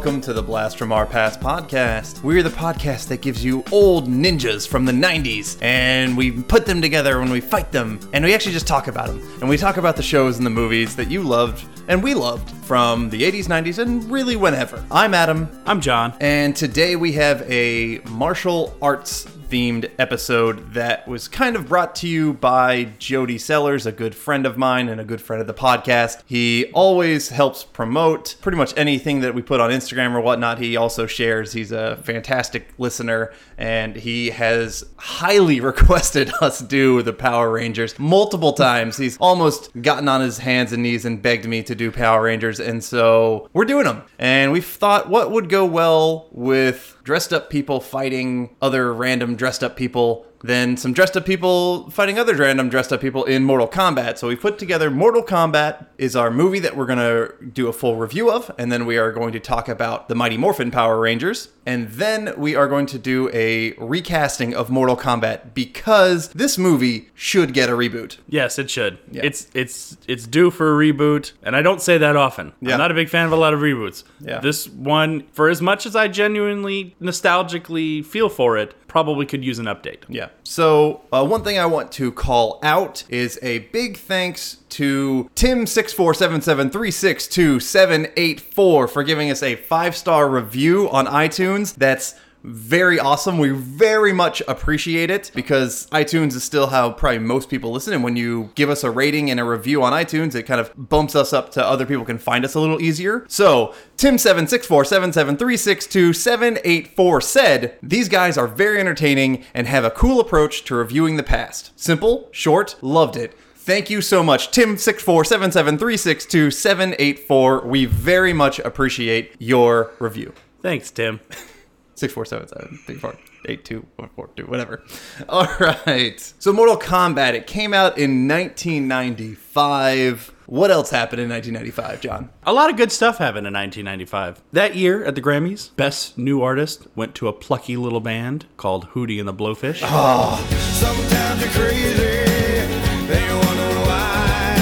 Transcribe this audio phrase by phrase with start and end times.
[0.00, 2.22] welcome to the Blast from Our Past podcast.
[2.22, 6.80] We're the podcast that gives you old ninjas from the 90s, and we put them
[6.80, 9.20] together when we fight them, and we actually just talk about them.
[9.40, 12.48] And we talk about the shows and the movies that you loved and we loved
[12.64, 14.82] from the 80s, 90s, and really whenever.
[14.90, 16.14] I'm Adam, I'm John.
[16.20, 22.08] and today we have a martial arts themed episode that was kind of brought to
[22.08, 25.54] you by Jody Sellers, a good friend of mine and a good friend of the
[25.54, 26.22] podcast.
[26.24, 30.58] He always helps promote pretty much anything that we put on Instagram or whatnot.
[30.58, 31.52] He also shares.
[31.52, 38.52] He's a fantastic listener and he has highly requested us do the Power Rangers multiple
[38.52, 38.96] times.
[38.96, 42.60] He's almost gotten on his hands and knees and begged me to do Power Rangers,
[42.60, 44.02] and so we're doing them.
[44.18, 49.62] And we thought what would go well with dressed up people fighting other random dressed
[49.62, 53.68] up people than some dressed up people fighting other random dressed up people in Mortal
[53.68, 54.18] Kombat.
[54.18, 57.72] So we put together Mortal Kombat is our movie that we're going to do a
[57.72, 60.98] full review of and then we are going to talk about the Mighty Morphin Power
[60.98, 66.56] Rangers and then we are going to do a recasting of Mortal Kombat because this
[66.58, 68.16] movie should get a reboot.
[68.28, 68.98] Yes, it should.
[69.10, 69.22] Yeah.
[69.24, 72.52] It's it's it's due for a reboot, and I don't say that often.
[72.60, 72.72] Yeah.
[72.72, 74.04] I'm not a big fan of a lot of reboots.
[74.20, 74.40] Yeah.
[74.40, 79.60] This one, for as much as I genuinely nostalgically feel for it, probably could use
[79.60, 80.02] an update.
[80.08, 80.30] Yeah.
[80.42, 85.64] So uh, one thing I want to call out is a big thanks to Tim
[85.64, 89.96] six four seven seven three six two seven eight four for giving us a five
[89.96, 91.72] star review on iTunes.
[91.76, 93.38] That's very awesome.
[93.38, 97.92] We very much appreciate it because iTunes is still how probably most people listen.
[97.92, 100.72] And when you give us a rating and a review on iTunes, it kind of
[100.76, 103.24] bumps us up to other people can find us a little easier.
[103.28, 108.08] So Tim seven six four seven seven three six two seven eight four said these
[108.08, 111.78] guys are very entertaining and have a cool approach to reviewing the past.
[111.78, 113.36] Simple, short, loved it.
[113.54, 117.64] Thank you so much, Tim six four seven seven three six two seven eight four.
[117.66, 120.32] We very much appreciate your review.
[120.62, 121.20] Thanks, Tim.
[122.00, 124.82] Six four seven seven three four eight two one four two whatever.
[125.28, 126.18] All right.
[126.38, 127.34] So Mortal Kombat.
[127.34, 130.32] It came out in 1995.
[130.46, 132.30] What else happened in 1995, John?
[132.44, 134.40] A lot of good stuff happened in 1995.
[134.50, 138.88] That year at the Grammys, Best New Artist went to a plucky little band called
[138.92, 139.82] Hootie and the Blowfish.
[139.84, 140.42] Ah.
[140.72, 144.56] Sometimes you're crazy, and you wonder why.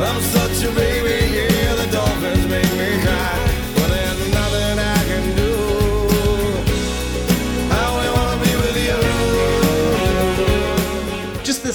[0.00, 1.01] I'm such a baby,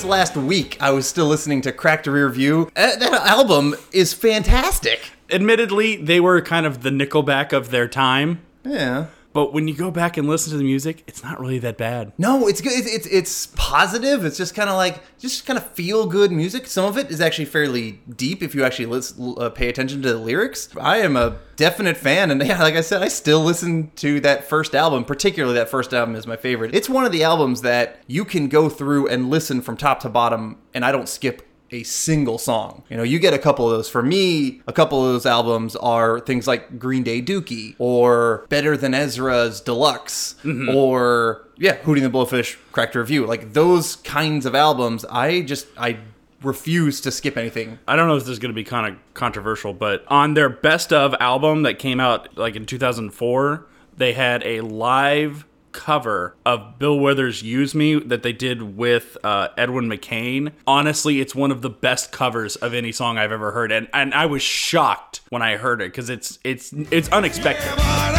[0.08, 2.72] last week, I was still listening to Cracked Rear View.
[2.76, 5.12] Uh, that album is fantastic.
[5.30, 9.08] Admittedly, they were kind of the Nickelback of their time, Yeah.
[9.38, 12.12] But when you go back and listen to the music, it's not really that bad.
[12.18, 12.72] No, it's good.
[12.74, 14.26] It's it's, it's positive.
[14.26, 16.66] It's just kind of like just kind of feel good music.
[16.66, 20.14] Some of it is actually fairly deep if you actually listen, uh, pay attention to
[20.14, 20.70] the lyrics.
[20.82, 24.46] I am a definite fan, and yeah, like I said, I still listen to that
[24.46, 25.06] first album.
[25.06, 26.74] Particularly that first album is my favorite.
[26.74, 30.10] It's one of the albums that you can go through and listen from top to
[30.10, 32.84] bottom, and I don't skip a single song.
[32.90, 33.90] You know, you get a couple of those.
[33.90, 38.78] For me, a couple of those albums are things like Green Day Dookie or Better
[38.78, 40.76] Than Ezra's Deluxe mm-hmm.
[40.76, 43.26] or yeah, Hootie and the Blowfish Cracked Rear View.
[43.26, 46.00] Like those kinds of albums, I just I
[46.42, 47.80] refuse to skip anything.
[47.88, 50.50] I don't know if this is going to be kind of controversial, but on their
[50.50, 53.66] best of album that came out like in 2004,
[53.98, 55.46] they had a live
[55.78, 60.52] cover of Bill Withers' Use Me that they did with uh, Edwin McCain.
[60.66, 64.14] Honestly, it's one of the best covers of any song I've ever heard and and
[64.14, 67.72] I was shocked when I heard it cuz it's it's it's unexpected.
[67.78, 68.17] But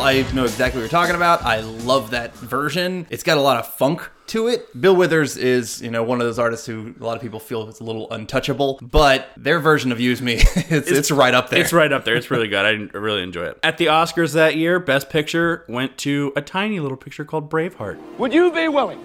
[0.00, 1.42] I, I know exactly what you're talking about.
[1.42, 3.06] I love that version.
[3.10, 4.80] It's got a lot of funk to it.
[4.80, 7.68] Bill Withers is, you know, one of those artists who a lot of people feel
[7.68, 11.60] is a little untouchable, but their version of Use Me, it's, it's, right up there.
[11.60, 12.16] It's right up there.
[12.16, 12.64] It's really good.
[12.64, 13.58] I really enjoy it.
[13.62, 17.98] At the Oscars that year, best picture went to a tiny little picture called Braveheart.
[18.18, 19.04] Would you be willing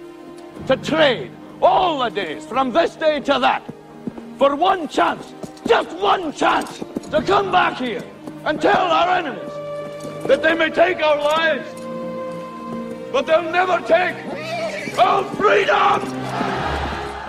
[0.67, 1.31] to trade
[1.61, 3.63] all the days from this day to that
[4.37, 5.33] for one chance,
[5.67, 8.03] just one chance, to come back here
[8.45, 9.58] and tell our enemies
[10.29, 11.67] that they may take our lives,
[13.11, 14.15] but they'll never take
[14.99, 16.01] our freedom?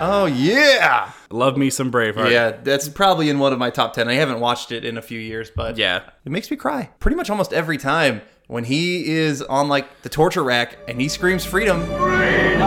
[0.03, 1.11] oh, yeah.
[1.31, 2.29] Love me some Braveheart.
[2.31, 4.07] Yeah, that's probably in one of my top 10.
[4.07, 6.01] I haven't watched it in a few years, but Yeah.
[6.25, 10.09] it makes me cry pretty much almost every time when he is on like the
[10.09, 11.81] torture rack and he screams freedom.
[11.81, 12.61] And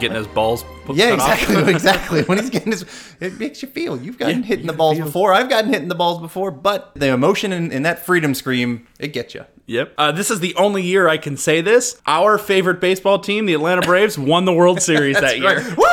[0.00, 0.64] getting his balls.
[0.92, 2.22] Yeah, exactly, exactly.
[2.22, 2.84] When he's getting his,
[3.20, 4.00] it makes you feel.
[4.00, 5.32] You've gotten hit in the balls before.
[5.34, 8.86] I've gotten hit in the balls before, but the emotion in, in that freedom scream,
[8.98, 9.44] it gets you.
[9.66, 9.92] Yep.
[9.98, 12.00] Uh, this is the only year I can say this.
[12.06, 15.62] Our favorite baseball team, the Atlanta Braves, won the World Series that year.
[15.76, 15.84] Woo!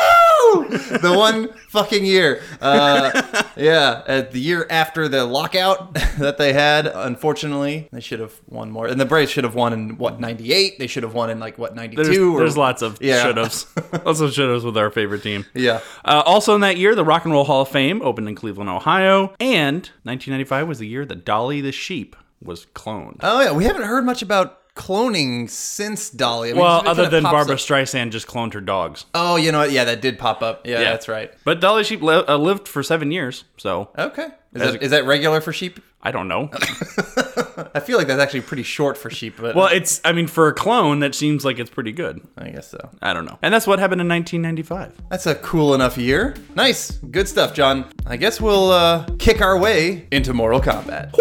[1.05, 2.41] The one fucking year.
[2.61, 8.33] Uh, yeah, uh, the year after the lockout that they had, unfortunately, they should have
[8.47, 8.87] won more.
[8.87, 10.79] And the Braves should have won in, what, 98?
[10.79, 12.03] They should have won in, like, what, 92?
[12.03, 13.23] There's, or- there's lots of Yeah.
[13.23, 13.67] should-haves.
[14.05, 15.45] lots of should-haves with our favorite team.
[15.53, 15.81] Yeah.
[16.03, 18.69] Uh, also in that year, the Rock and Roll Hall of Fame opened in Cleveland,
[18.69, 23.17] Ohio, and 1995 was the year that Dolly the sheep was cloned.
[23.21, 23.51] Oh, yeah.
[23.51, 26.49] We haven't heard much about cloning since Dolly.
[26.49, 29.05] I mean, well, other than Barbara up- Streisand just cloned her dogs.
[29.15, 29.71] Oh, you know what?
[29.71, 30.67] Yeah, that did pop up.
[30.67, 31.33] Yeah, that's right.
[31.43, 34.27] But Dolly sheep li- uh, lived for seven years, so Okay.
[34.53, 35.79] Is that, a- is that regular for sheep?
[36.01, 36.49] I don't know.
[37.73, 40.47] I feel like that's actually pretty short for sheep, but well, it's I mean for
[40.47, 42.21] a clone, that seems like it's pretty good.
[42.37, 42.89] I guess so.
[43.01, 43.39] I don't know.
[43.41, 45.09] And that's what happened in 1995.
[45.09, 46.35] That's a cool enough year.
[46.53, 46.91] Nice.
[46.91, 47.85] Good stuff, John.
[48.05, 51.11] I guess we'll uh, kick our way into Mortal Kombat.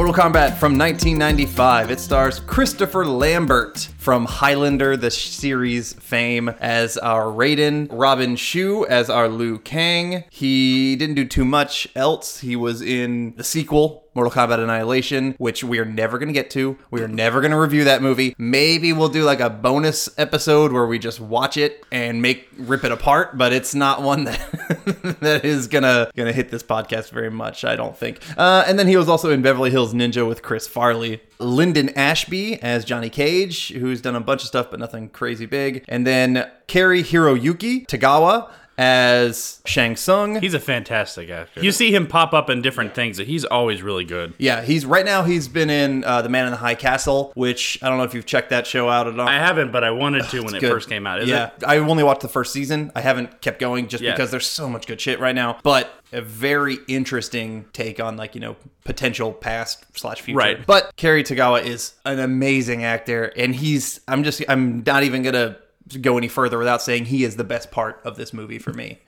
[0.00, 1.90] Mortal Kombat from 1995.
[1.90, 9.10] It stars Christopher Lambert from Highlander, the series fame, as our Raiden, Robin Shou as
[9.10, 10.24] our Liu Kang.
[10.30, 12.40] He didn't do too much else.
[12.40, 16.50] He was in the sequel, Mortal Kombat Annihilation, which we are never going to get
[16.50, 16.76] to.
[16.90, 18.34] We are never going to review that movie.
[18.36, 22.84] Maybe we'll do like a bonus episode where we just watch it and make rip
[22.84, 27.30] it apart, but it's not one that that is gonna gonna hit this podcast very
[27.30, 27.64] much.
[27.64, 28.20] I don't think.
[28.36, 31.22] Uh, and then he was also in Beverly Hills Ninja with Chris Farley.
[31.38, 35.82] Linden Ashby as Johnny Cage, who's done a bunch of stuff but nothing crazy big.
[35.88, 40.40] And then Cary Hiroyuki Tagawa as Shang Tsung.
[40.40, 41.62] He's a fantastic actor.
[41.62, 43.18] You see him pop up in different things.
[43.18, 44.32] He's always really good.
[44.38, 45.22] Yeah, he's right now.
[45.22, 48.14] He's been in uh, The Man in the High Castle, which I don't know if
[48.14, 49.28] you've checked that show out at all.
[49.28, 50.72] I haven't, but I wanted to when it good.
[50.72, 51.20] first came out.
[51.20, 51.64] Is yeah, it?
[51.66, 52.90] I only watched the first season.
[52.94, 54.12] I haven't kept going just Yeah.
[54.12, 55.58] because there's so much good shit right now.
[55.62, 60.38] But a very interesting take on like you know potential past slash future.
[60.38, 60.66] Right.
[60.66, 64.00] But Cary Tagawa is an amazing actor, and he's.
[64.08, 64.42] I'm just.
[64.48, 65.58] I'm not even gonna
[65.98, 69.00] go any further without saying he is the best part of this movie for me.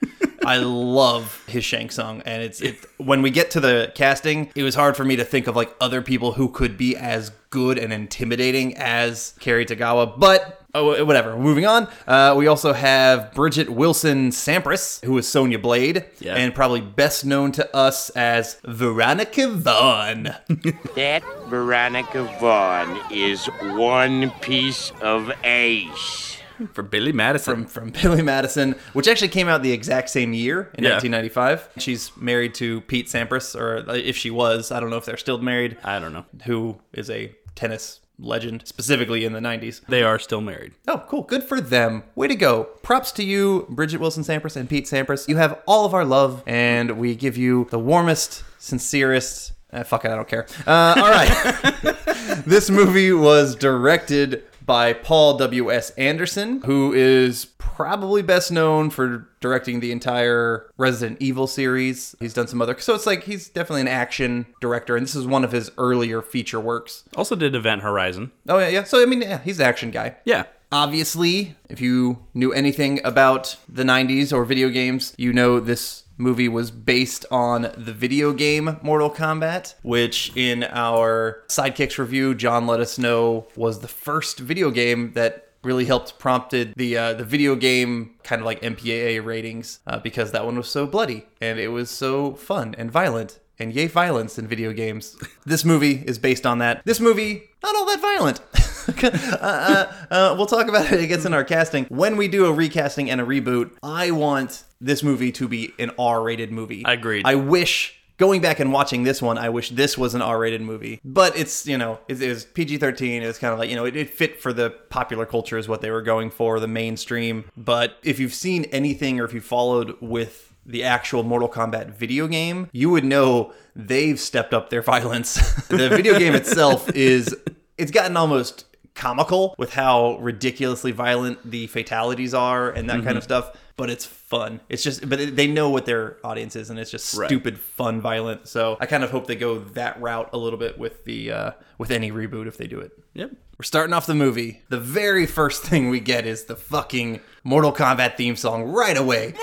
[0.45, 2.85] I love his Shang Tsung, and it's it.
[2.97, 5.73] When we get to the casting, it was hard for me to think of like
[5.79, 10.59] other people who could be as good and intimidating as Cary Tagawa, but.
[10.75, 11.37] Oh, whatever.
[11.37, 11.87] Moving on.
[12.07, 16.33] Uh, we also have Bridget Wilson Sampras, who is Sonya Blade, Yeah.
[16.33, 20.33] and probably best known to us as Veronica Vaughn.
[20.95, 26.32] That Veronica Vaughn is one piece of ace.
[26.73, 27.65] For Billy Madison.
[27.65, 30.91] from from Billy Madison, which actually came out the exact same year in Yeah.
[30.91, 31.69] 1995.
[31.77, 35.17] She's married to Pete Sampras, or uh, if she was, I don't know if they're
[35.17, 35.77] still married.
[35.83, 36.25] I don't know.
[36.45, 39.81] Who is a tennis legend, specifically in the 90s.
[39.87, 40.73] They are still married.
[40.87, 41.23] Oh, cool.
[41.23, 42.03] Good for them.
[42.15, 42.65] Way to go.
[42.83, 45.27] Props to you, Bridget Wilson Sampras and Pete Sampras.
[45.27, 49.53] You have all of our love, and we give you the warmest, sincerest.
[49.71, 50.45] eh, fuck it, I don't care.
[50.67, 51.95] Uh, all right.
[52.45, 55.91] this movie was directed by Paul W.S.
[55.91, 62.15] Anderson, who is probably best known for directing the entire Resident Evil series.
[62.19, 65.25] He's done some other, so it's like he's definitely an action director, and this is
[65.25, 67.03] one of his earlier feature works.
[67.15, 68.31] Also did Event Horizon.
[68.47, 68.83] Oh yeah, yeah.
[68.83, 70.15] So I mean, yeah, he's an action guy.
[70.25, 70.45] Yeah.
[70.71, 76.49] Obviously, if you knew anything about the 90s or video games, you know this movie
[76.49, 82.79] was based on the video game Mortal Kombat, which in our Sidekicks review, John let
[82.79, 87.55] us know was the first video game that really helped prompted the uh, the video
[87.55, 91.69] game kind of like MPAA ratings uh, because that one was so bloody and it
[91.69, 95.15] was so fun and violent and yay violence in video games.
[95.45, 96.83] This movie is based on that.
[96.85, 98.41] This movie not all that violent.
[99.03, 99.07] uh,
[99.41, 100.99] uh, uh, we'll talk about it.
[101.01, 103.71] It gets in our casting when we do a recasting and a reboot.
[103.81, 106.85] I want this movie to be an R-rated movie.
[106.85, 107.21] I agree.
[107.23, 107.99] I wish.
[108.17, 111.01] Going back and watching this one, I wish this was an R-rated movie.
[111.03, 113.21] But it's you know it, it was PG-13.
[113.21, 115.67] It was kind of like you know it, it fit for the popular culture is
[115.67, 117.45] what they were going for, the mainstream.
[117.57, 122.27] But if you've seen anything or if you followed with the actual Mortal Kombat video
[122.27, 125.35] game, you would know they've stepped up their violence.
[125.67, 127.35] the video game itself is
[127.77, 133.23] it's gotten almost comical with how ridiculously violent the fatalities are and that kind of
[133.23, 133.51] stuff.
[133.75, 134.59] But it's fun.
[134.69, 137.27] It's just, but they know what their audience is, and it's just Right.
[137.27, 138.47] stupid, fun, violent.
[138.47, 141.51] So I kind of hope they go that route a little bit with the uh,
[141.79, 142.91] with any reboot if they do it.
[143.15, 143.31] Yep.
[143.57, 144.61] We're starting off the movie.
[144.69, 149.33] The very first thing we get is the fucking Mortal Kombat theme song right away.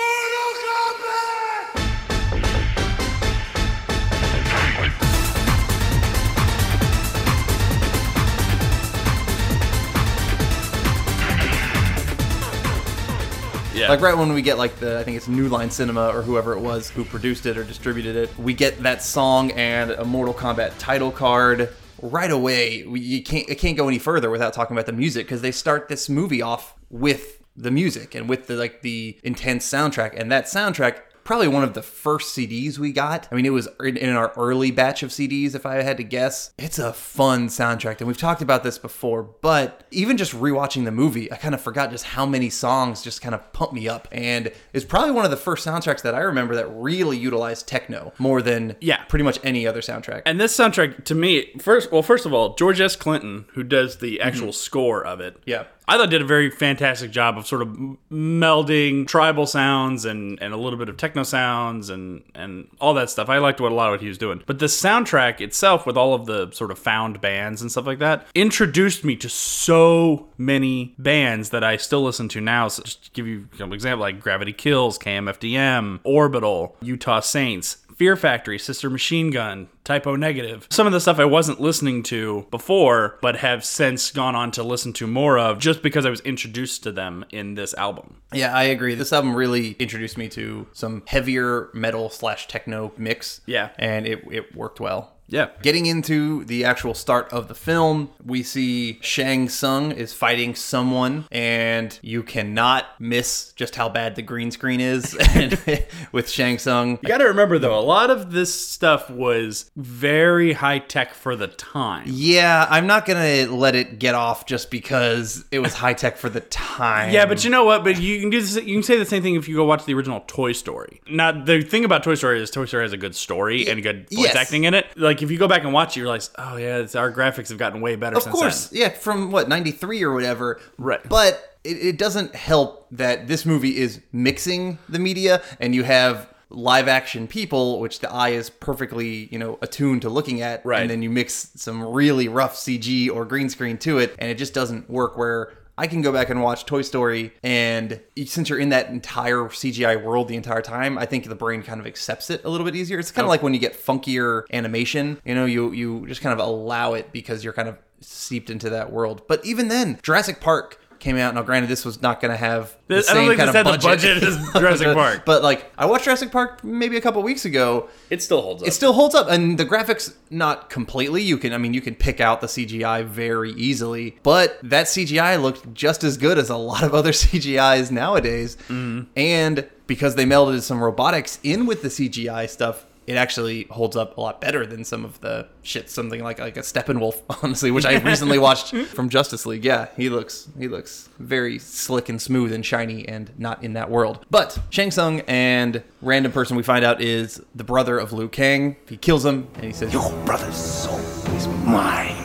[13.91, 16.53] Like right when we get like the I think it's New Line Cinema or whoever
[16.53, 20.33] it was who produced it or distributed it, we get that song and a Mortal
[20.33, 21.67] Kombat title card
[22.01, 22.85] right away.
[22.85, 25.51] We, you can't it can't go any further without talking about the music because they
[25.51, 30.31] start this movie off with the music and with the like the intense soundtrack and
[30.31, 33.27] that soundtrack probably one of the first CDs we got.
[33.31, 36.03] I mean, it was in, in our early batch of CDs, if I had to
[36.03, 36.51] guess.
[36.57, 40.91] It's a fun soundtrack, and we've talked about this before, but even just rewatching the
[40.91, 44.07] movie, I kind of forgot just how many songs just kind of pumped me up.
[44.11, 48.13] And it's probably one of the first soundtracks that I remember that really utilized techno
[48.17, 49.03] more than Yeah.
[49.05, 50.23] pretty much any other soundtrack.
[50.25, 52.95] And this soundtrack, to me, first, well, first of all, George S.
[52.95, 54.51] Clinton, who does the actual mm-hmm.
[54.53, 55.65] score of it, Yeah.
[55.87, 57.69] I thought did a very fantastic job of sort of
[58.11, 63.09] melding tribal sounds and, and a little bit of techno sounds and and all that
[63.09, 63.29] stuff.
[63.29, 64.41] I liked what a lot of what he was doing.
[64.45, 67.99] But the soundtrack itself, with all of the sort of found bands and stuff like
[67.99, 72.67] that, introduced me to so many bands that I still listen to now.
[72.67, 77.77] So just to give you an example, like Gravity Kills, KMFDM, Orbital, Utah Saints.
[78.01, 80.65] Fear Factory, Sister Machine Gun, Type O Negative.
[80.71, 84.63] Some of the stuff I wasn't listening to before, but have since gone on to
[84.63, 88.23] listen to more of just because I was introduced to them in this album.
[88.33, 88.95] Yeah, I agree.
[88.95, 93.41] This album really introduced me to some heavier metal slash techno mix.
[93.45, 93.69] Yeah.
[93.77, 95.13] And it, it worked well.
[95.31, 95.49] Yeah.
[95.61, 101.25] Getting into the actual start of the film, we see Shang Tsung is fighting someone,
[101.31, 105.17] and you cannot miss just how bad the green screen is
[106.11, 106.99] with Shang Tsung.
[107.01, 111.35] You got to remember though, a lot of this stuff was very high tech for
[111.35, 112.03] the time.
[112.07, 116.29] Yeah, I'm not gonna let it get off just because it was high tech for
[116.29, 117.13] the time.
[117.13, 117.83] Yeah, but you know what?
[117.83, 118.55] But you can do this.
[118.55, 121.01] You can say the same thing if you go watch the original Toy Story.
[121.09, 124.09] Now, the thing about Toy Story is Toy Story has a good story and good
[124.09, 124.35] voice yes.
[124.35, 124.87] acting in it.
[124.97, 127.57] Like if you go back and watch, it, you realize, oh yeah, our graphics have
[127.57, 128.15] gotten way better.
[128.15, 128.25] Since.
[128.27, 128.81] Of course, then.
[128.81, 130.59] yeah, from what '93 or whatever.
[130.77, 131.07] Right.
[131.07, 136.27] But it, it doesn't help that this movie is mixing the media, and you have
[136.49, 140.65] live action people, which the eye is perfectly, you know, attuned to looking at.
[140.65, 140.81] Right.
[140.81, 144.37] And then you mix some really rough CG or green screen to it, and it
[144.37, 145.17] just doesn't work.
[145.17, 149.45] Where I can go back and watch Toy Story, and since you're in that entire
[149.45, 152.65] CGI world the entire time, I think the brain kind of accepts it a little
[152.65, 152.99] bit easier.
[152.99, 156.39] It's kind of like when you get funkier animation, you know, you you just kind
[156.39, 159.23] of allow it because you're kind of seeped into that world.
[159.27, 161.35] But even then, Jurassic Park came out.
[161.35, 163.49] Now, granted, this was not going to have the This- I don't same think kind
[163.49, 165.25] this of had the budget as Jurassic Park.
[165.25, 167.89] But like, I watched Jurassic Park maybe a couple weeks ago.
[168.09, 168.67] It still holds up.
[168.69, 171.21] It still holds up, and the graphics not completely.
[171.23, 175.41] You can, I mean, you can pick out the CGI very easily, but that CGI
[175.41, 178.55] looked just as good as a lot of other CGIs nowadays.
[178.69, 179.09] Mm-hmm.
[179.17, 184.17] And because they melded some robotics in with the CGI stuff, it actually holds up
[184.17, 185.89] a lot better than some of the shit.
[185.89, 189.65] Something like like a Steppenwolf, honestly, which I recently watched from Justice League.
[189.65, 193.89] Yeah, he looks he looks very slick and smooth and shiny, and not in that
[193.89, 194.25] world.
[194.29, 198.75] But Shang Tsung and random person we find out is the brother of Liu Kang.
[198.87, 200.99] He kills him, and he says, Your brother's soul
[201.35, 202.17] is mine.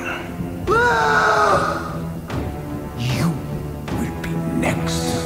[2.98, 3.30] You
[3.92, 4.30] will be
[4.60, 5.25] next.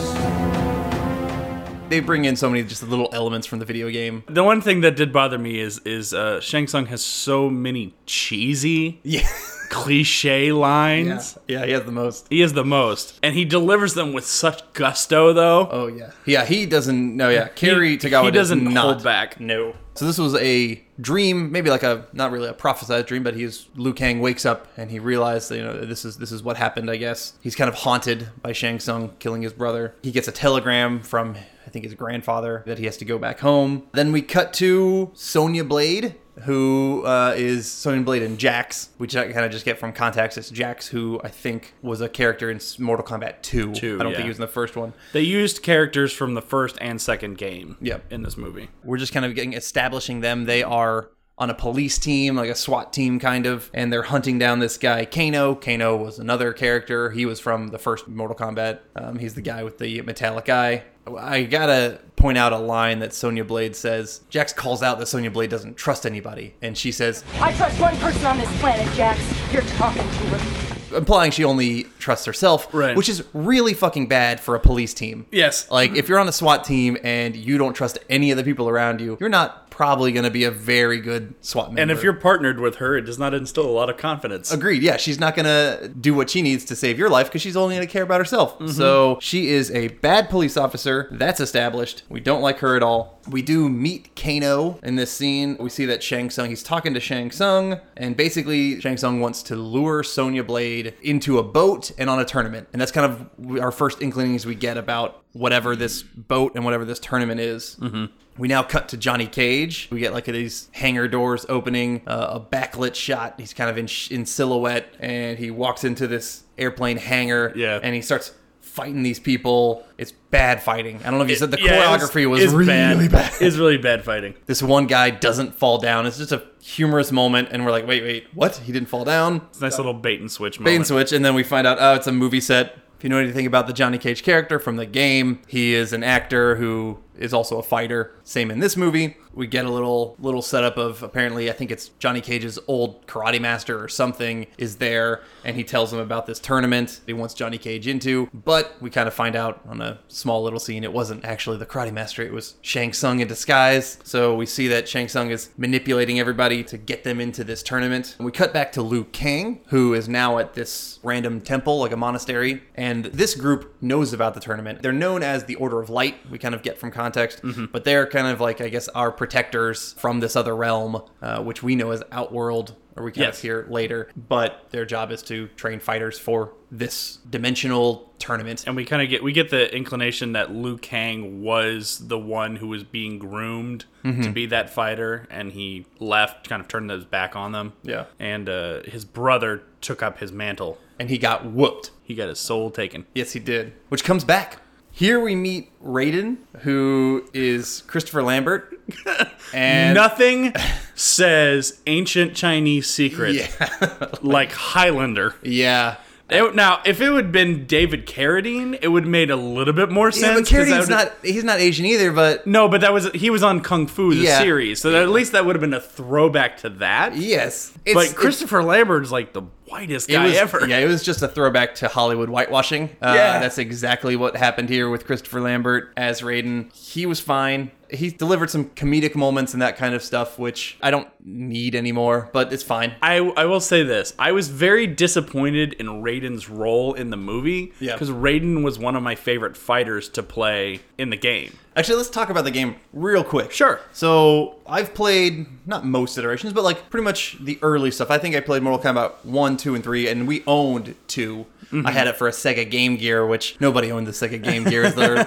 [1.91, 4.23] They bring in so many just little elements from the video game.
[4.29, 7.95] the one thing that did bother me is is uh, Shang Tsung has so many
[8.07, 9.29] cheesy, Yeah,
[9.71, 11.37] cliche lines.
[11.49, 12.27] yeah, he has the most.
[12.31, 15.69] He is the most, and he delivers them with such gusto, though.
[15.71, 16.45] Oh yeah, yeah.
[16.45, 17.17] He doesn't.
[17.17, 17.49] No, yeah.
[17.49, 19.41] Cary Tagawa he does doesn't not hold back.
[19.41, 19.75] No.
[19.95, 23.67] So this was a dream, maybe like a not really a prophesized dream, but he's
[23.75, 26.57] Liu Kang wakes up and he realizes that, you know this is this is what
[26.57, 26.89] happened.
[26.91, 29.95] I guess he's kind of haunted by Shang Tsung killing his brother.
[30.03, 31.37] He gets a telegram from
[31.71, 33.87] I think his grandfather that he has to go back home.
[33.93, 36.17] Then we cut to Sonya Blade.
[36.45, 40.39] Who uh, is Sonya Blade and Jax, which I kind of just get from context.
[40.39, 43.75] It's Jax, who I think was a character in Mortal Kombat 2.
[43.75, 44.17] Two, I don't yeah.
[44.17, 44.95] think he was in the first one.
[45.13, 47.77] They used characters from the first and second game.
[47.83, 48.11] Yep.
[48.11, 48.71] in this movie.
[48.83, 50.47] we're just kind of getting establishing them.
[50.47, 51.11] They are
[51.41, 54.77] on a police team, like a SWAT team, kind of, and they're hunting down this
[54.77, 55.55] guy, Kano.
[55.55, 57.11] Kano was another character.
[57.11, 58.81] He was from the first Mortal Kombat.
[58.95, 60.85] Um, he's the guy with the metallic eye.
[61.07, 64.21] I gotta point out a line that Sonya Blade says.
[64.29, 67.97] Jax calls out that Sonya Blade doesn't trust anybody, and she says, I trust one
[67.97, 69.21] person on this planet, Jax.
[69.53, 70.97] You're talking to her.
[70.97, 72.97] implying she only trusts herself, Right.
[72.97, 75.27] which is really fucking bad for a police team.
[75.31, 75.71] Yes.
[75.71, 78.69] Like if you're on a SWAT team and you don't trust any of the people
[78.69, 81.81] around you, you're not probably going to be a very good SWAT member.
[81.81, 84.53] And if you're partnered with her, it does not instill a lot of confidence.
[84.53, 84.83] Agreed.
[84.83, 87.77] Yeah, she's not gonna do what she needs to save your life because she's only
[87.77, 88.59] gonna care about herself.
[88.59, 88.73] Mm-hmm.
[88.73, 91.09] So she is a bad police officer.
[91.11, 92.03] That's established.
[92.11, 93.23] We don't like her at all.
[93.31, 95.57] We do meet Kano in this scene.
[95.59, 96.51] We see that Shang Tsung.
[96.51, 101.39] He's talking to Shang Tsung, and basically Shang Tsung wants to lure Sonya Blade into
[101.39, 102.69] a boat and on a tournament.
[102.75, 106.85] And that's kind of our first inklings we get about whatever this boat and whatever
[106.85, 107.77] this tournament is.
[107.81, 108.07] Mm-hmm.
[108.39, 109.89] We now cut to Johnny Cage.
[109.91, 113.35] We get like these hangar doors opening, uh, a backlit shot.
[113.39, 117.53] He's kind of in, sh- in silhouette, and he walks into this airplane hangar.
[117.55, 117.81] Yeah.
[117.83, 119.85] and he starts fighting these people.
[119.99, 121.01] It's bad fighting.
[121.05, 123.33] I don't know if you said the Yeah, choreography was, it's really bad.
[123.41, 124.35] It's really bad fighting.
[124.47, 126.07] This one guy doesn't fall down.
[126.07, 128.57] It's just a humorous moment, and we're like, wait, wait, what?
[128.57, 129.43] He didn't fall down.
[129.51, 131.79] It's a nice little bait and switch Bait and switch, and then we find out,
[131.81, 132.77] oh, it's a movie set.
[132.97, 136.05] If you know anything about the Johnny Cage character from the game, he is an
[136.05, 138.13] actor who is also a fighter.
[138.25, 139.17] Same in this movie.
[139.33, 143.41] We get a little little setup of apparently I think it's Johnny Cage's old karate
[143.41, 147.59] master or something is there, and he tells him about this tournament he wants Johnny
[147.59, 148.29] Cage into.
[148.35, 151.67] But we kind of find out on a small little scene it wasn't actually the
[151.67, 153.99] karate master; it was Shang Tsung in disguise.
[154.03, 158.17] So we see that Shang Tsung is manipulating everybody to get them into this tournament.
[158.19, 161.93] And we cut back to Liu Kang, who is now at this random temple, like
[161.93, 164.83] a monastery, and this group knows about the tournament.
[164.83, 166.17] They're known as the Order of Light.
[166.31, 167.41] We kind of get from context,
[167.73, 170.93] but they're kind of like I guess our protectors from this other realm,
[171.23, 172.75] uh, which we know as Outworld.
[172.97, 173.37] Or we kind Yes.
[173.37, 178.65] of hear later, but their job is to train fighters for this dimensional tournament.
[178.67, 182.57] and we kind of get we get the inclination that Liu Kang was the one
[182.57, 184.23] who was being groomed Mm-hmm.
[184.23, 187.75] to be that fighter, and he left, kind of turned his back on them.
[187.83, 188.05] Yeah.
[188.19, 190.79] and uh, his brother took up his mantle.
[190.99, 191.91] and he got whooped.
[192.03, 193.07] He got his soul taken.
[193.15, 193.73] Yes, he did.
[193.89, 194.59] Which comes back.
[195.01, 198.79] Here we meet Raiden, who is Christopher Lambert.
[199.55, 200.53] And Nothing
[200.95, 204.07] says ancient Chinese secret Yeah.
[204.23, 205.35] like Highlander.
[205.43, 205.97] yeah.
[206.29, 209.73] It- now, if it would have been David Carradine, it would have made a little
[209.75, 210.49] bit more sense.
[210.53, 213.61] Yeah, Carradine's not he's not Asian either, but No, but that was he was on
[213.63, 214.39] Kung Fu the Yeah.
[214.39, 217.17] series, so at least that would have been a throwback to that.
[217.17, 217.73] yes.
[217.85, 220.67] It's, but Christopher Lambert's like the whitest it guy was, ever.
[220.67, 222.91] Yeah, it was just a throwback to Hollywood whitewashing.
[223.01, 223.39] Uh, Yeah.
[223.41, 226.75] That's exactly what happened here with Christopher Lambert as Raiden.
[226.75, 227.71] He was fine.
[227.93, 232.31] He delivered some comedic moments and that kind of stuff, which I don't need anymore,
[232.33, 232.95] but it's fine.
[233.03, 234.15] I, I will say this.
[234.17, 237.73] I was very disappointed in Raiden's role in the movie.
[237.81, 237.95] Yeah.
[237.95, 241.59] Because Raiden was one of my favorite fighters to play in the game.
[241.81, 243.53] Actually, let's talk about the game real quick.
[243.53, 243.81] Sure.
[243.91, 248.11] So I've played not most iterations, but like pretty much the early stuff.
[248.11, 251.87] I think I played Mortal Kombat one, two, and three, and we owned 2 Mm-hmm.
[251.87, 254.85] I had it for a Sega Game Gear, which nobody owned the Sega Game Gear.
[254.85, 255.17] It's their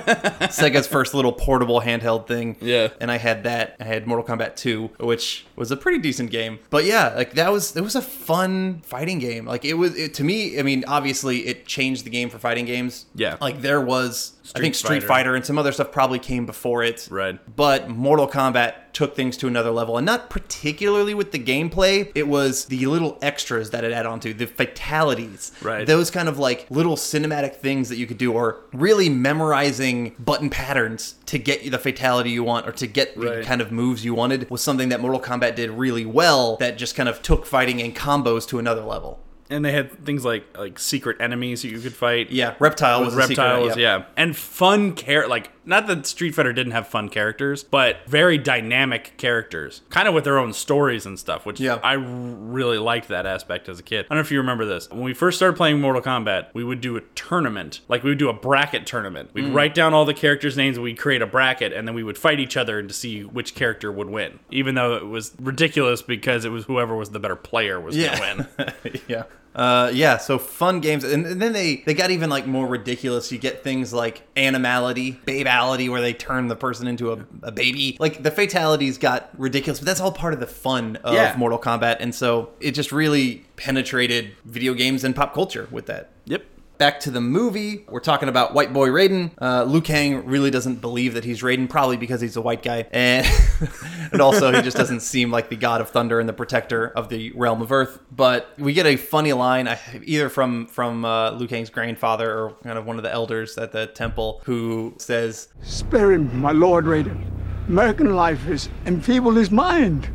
[0.49, 2.57] Sega's first little portable handheld thing.
[2.59, 2.89] Yeah.
[2.99, 3.77] And I had that.
[3.79, 6.59] I had Mortal Kombat 2, which was a pretty decent game.
[6.69, 9.45] But yeah, like that was it was a fun fighting game.
[9.45, 10.59] Like it was it, to me.
[10.59, 13.05] I mean, obviously it changed the game for fighting games.
[13.15, 13.37] Yeah.
[13.39, 15.07] Like there was, I think Street Street Fighter.
[15.07, 17.07] Fighter and some other stuff probably came before it.
[17.09, 17.39] Right.
[17.55, 22.11] But Mortal Kombat took things to another level, and not particularly with the gameplay.
[22.13, 25.51] It was the little extras that it added onto the fatalities.
[25.61, 25.87] Right.
[25.87, 30.49] Those kind of like little cinematic things that you could do, or really memorizing button
[30.49, 33.45] patterns to get you the fatality you want, or to get the Right.
[33.45, 36.57] kind of moves you wanted, was something that Mortal Kombat did really well.
[36.57, 39.19] That just kind of took fighting and combos to another level.
[39.49, 42.31] And they had things like like secret enemies that you could fight.
[42.31, 43.97] Yeah, Reptile was With a secret, reptiles, yeah.
[43.97, 44.05] yeah.
[44.17, 49.13] And fun care like not that Street Fighter didn't have fun characters, but very dynamic
[49.17, 51.45] characters, kind of with their own stories and stuff.
[51.45, 51.79] Which Yeah.
[51.83, 54.05] I really liked that aspect as a kid.
[54.05, 54.89] I don't know if you remember this.
[54.89, 58.17] When we first started playing Mortal Kombat, we would do a tournament, like we would
[58.19, 59.29] do a bracket tournament.
[59.33, 59.55] We'd Mm.
[59.55, 62.39] write down all the characters' names, we'd create a bracket, and then we would fight
[62.39, 64.39] each other and to see which character would win.
[64.51, 68.17] Even though it was ridiculous because it was whoever was the better player was Yeah.
[68.17, 69.01] gonna win.
[69.07, 69.23] yeah.
[69.55, 73.31] Uh, yeah, so fun games, and, and then they they got even like more ridiculous.
[73.31, 77.95] You get things like animality, babality, where they turn the person into a, a baby.
[77.99, 81.35] Like the fatalities got ridiculous, but that's all part of the fun of Yeah.
[81.37, 86.09] Mortal Kombat, and so it just really penetrated video games and pop culture with that.
[86.25, 86.43] yep.
[86.79, 89.31] Back to the movie, we're talking about White Boy Raiden.
[89.39, 92.87] Uh, Liu Kang really doesn't believe that he's Raiden, probably because he's a white guy,
[92.91, 93.27] and
[94.11, 97.09] and also he just doesn't seem like the god of thunder and the protector of
[97.09, 97.99] the realm of Earth.
[98.11, 99.69] But we get a funny line,
[100.03, 103.71] either from from uh, Liu Kang's grandfather or kind of one of the elders at
[103.71, 107.23] the temple, who says, Spare him, my lord Raiden.
[107.67, 110.09] American life has enfeebled his mind.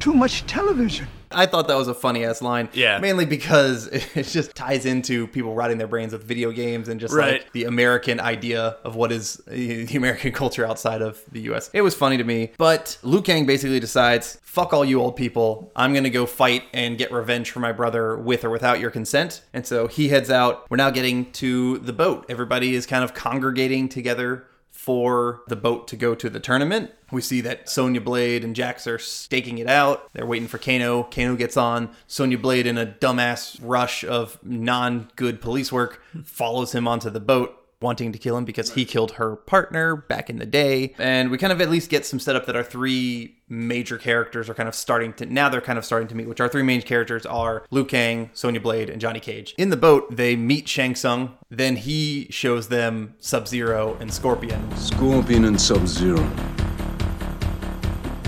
[0.00, 1.06] Too much television.
[1.42, 2.68] I thought that was a funny ass line.
[2.72, 2.98] Yeah.
[2.98, 7.14] Mainly because it just ties into people rotting their brains with video games and just
[7.14, 7.42] Right.
[7.42, 11.70] like the American idea of what is the American culture outside of the US.
[11.72, 12.52] It was funny to me.
[12.58, 15.72] But Liu Kang basically decides, fuck all you old people.
[15.76, 18.90] I'm going to go fight and get revenge for my brother with or without your
[18.90, 19.42] consent.
[19.52, 20.66] And so he heads out.
[20.70, 22.26] We're now getting to the boat.
[22.28, 24.46] Everybody is kind of congregating together
[24.84, 26.90] for the boat to go to the tournament.
[27.10, 30.12] We see that Sonya Blade and Jax are staking it out.
[30.12, 31.04] They're waiting for Kano.
[31.04, 31.88] Kano gets on.
[32.06, 37.18] Sonya Blade, in a dumbass rush of non good police work, follows him onto the
[37.20, 37.63] boat.
[37.84, 40.94] Wanting to kill him because he killed her partner back in the day.
[40.96, 44.54] And we kind of at least get some setup that our three major characters are
[44.54, 46.80] kind of starting to now they're kind of starting to meet, which our three main
[46.80, 49.54] characters are Liu Kang, Sonya Blade, and Johnny Cage.
[49.58, 51.36] In the boat, they meet Shang Tsung.
[51.50, 54.74] Then he shows them Sub Zero and Scorpion.
[54.78, 56.26] Scorpion and Sub Zero.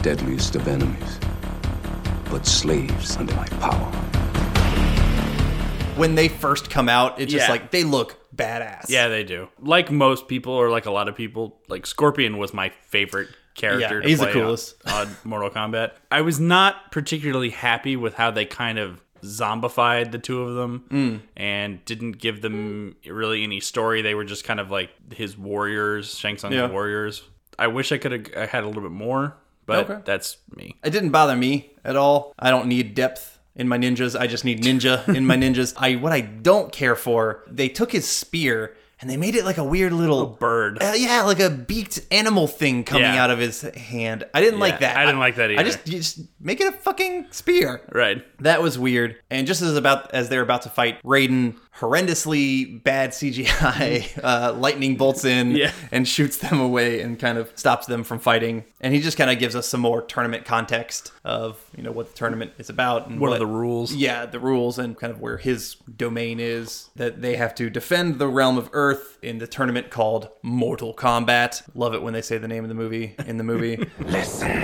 [0.03, 1.19] Deadliest of enemies,
[2.31, 3.91] but slaves under my power.
[5.97, 7.53] When they first come out, it's just Yeah.
[7.53, 8.87] like they look badass.
[8.89, 9.49] Yeah, they do.
[9.61, 13.97] Like most people, or like a lot of people, like Scorpion was my favorite character.
[13.97, 14.75] Yeah, to he's the play on- coolest.
[14.87, 15.93] on Mortal Kombat.
[16.11, 20.85] I was not particularly happy with how they kind of zombified the two of them
[20.91, 21.21] Mm.
[21.37, 24.03] and didn't give them really any story.
[24.03, 26.69] They were just kind of like his warriors, Shang Tsung's Yeah.
[26.69, 27.23] warriors.
[27.59, 30.03] I wish I could have had a little bit more, but Okay.
[30.05, 30.77] that's me.
[30.85, 32.35] It didn't bother me at all.
[32.39, 34.19] I don't need depth in my ninjas.
[34.19, 35.75] I just need ninja in my ninjas.
[35.77, 39.59] I what I don't care for, they took his spear and they made it like
[39.59, 40.83] a weird little bird.
[40.83, 43.23] Uh, yeah, like a beaked animal thing coming Yeah.
[43.23, 44.25] out of his hand.
[44.33, 44.97] I didn't like that.
[44.97, 45.65] I didn't like that I either.
[45.65, 47.83] just, you just make it a fucking spear.
[47.93, 48.25] Right.
[48.43, 49.17] That was weird.
[49.31, 54.97] And just as about as they're about to fight, Raiden horrendously bad CGI uh, lightning
[54.97, 55.73] bolts in Yeah.
[55.93, 58.65] and shoots them away and kind of stops them from fighting.
[58.81, 62.11] And he just kind of gives us some more tournament context of you know what
[62.11, 63.95] the tournament is about and What are the rules?
[63.95, 66.91] Yeah, the rules and kind of where his domain is.
[66.97, 71.63] That they have to defend the realm of Earth in the tournament called Mortal Kombat.
[71.75, 73.87] Love it when they say the name of the movie in the movie.
[74.01, 74.63] Listen.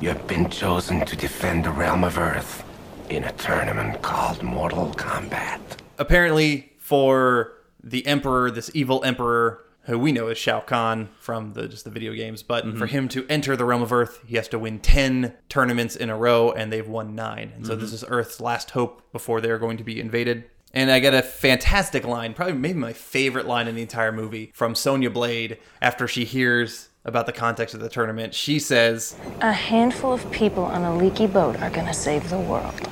[0.00, 2.62] You have been chosen to defend the realm of Earth
[3.10, 5.58] in a tournament called Mortal Kombat.
[5.98, 11.68] Apparently for the emperor this evil emperor who we know as Shao Kahn from the
[11.68, 12.78] just the video games but mm-hmm.
[12.78, 16.10] for him to enter the realm of earth he has to win 10 tournaments in
[16.10, 17.80] a row and they've won 9 and so mm-hmm.
[17.80, 21.22] this is earth's last hope before they're going to be invaded and I got a
[21.22, 26.06] fantastic line, probably maybe my favorite line in the entire movie from Sonya Blade after
[26.06, 28.34] she hears about the context of the tournament.
[28.34, 32.88] She says, A handful of people on a leaky boat are gonna save the world.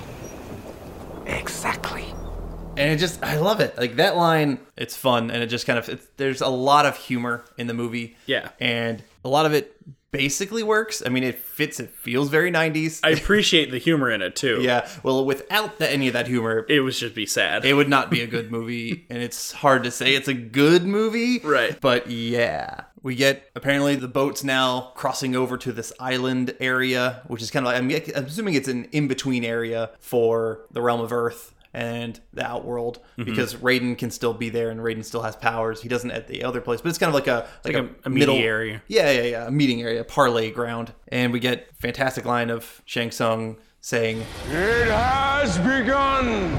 [1.26, 2.06] Exactly.
[2.76, 5.78] And it just i love it like that line it's fun and it just kind
[5.78, 8.50] of it's, there's a lot of humor in the movie Yeah.
[8.60, 9.74] and a lot of it
[10.12, 14.22] basically works i mean it fits it feels very 90s I appreciate the humor in
[14.22, 14.58] it too.
[14.62, 17.64] yeah well without the, any of that humor It would just be sad.
[17.64, 20.84] it would not be a good movie and it's hard to say it's a good
[20.84, 21.78] movie Right.
[21.80, 27.42] but yeah we get apparently the boat's now crossing over to this island area which
[27.42, 31.12] is kind of like i'm, I'm assuming it's an in-between area for the realm of
[31.12, 33.24] earth and the outworld Mm-hmm.
[33.30, 35.80] because Raiden can still be there and Raiden still has powers.
[35.82, 37.86] He doesn't at the other place, but it's kind of like a like, like a,
[37.86, 38.82] a- a middle meeting area.
[38.88, 43.10] Yeah, yeah, yeah, a meeting area, parlay ground, and we get fantastic line of Shang
[43.10, 46.58] Tsung saying, It has begun.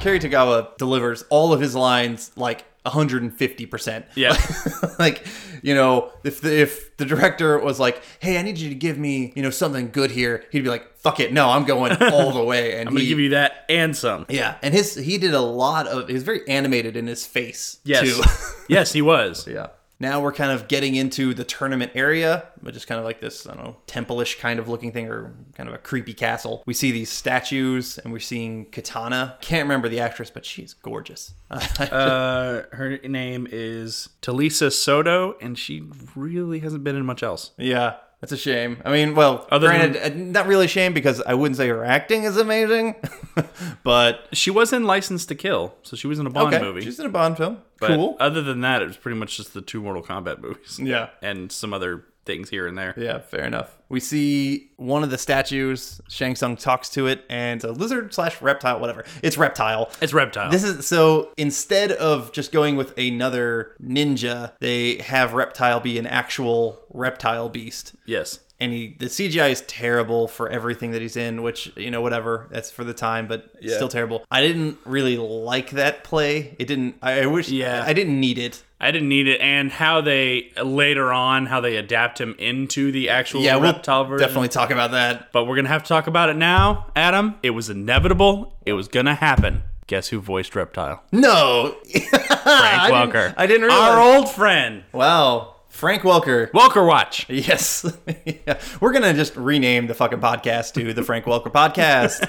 [0.00, 4.04] Cary Tagawa delivers all of his lines like 150%.
[4.14, 4.36] Yeah.
[4.98, 5.26] like,
[5.62, 8.98] you know, if the, if the director was like, "Hey, I need you to give
[8.98, 11.32] me, you know, something good here." He'd be like, "Fuck it.
[11.32, 14.26] No, I'm going all the way." And I'm gonna he, give you that and some.
[14.28, 17.78] Yeah, and his he did a lot of he was very animated in his face
[17.84, 18.02] Yes.
[18.02, 18.64] too.
[18.68, 19.46] yes, he was.
[19.50, 19.68] yeah.
[20.02, 23.46] Now we're kind of getting into the tournament area, but just kind of like this,
[23.46, 26.64] I don't know, temple-ish kind of looking thing or kind of a creepy castle.
[26.66, 29.38] We see these statues and we're seeing Katana.
[29.40, 31.34] Can't remember the actress, but she's gorgeous.
[31.92, 35.84] Uh, her name is Talisa Soto, and she
[36.16, 37.52] really hasn't been in much else.
[37.58, 38.80] yeah, that's a shame.
[38.84, 41.68] I mean, well, Other granted, than- uh, not really a shame because I wouldn't say
[41.68, 42.94] her acting is amazing,
[43.84, 46.80] but She was in License to Kill, so she was in a Bond okay, movie.
[46.82, 47.58] she's in a Bond film.
[47.80, 48.16] but cool.
[48.20, 50.78] Other than that, it was pretty much just the two Mortal Kombat movies.
[50.82, 51.08] Yeah.
[51.20, 52.94] and some other things here and there.
[52.96, 53.76] Yeah, fair enough.
[53.88, 56.00] We see one of the statues.
[56.08, 59.04] Shang Tsung talks to it, and it's a lizard slash reptile, whatever.
[59.22, 59.90] It's reptile.
[60.00, 60.50] It's Reptile.
[60.50, 66.06] This is so instead of just going with another ninja, they have reptile be an
[66.06, 67.94] actual reptile beast.
[68.06, 68.38] yes.
[68.62, 72.46] And he the CGI is terrible for everything that he's in, which you know whatever
[72.50, 73.74] that's for the time, but Yeah.
[73.76, 74.24] still terrible.
[74.30, 76.56] I didn't really like that play.
[76.58, 76.96] It didn't.
[77.02, 77.48] I, I wish.
[77.48, 77.84] Yeah.
[77.86, 78.62] I didn't need it.
[78.80, 83.10] I didn't need it, and how they later on how they adapt him into the
[83.10, 84.26] actual Yeah, we'll reptile version.
[84.26, 85.30] definitely talk about that.
[85.32, 87.36] But we're gonna have to talk about it now, Adam.
[87.44, 88.56] It was inevitable.
[88.66, 89.62] It was gonna happen.
[89.86, 91.02] Guess who voiced Reptile?
[91.12, 93.34] No, Frank I didn't- Welker.
[93.36, 93.90] I didn't realize.
[93.90, 96.48] Our old friend, wow, Frank Welker.
[96.52, 97.26] Welker Watch.
[97.28, 97.84] Yes.
[98.24, 98.60] yeah.
[98.80, 102.22] We're going to just rename the fucking podcast to the Frank Welker podcast.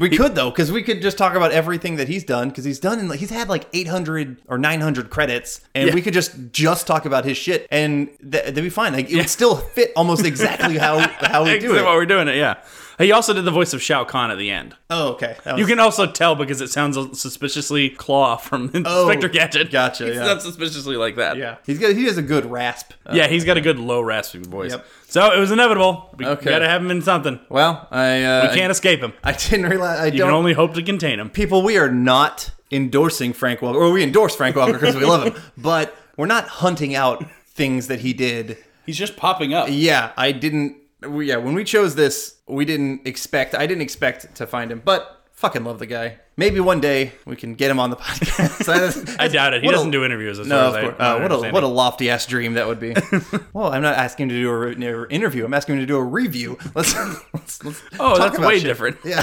[0.00, 2.80] we could though cuz we could just talk about everything that he's done cuz he's
[2.80, 5.94] done in, he's had like 800 or 900 credits and Yeah.
[5.94, 8.92] we could just just talk about his shit and th- that'd be fine.
[8.92, 11.84] Like it would still fit almost exactly how how we do it.
[11.84, 12.54] what we're doing it, yeah.
[13.00, 14.76] He also did the voice of Shao Kahn at the end.
[14.90, 15.36] oh, okay.
[15.44, 19.70] That You can also tell because it sounds suspiciously Claw from Oh, Inspector Gadget.
[19.70, 20.24] gotcha, It yeah.
[20.26, 21.36] sounds suspiciously like that.
[21.36, 21.56] yeah.
[21.66, 22.92] He's got he has a good rasp.
[23.06, 24.72] Uh, Yeah, he's got a good low rasping voice.
[24.72, 24.86] Yep.
[25.08, 26.14] So it was inevitable.
[26.18, 26.50] We Okay.
[26.50, 27.40] gotta have him in something.
[27.48, 29.12] well, I uh, We can't escape him.
[29.24, 31.30] I, I didn't realize I You don't can only hope to contain him.
[31.30, 35.24] people, we are not endorsing Frank Welker, or we endorse Frank Welker because we love
[35.24, 38.58] him, but we're not hunting out things that he did.
[38.86, 39.68] He's just popping up.
[39.70, 40.76] Yeah, I didn't.
[41.02, 43.54] We, yeah, when we chose this, we didn't expect.
[43.54, 46.18] I didn't expect to find him, but fucking love the guy.
[46.40, 49.16] Maybe one day we can get him on the podcast.
[49.20, 49.62] I doubt it.
[49.62, 50.38] He doesn't do interviews.
[50.38, 52.66] As No, far of as I- Uh, what a what a lofty ass dream that
[52.66, 52.94] would be.
[53.52, 55.44] well, I'm not asking him to do a re- interview.
[55.44, 56.56] I'm asking him to do a review.
[56.74, 56.94] Let's
[57.34, 58.64] let's, let's Oh, that's way shit.
[58.64, 58.96] different.
[59.04, 59.22] Yeah,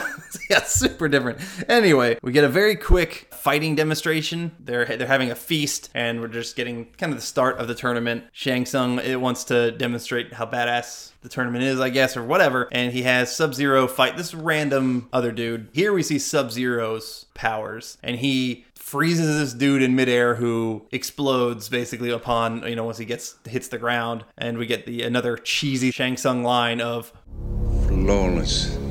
[0.49, 1.39] yeah, super different.
[1.67, 4.51] Anyway, we get a very quick fighting demonstration.
[4.59, 7.73] They're they're having a feast, and we're just getting kind of the start of the
[7.75, 8.25] tournament.
[8.31, 12.67] Shang Tsung it wants to demonstrate how badass the tournament is, I guess, or whatever.
[12.71, 15.69] And he has Sub Zero fight this random other dude.
[15.73, 21.67] Here we see Sub Zero's powers, and he freezes this dude in midair who explodes
[21.67, 25.35] basically upon you know once he gets hits the ground and we get the another
[25.35, 27.11] cheesy Shang Tsung line of
[27.87, 28.86] Flawless.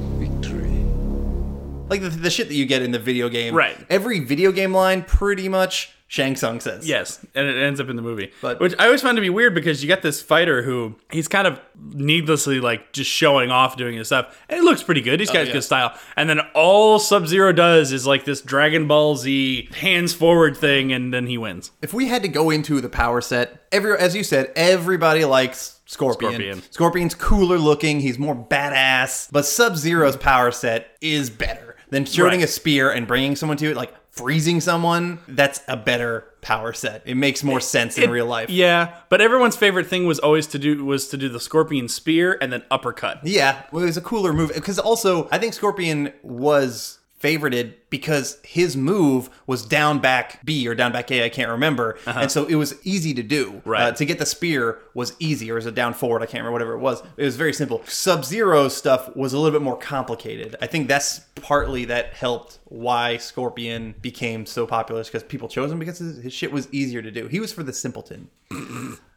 [1.88, 3.55] Like the, the shit that you get in the video game.
[3.55, 3.77] Right.
[3.90, 6.88] Every video game line, pretty much, Shang Tsung says.
[6.88, 8.31] Yes, and it ends up in the movie.
[8.40, 11.27] But- which I always found to be weird because you got this fighter who he's
[11.27, 11.61] kind of
[11.92, 15.18] needlessly like just showing off doing his stuff, and it looks pretty good.
[15.20, 15.53] He's got Oh, yeah.
[15.55, 20.14] good style, and then all Sub Zero does is like this Dragon Ball Z hands
[20.14, 21.72] forward thing, and then he wins.
[21.83, 25.81] If we had to go into the power set, every as you said, everybody likes
[25.87, 26.33] Scorpion.
[26.33, 26.62] Scorpion.
[26.70, 28.01] Scorpion's cooler looking.
[28.01, 29.29] He's more badass.
[29.33, 32.49] But Sub Zero's power set is better than shooting Right.
[32.49, 33.77] a spear and bringing someone to it.
[33.77, 37.03] Like freezing someone, that's a better power set.
[37.05, 38.49] It makes more sense in It- real life.
[38.49, 42.38] Yeah, but everyone's favorite thing was always to do was to do the Scorpion spear
[42.40, 43.20] and then uppercut.
[43.25, 48.39] Yeah, well, it was a cooler move because also I think Scorpion was favorited because
[48.45, 52.45] his move was down back B or down back A, I can't remember, and so
[52.45, 53.49] it was easy to do.
[53.49, 53.61] Uh-huh.
[53.65, 53.83] Right.
[53.83, 56.23] Uh, to get the spear was easy, or was it down forward?
[56.23, 57.03] I can't remember whatever it was.
[57.17, 57.83] It was very simple.
[57.87, 60.57] Sub Zero stuff was a little bit more complicated.
[60.61, 65.79] I think that's partly that helped why Scorpion became so popular because people chose him
[65.79, 67.29] because his, his shit was easier to do.
[67.29, 68.29] He was for the simpleton.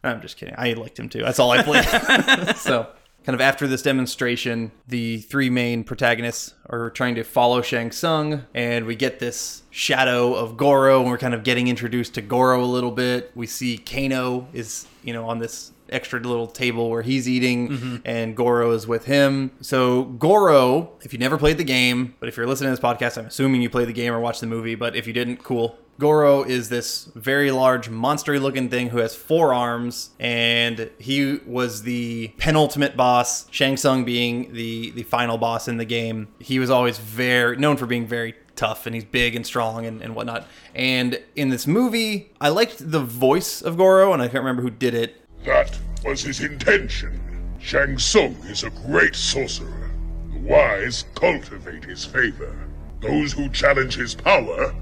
[0.02, 0.54] I'm just kidding.
[0.56, 1.22] I liked him too.
[1.22, 2.56] That's all I played.
[2.56, 2.88] so,
[3.24, 8.44] kind of after this demonstration, the three main protagonists are trying to follow Shang Tsung,
[8.54, 12.62] and we get this shadow of Goro, and we're kind of getting introduced to Goro
[12.62, 13.30] a little bit.
[13.34, 17.96] We see Kano is, you know, on this extra little table where he's eating mm-hmm.
[18.04, 19.50] and Goro is with him.
[19.60, 23.18] So Goro, if you never played the game, but if you're listening to this podcast,
[23.18, 25.78] I'm assuming you played the game or watched the movie, but if you didn't, cool.
[25.98, 31.82] Goro is this very large, monstery looking thing who has four arms, and he was
[31.82, 36.28] the penultimate boss, Shang Tsung being the, the final boss in the game.
[36.38, 40.02] He was always very known for being very tough and he's big and strong and,
[40.02, 40.46] and whatnot.
[40.74, 44.70] And in this movie, I liked the voice of Goro, and I can't remember who
[44.70, 45.19] did it.
[45.44, 47.20] That was his intention.
[47.58, 49.90] Shang Tsung is a great sorcerer.
[50.32, 52.56] The wise cultivate his favor.
[53.00, 54.74] Those who challenge his power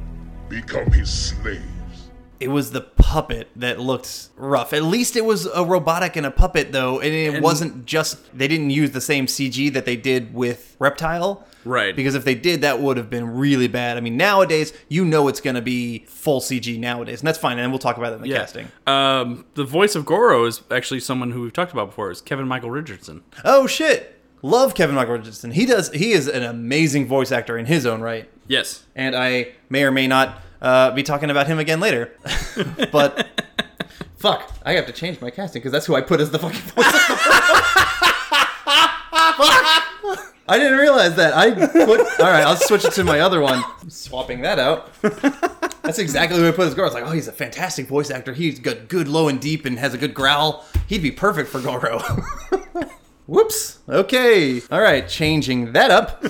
[0.49, 1.63] become his slaves.
[2.41, 4.73] It was the puppet that looked rough.
[4.73, 8.37] At least it was a robotic and a puppet, though, and it wasn't just.
[8.37, 11.45] They didn't use the same CG that they did with Reptile.
[11.69, 11.95] Right.
[11.95, 13.99] Because if they did, that would have been really bad.
[13.99, 17.59] I mean, nowadays, you know it's going to be full CG nowadays, and that's fine,
[17.59, 18.69] and we'll talk about that in the casting.
[18.87, 22.11] Um, the voice of Goro is actually someone who we've talked about before.
[22.11, 23.23] Is Kevin Michael Richardson.
[23.45, 24.19] Oh, shit.
[24.41, 25.51] Love Kevin Michael Richardson.
[25.51, 25.91] He does.
[25.91, 28.31] He is an amazing voice actor in his own right.
[28.47, 28.87] Yes.
[28.97, 32.13] and I may or may not uh, be talking about him again later.
[32.93, 33.27] but
[34.17, 36.61] fuck, I have to change my casting because that's who I put as the fucking
[36.61, 36.87] voice.
[39.37, 39.85] fuck.
[40.49, 41.37] I didn't realize that.
[41.37, 42.01] I put.
[42.21, 43.63] All right, I'll switch it to my other one.
[43.81, 44.91] I'm swapping that out.
[45.83, 46.87] That's exactly who I put as Goro.
[46.87, 48.33] I was like, oh, he's a fantastic voice actor.
[48.33, 50.65] He's got good low and deep and has a good growl.
[50.87, 51.99] He'd be perfect for Goro.
[53.27, 53.79] Whoops.
[53.89, 54.63] Okay.
[54.71, 55.07] All right.
[55.07, 56.25] Changing that up.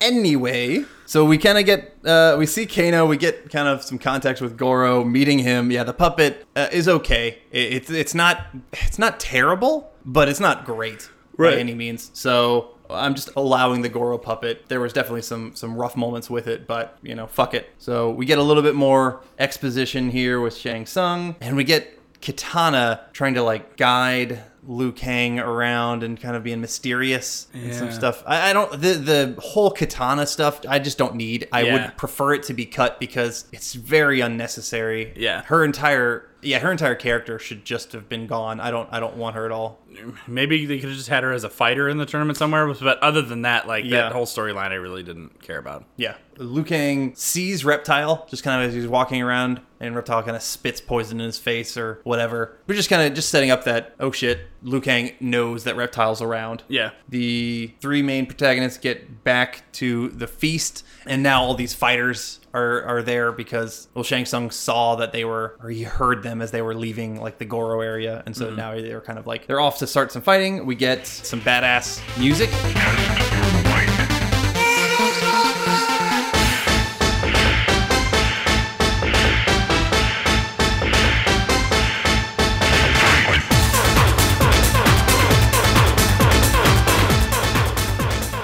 [0.00, 3.06] anyway, so we kind of get, uh, we see Kano.
[3.06, 5.72] We get kind of some contact with Goro, meeting him.
[5.72, 7.40] Yeah, the puppet uh, is okay.
[7.50, 12.10] It, it's it's not it's not terrible, but it's not great by any means.
[12.14, 12.73] So.
[12.94, 14.64] I'm just allowing the Goro puppet.
[14.68, 17.70] There was definitely some some rough moments with it, but you know, fuck it.
[17.78, 21.98] So we get a little bit more exposition here with Shang Tsung, and we get
[22.20, 27.92] Katana trying to like guide Liu Kang around and kind of being mysterious and some
[27.92, 28.22] stuff.
[28.26, 30.60] I, I don't the the whole Katana stuff.
[30.66, 31.46] I just don't need.
[31.52, 31.72] I Yeah.
[31.74, 35.12] would prefer it to be cut because it's very unnecessary.
[35.16, 35.42] Yeah.
[35.46, 38.60] her entire yeah her entire character should just have been gone.
[38.60, 39.78] I don't I don't want her at all.
[40.26, 42.98] Maybe they could have just had her as a fighter in the tournament somewhere, but
[42.98, 44.02] other than that, like Yeah.
[44.02, 45.84] that whole storyline, I really didn't care about.
[45.96, 46.14] Yeah.
[46.36, 50.42] Liu Kang sees Reptile just kind of as he's walking around, and Reptile kind of
[50.42, 52.58] spits poison in his face or whatever.
[52.66, 56.20] We're just kind of just setting up that, oh shit, Liu Kang knows that Reptile's
[56.20, 56.64] around.
[56.66, 56.90] Yeah.
[57.08, 62.82] The three main protagonists get back to the feast, and now all these fighters are,
[62.84, 66.52] are there because, well, Shang Tsung saw that they were, or he heard them as
[66.52, 68.56] they were leaving, like, the Goro area, and so Mhm.
[68.56, 70.64] now they're kind of like, they're off to start some fighting.
[70.64, 72.50] We get some badass music.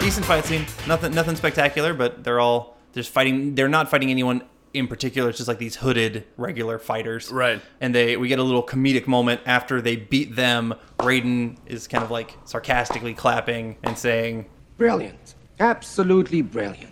[0.00, 0.64] decent fight scene.
[0.88, 3.54] Nothing, nothing spectacular, but they're all just fighting.
[3.54, 5.30] They're not fighting anyone in particular.
[5.30, 7.60] It's just like these hooded regular fighters, Right.
[7.80, 10.74] And they we get a little comedic moment after they beat them.
[10.98, 15.34] Raiden is kind of like sarcastically clapping and saying, Brilliant.
[15.58, 16.90] Absolutely brilliant.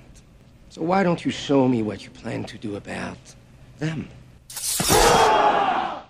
[0.68, 3.16] So why don't you show me what you plan to do about
[3.78, 4.08] them?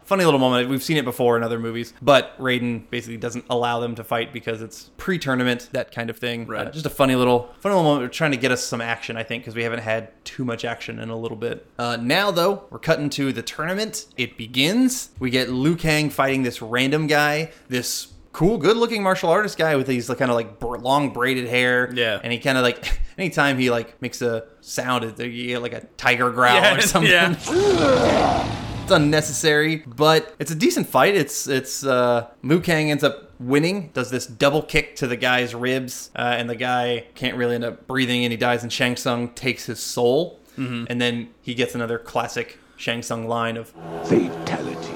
[0.08, 0.68] funny little moment.
[0.70, 4.32] We've seen it before in other movies, but Raiden basically doesn't allow them to fight
[4.32, 6.46] because it's pre-tournament, that kind of thing.
[6.46, 6.66] Right.
[6.66, 8.04] Uh, just a funny little, funny little moment.
[8.04, 10.64] We're trying to get us some action, I think, because we haven't had too much
[10.64, 11.66] action in a little bit.
[11.78, 14.06] Uh, now, though, we're cutting to the tournament.
[14.16, 15.10] It begins.
[15.18, 19.86] We get Liu Kang fighting this random guy, this cool, good-looking martial artist guy with
[19.86, 21.90] these kind of like long braided hair.
[21.92, 22.20] Yeah.
[22.22, 25.72] and he kind of like anytime he like makes a sound, it, you get like
[25.74, 27.10] a tiger growl Yeah, or something.
[27.12, 28.64] yeah.
[28.88, 31.14] It's unnecessary, but it's a decent fight.
[31.14, 35.54] It's it's uh, Liu Kang ends up winning, does this double kick to the guy's
[35.54, 38.62] ribs, uh, and the guy can't really end up breathing, and he dies.
[38.62, 40.86] And Shang Tsung takes his soul, Mhm.
[40.88, 43.74] and then he gets another classic Shang Tsung line of
[44.06, 44.94] Fatality.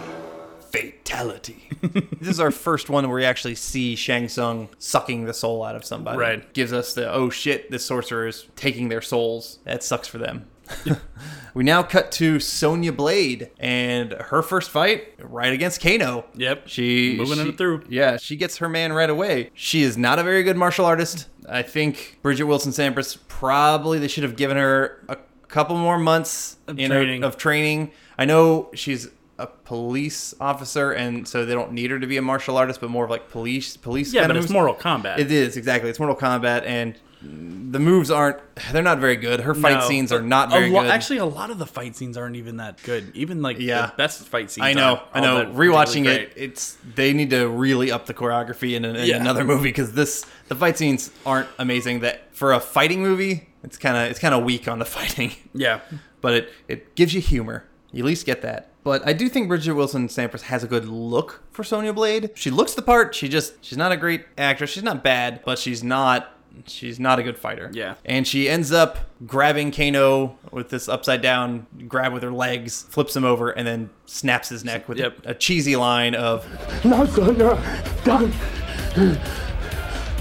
[0.70, 1.68] fatality.
[2.18, 5.76] this is our first one where we actually see Shang Tsung sucking the soul out
[5.76, 6.16] of somebody.
[6.16, 6.54] Right.
[6.54, 9.58] Gives us the oh shit, this sorcerer is taking their souls.
[9.64, 10.46] That sucks for them.
[11.54, 16.24] we now cut to Sonya Blade and her first fight right against Kano.
[16.34, 16.68] Yep.
[16.68, 17.84] She Moving she- it through.
[17.88, 19.50] Yeah, she gets her man right away.
[19.54, 21.28] She is not a very good martial artist.
[21.48, 25.16] I think Bridgette Wilson Sampras probably they should have given her a
[25.48, 27.24] couple more months Of in her- training.
[27.24, 27.90] of training.
[28.16, 29.08] I know she's
[29.38, 32.90] a police officer, and so they don't need her to be a martial artist, but
[32.90, 34.12] more of like police police.
[34.12, 34.50] Yeah, but it's.
[34.50, 35.18] Mortal Kombat.
[35.18, 35.90] It is exactly.
[35.90, 38.38] It's Mortal Kombat, and the moves aren't.
[38.72, 39.40] They're not very good.
[39.40, 39.88] Her fight No.
[39.88, 40.90] scenes are not very lo- good.
[40.90, 43.12] Actually, a lot of the fight scenes aren't even that good.
[43.14, 43.86] Even like Yeah.
[43.86, 44.66] the best fight scenes.
[44.66, 45.46] I know, I know.
[45.46, 49.16] Rewatching particularly it, it's they need to really up the choreography in, an, in Yeah.
[49.20, 52.00] another movie because this the fight scenes aren't amazing.
[52.00, 55.32] That for a fighting movie, it's kind of it's kind of weak on the fighting.
[55.54, 55.80] Yeah.
[56.20, 57.64] but it it gives you humor.
[57.92, 58.68] You at least get that.
[58.84, 62.30] But I do think Bridgette Wilson Sampras has a good look for Sonya Blade.
[62.34, 63.14] She looks the part.
[63.14, 64.70] She just she's not a great actress.
[64.70, 66.28] She's not bad, but she's not
[66.66, 67.70] she's not a good fighter.
[67.72, 67.94] Yeah.
[68.04, 73.14] And she ends up grabbing Kano with this upside down grab with her legs, flips
[73.16, 75.18] him over, and then snaps his neck with Yep.
[75.24, 76.46] a cheesy line of
[76.84, 77.58] No, Sonya,
[78.04, 78.32] don't.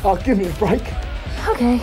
[0.03, 0.81] Oh, give me a break.
[1.49, 1.79] Okay.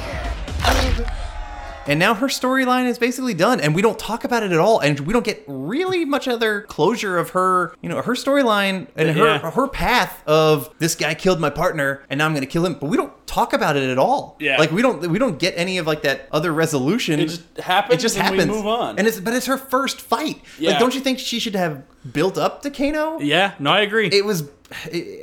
[1.88, 4.78] And now her storyline is basically done, and we don't talk about it at all,
[4.78, 9.16] and we don't get really much other closure of her, you know, her storyline and
[9.16, 9.50] her Yeah.
[9.50, 12.74] her path of this guy killed my partner, and now I'm gonna kill him.
[12.74, 14.36] But we don't talk about it at all.
[14.38, 14.58] Yeah.
[14.58, 17.20] like we don't we don't get any of like that other resolution.
[17.20, 18.56] It just happens It just and we happens.
[18.56, 18.98] move on.
[18.98, 20.40] and it's but it's her first fight.
[20.58, 20.70] Yeah.
[20.70, 23.20] Like, don't you think she should have built up to Kano?
[23.20, 23.54] Yeah.
[23.58, 24.08] No, I agree.
[24.08, 24.48] it was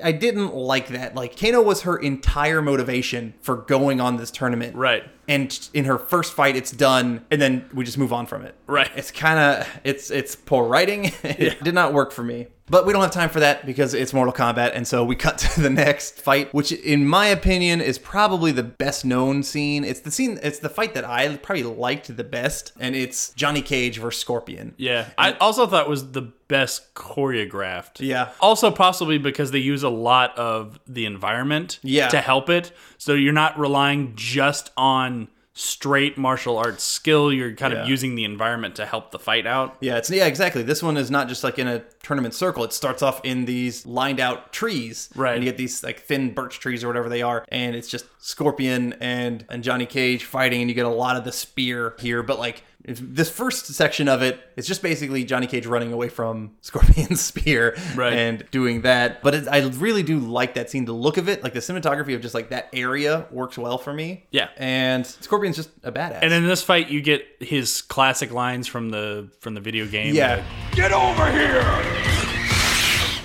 [0.03, 1.13] I didn't like that.
[1.13, 4.75] Like Kano was her entire motivation for going on this tournament.
[4.75, 5.03] Right.
[5.27, 8.55] And in her first fight it's done and then we just move on from it.
[8.65, 8.89] Right.
[8.95, 11.11] It's kind of it's it's poor writing.
[11.23, 12.47] it did not work for me.
[12.67, 15.37] But we don't have time for that because it's Mortal Kombat, and so we cut
[15.39, 19.83] to the next fight, which, in my opinion, is probably the best known scene.
[19.83, 23.61] It's the scene, it's the fight that I probably liked the best, and it's Johnny
[23.61, 24.73] Cage versus Scorpion.
[24.77, 25.09] Yeah.
[25.17, 27.99] I also thought was the best choreographed.
[27.99, 28.29] Yeah.
[28.39, 32.07] Also, possibly because they use a lot of the environment Yeah.
[32.09, 32.71] to help it.
[32.97, 35.27] So you're not relying just on
[35.57, 37.31] straight martial arts skill.
[37.31, 37.83] You're kind Yeah.
[37.83, 39.77] of using the environment to help the fight out.
[39.79, 40.61] Yeah, it's yeah, exactly.
[40.63, 42.63] This one is not just like in a tournament circle.
[42.65, 45.33] It starts off in these lined out trees, Right.
[45.35, 48.05] And you get these like thin birch trees or whatever they are, and it's just
[48.19, 52.21] Scorpion and and Johnny Cage fighting, and you get a lot of the spear here.
[52.21, 54.21] But like if- this first section of
[54.55, 58.13] it's just basically Johnny Cage running away from Scorpion's spear, Right.
[58.13, 59.21] and doing that.
[59.21, 60.85] But it, I really do like that scene.
[60.85, 63.91] The look of it, like the cinematography of just like that area, works well for
[63.93, 64.25] me.
[64.31, 64.49] Yeah.
[64.57, 66.19] and Scorpion's just a badass.
[66.21, 70.13] And in this fight, you get his classic lines from the from the video game.
[70.15, 71.63] yeah, Get over here!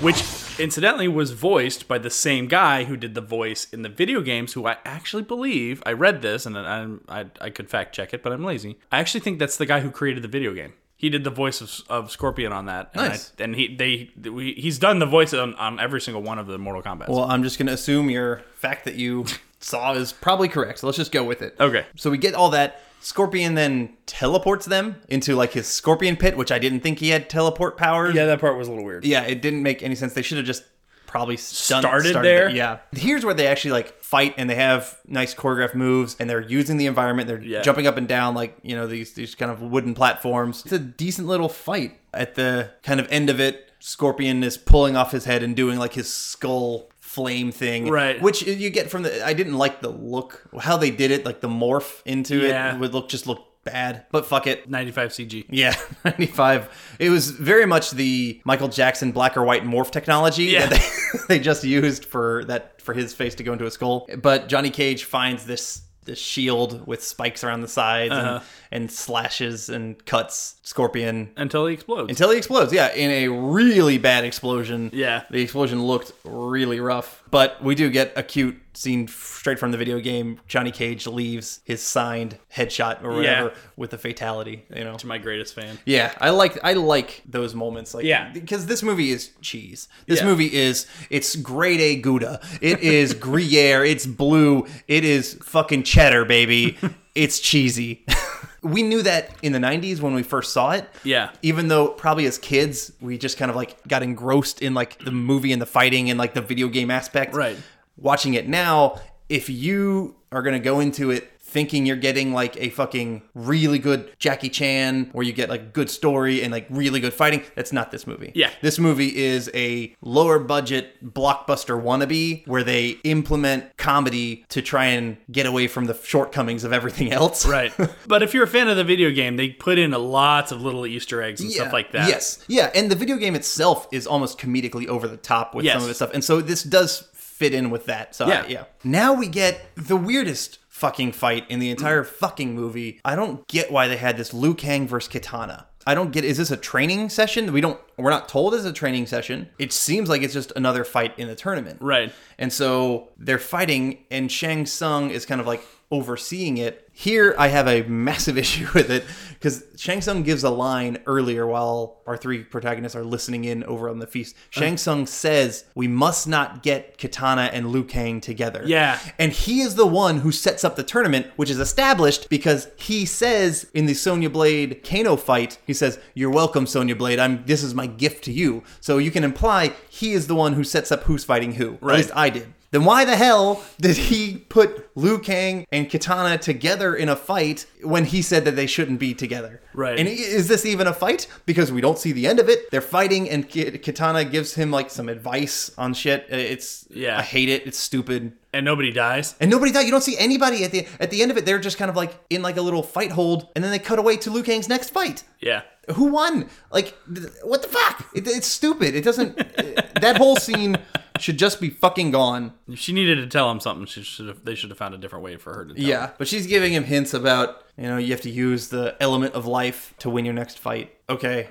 [0.01, 0.23] which
[0.61, 4.53] incidentally was voiced by the same guy who did the voice in the video games
[4.53, 8.23] who i actually believe i read this and I'm, I, I could fact check it
[8.23, 11.09] but i'm lazy i actually think that's the guy who created the video game he
[11.09, 13.33] did the voice of, of scorpion on that and, Nice.
[13.39, 16.47] I, and he they we, he's done the voice on, on every single one of
[16.47, 19.25] the mortal kombat Well, I'm just going to assume your fact that you
[19.61, 20.81] saw is probably correct.
[20.81, 21.57] So let's just go with it.
[21.59, 21.87] Okay.
[21.97, 22.83] So we get all that.
[23.01, 27.31] Scorpion then teleports them into like his scorpion pit, which I didn't think he had
[27.31, 28.15] teleport powers.
[28.15, 30.13] yeah that part was a little weird Yeah, it didn't make any sense.
[30.13, 30.65] They should have just
[31.07, 32.49] probably stun- Started there?
[32.51, 32.79] Yeah.
[32.93, 36.77] Here's where they actually like fight and they have nice choreographed moves and they're using
[36.77, 37.27] the environment.
[37.27, 37.63] They're Yeah.
[37.63, 40.63] jumping up and down like, you know, these these kind of wooden platforms.
[40.65, 41.99] It's a decent little fight.
[42.15, 45.79] At the kind of end of it, Scorpion is pulling off his head and doing
[45.79, 47.89] like his skull flame thing.
[47.89, 48.21] Right.
[48.23, 51.41] Which you get from the I didn't like the look how they did it, like
[51.41, 52.75] the morph into Yeah.
[52.75, 54.07] it would look just look bad.
[54.13, 54.71] But fuck it.
[54.71, 56.69] 95 cg Yeah, 95.
[56.99, 60.67] It was very much the Michael Jackson black or white morph technology Yeah.
[60.67, 64.09] that they, they just used for that for his face to go into a skull.
[64.23, 68.41] But Johnny Cage finds this this shield with spikes around the sides Uh-huh.
[68.71, 72.73] and, and slashes and cuts Scorpion until he explodes until he explodes.
[72.73, 74.91] Yeah, in a really bad explosion.
[74.93, 75.23] Yeah.
[75.31, 77.23] The explosion looked really rough.
[77.31, 80.41] But we do get a cute scene straight from the video game.
[80.49, 83.55] Johnny Cage leaves his signed headshot or whatever Yeah.
[83.77, 84.97] with a fatality, you know.
[84.97, 87.93] to my greatest fan Yeah, I like I like those moments.
[87.95, 88.31] Like, Yeah.
[88.33, 89.89] because this movie is cheese.
[90.07, 90.27] This Yeah.
[90.27, 92.41] movie is it's grade A Gouda.
[92.63, 93.85] It is Gruyere.
[93.85, 94.67] It's blue.
[94.89, 96.79] It is fucking cheddar, baby.
[97.15, 98.05] it's cheesy.
[98.63, 100.89] we knew that in the '90s when we first saw it.
[101.05, 101.31] Yeah.
[101.43, 105.11] Even though probably as kids we just kind of like got engrossed in like the
[105.13, 107.35] movie and the fighting and like the video game aspect.
[107.35, 107.57] Right.
[108.01, 112.71] Watching it now, if you are gonna go into it thinking you're getting like a
[112.71, 117.13] fucking really good Jackie Chan where you get like good story and like really good
[117.13, 118.31] fighting, that's not this movie.
[118.37, 118.51] Yeah.
[118.63, 125.17] This movie is a lower budget blockbuster wannabe where they implement comedy to try and
[125.33, 127.45] get away from the shortcomings of everything else.
[127.49, 127.73] right
[128.07, 130.87] but if you're a fan of the video game they put in lots of little
[130.87, 132.45] easter eggs and stuff like that Yes.
[132.47, 135.75] Yeah, and the video game itself is almost comedically over the top with Yes.
[135.75, 136.13] some of its stuff.
[136.15, 137.09] And so this does
[137.41, 138.15] fit in with that.
[138.15, 138.43] So Yeah.
[138.43, 138.49] yeah.
[138.51, 138.65] yeah.
[138.85, 143.01] Now we get the weirdest fucking fight in the entire fucking movie.
[143.03, 145.65] I don't get why they had this Liu Kang versus Kitana.
[145.87, 147.53] I don't get is this a training session?
[147.55, 149.49] We don't we're not told it's a training session.
[149.59, 151.79] It seems like it's just another fight in the tournament.
[151.81, 152.13] Right.
[152.39, 156.89] And so they're fighting, and Shang Tsung is kind of like overseeing it.
[156.93, 161.47] Here, I have a massive issue with it because Shang Tsung gives a line earlier
[161.47, 164.37] while our three protagonists are listening in over on the feast.
[164.37, 164.61] Uh-huh.
[164.61, 168.63] Shang Tsung says, We must not get Kitana and Liu Kang together.
[168.67, 168.99] Yeah.
[169.19, 173.07] And he is the one who sets up the tournament, which is established because he
[173.07, 177.19] says in the Sonya Blade Kano fight, he says, You're welcome, Sonya Blade.
[177.19, 178.63] I'm this is my gift to you.
[178.81, 181.79] So you can imply he is the one who sets up who's fighting who.
[181.81, 181.95] Right.
[181.95, 182.55] At least I did.
[182.71, 187.67] Then why the hell did he put Liu Kang and Kitana together in a fight
[187.83, 189.61] when he said that they shouldn't be together?
[189.81, 189.99] Right.
[189.99, 191.27] And is this even a fight?
[191.47, 192.71] Because we don't see the end of it.
[192.71, 196.27] They're fighting, and Kitana gives him like some advice on shit.
[196.29, 197.19] It's Yeah.
[197.19, 197.67] I hate it.
[197.67, 198.33] It's stupid.
[198.53, 199.85] and nobody dies And nobody died.
[199.87, 201.47] You don't see anybody at the at the end of it.
[201.47, 203.99] They're just kind of like in like a little fight hold, and then they cut
[203.99, 205.23] away to Liu Kang's next fight.
[205.41, 205.63] yeah
[205.97, 206.49] Who won?
[206.71, 207.97] Like, th- what the fuck?
[208.15, 208.95] It, it's stupid.
[208.95, 209.37] It doesn't.
[210.05, 210.77] that whole scene
[211.19, 212.53] should just be fucking gone.
[212.69, 214.45] If she needed to tell him something, she should have.
[214.45, 215.75] They should have found a different way for her to.
[215.75, 216.15] Tell Yeah, him.
[216.19, 219.47] but she's giving him hints about you know you have to use the element of
[219.47, 220.95] life to win your next fight.
[221.09, 221.49] Okay,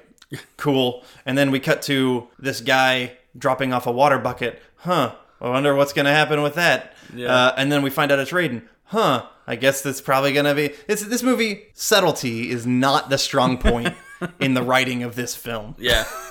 [0.58, 1.04] cool.
[1.26, 4.62] And then we cut to this guy dropping off a water bucket.
[4.78, 5.16] Huh.
[5.42, 6.94] I wonder what's gonna happen with that.
[7.16, 7.34] Yeah.
[7.34, 8.62] Uh, and then we find out it's Raiden.
[8.86, 9.26] Huh.
[9.48, 10.76] I guess that's probably gonna be.
[10.88, 11.64] It's this movie.
[11.74, 13.96] Subtlety is not the strong point
[14.40, 15.76] in the writing of this film.
[15.80, 16.06] Yeah.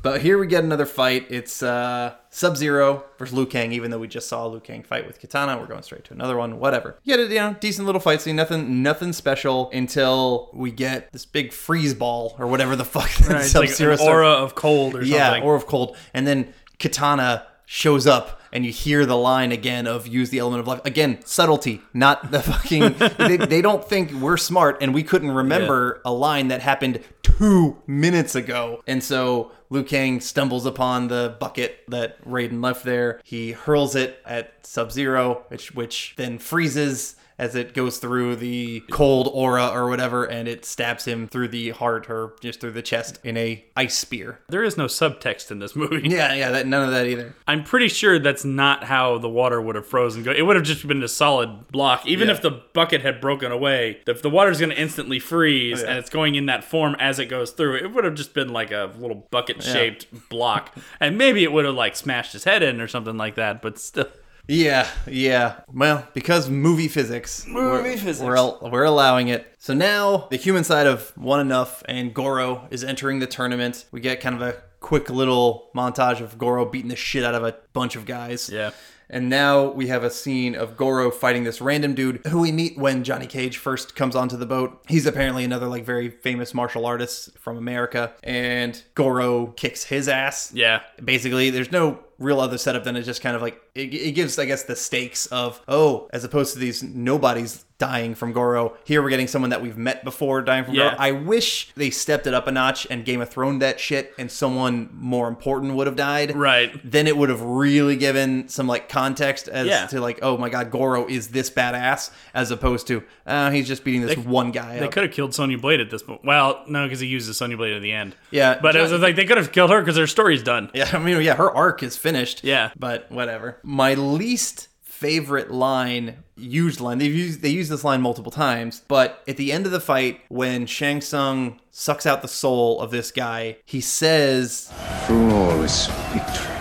[0.00, 1.26] But here we get another fight.
[1.28, 3.72] It's uh, Sub Zero versus Liu Kang.
[3.72, 6.36] Even though we just saw Liu Kang fight with Kitana, we're going straight to another
[6.36, 6.58] one.
[6.60, 6.96] Whatever.
[7.02, 8.36] You get a you know decent little fight scene.
[8.36, 13.44] Nothing nothing special until we get this big freeze ball or whatever the fuck Right,
[13.44, 15.96] it's like an aura of cold or yeah, aura of cold.
[16.14, 20.60] And then Kitana shows up and you hear the line again of use the element
[20.60, 20.80] of life.
[20.84, 22.94] Again, subtlety, not the fucking.
[23.18, 27.76] they, they don't think we're smart and we couldn't remember a line that happened two
[27.86, 28.82] minutes ago.
[28.86, 33.20] And so Liu Kang stumbles upon the bucket that Raiden left there.
[33.24, 38.80] He hurls it at Sub Zero, which, which then freezes as it goes through the
[38.90, 42.82] cold aura or whatever, and it stabs him through the heart or just through the
[42.82, 44.40] chest in a ice spear.
[44.48, 46.08] There is no subtext in this movie.
[46.08, 47.34] Yeah, yeah, that none of that either.
[47.46, 50.26] I'm pretty sure that's not how the water would have frozen.
[50.28, 52.06] It would have just been a solid block.
[52.06, 52.34] Even Yeah.
[52.34, 55.90] if the bucket had broken away, if the water's going to instantly freeze Oh, yeah.
[55.90, 58.48] and it's going in that form as it goes through, it would have just been
[58.52, 60.74] like a little bucket shaped block.
[60.98, 63.78] And maybe it would have like smashed his head in or something like that, but
[63.78, 64.08] still.
[64.48, 65.60] Yeah, yeah.
[65.72, 67.46] Well, because movie physics.
[67.46, 68.20] Movie we're, physics.
[68.20, 69.46] We're, al- we're allowing it.
[69.58, 73.84] So now the human side of One Enough and Goro is entering the tournament.
[73.92, 77.44] We get kind of a quick little montage of Goro beating the shit out of
[77.44, 78.48] a bunch of guys.
[78.48, 78.70] Yeah.
[79.10, 82.76] And now we have a scene of Goro fighting this random dude who we meet
[82.76, 84.82] when Johnny Cage first comes onto the boat.
[84.86, 90.52] He's apparently another like very famous martial artist from America, and Goro kicks his ass.
[90.52, 90.82] Yeah.
[91.02, 94.38] Basically, there's no real other setup than it just kind of like it, it gives,
[94.38, 98.76] I guess, the stakes of oh, as opposed to these nobodies dying from Goro.
[98.82, 100.90] Here we're getting someone that we've met before dying from Yeah.
[100.90, 100.96] Goro.
[100.98, 104.28] I wish they stepped it up a notch and Game of Thrones that shit, and
[104.28, 106.34] someone more important would have died.
[106.34, 106.72] Right.
[106.82, 109.86] Then it would have really given some like context as Yeah.
[109.86, 113.84] to like, oh my god, Goro is this badass, as opposed to uh, he's just
[113.84, 114.90] beating this one guy They up.
[114.92, 116.24] could have killed Sonya Blade at this point.
[116.24, 118.16] Well, no, because he uses Sonya Blade at the end.
[118.32, 120.68] Yeah, But it was like they could have killed her because their story's done.
[120.74, 122.07] Yeah, I mean, yeah, her arc is finished.
[122.42, 122.70] Yeah.
[122.78, 123.58] but whatever.
[123.62, 126.98] My least favorite line, used line.
[126.98, 130.20] They've used they use this line multiple times, but at the end of the fight,
[130.28, 134.72] when Shang Tsung sucks out the soul of this guy, he says,
[135.06, 136.54] Flawless victory.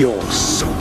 [0.00, 0.72] Your soul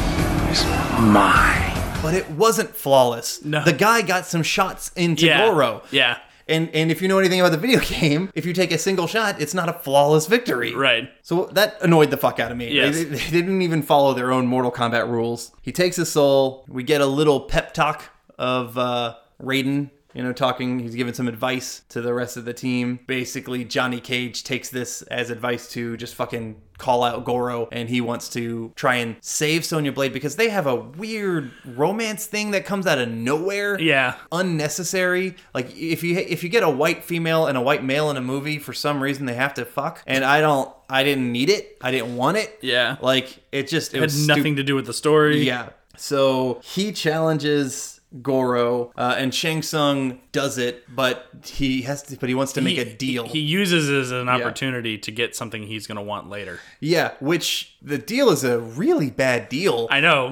[0.51, 0.63] is
[0.99, 1.71] mine.
[2.01, 3.43] "But it wasn't flawless.
[3.45, 3.63] No.
[3.63, 5.45] The guy got some shots into Yeah.
[5.49, 5.83] Goro.
[5.91, 6.17] Yeah.
[6.47, 9.07] And and if you know anything about the video game, if you take a single
[9.07, 10.73] shot, it's not a flawless victory.
[10.75, 11.09] Right.
[11.21, 12.73] So that annoyed the fuck out of me.
[12.73, 12.95] Yes.
[12.95, 15.51] They, they didn't even follow their own Mortal Kombat rules.
[15.61, 16.65] He takes his soul.
[16.67, 18.03] We get a little pep talk
[18.37, 19.89] of uh, Raiden.
[20.13, 22.99] You know, talking, he's giving some advice to the rest of the team.
[23.07, 28.01] Basically, Johnny Cage takes this as advice to just fucking call out Goro, and he
[28.01, 32.65] wants to try and save Sonya Blade because they have a weird romance thing that
[32.65, 34.15] comes out of nowhere Yeah.
[34.31, 35.35] unnecessary.
[35.53, 38.21] Like if you if you get a white female and a white male in a
[38.21, 40.69] movie, for some reason they have to fuck, and I don't.
[40.89, 41.77] I didn't need it.
[41.81, 42.59] I didn't want it.
[42.61, 42.97] Yeah.
[43.01, 45.43] Like it just it It had nothing to do with the story.
[45.43, 45.69] Yeah.
[45.97, 52.17] So he challenges Goro, uh, and Shang Tsung does it, but he has to.
[52.17, 53.27] But he wants to make a deal.
[53.27, 56.59] He uses it as an opportunity to get something he's going to want later.
[56.79, 59.87] yeah, which the deal is a really bad deal.
[59.91, 60.31] I know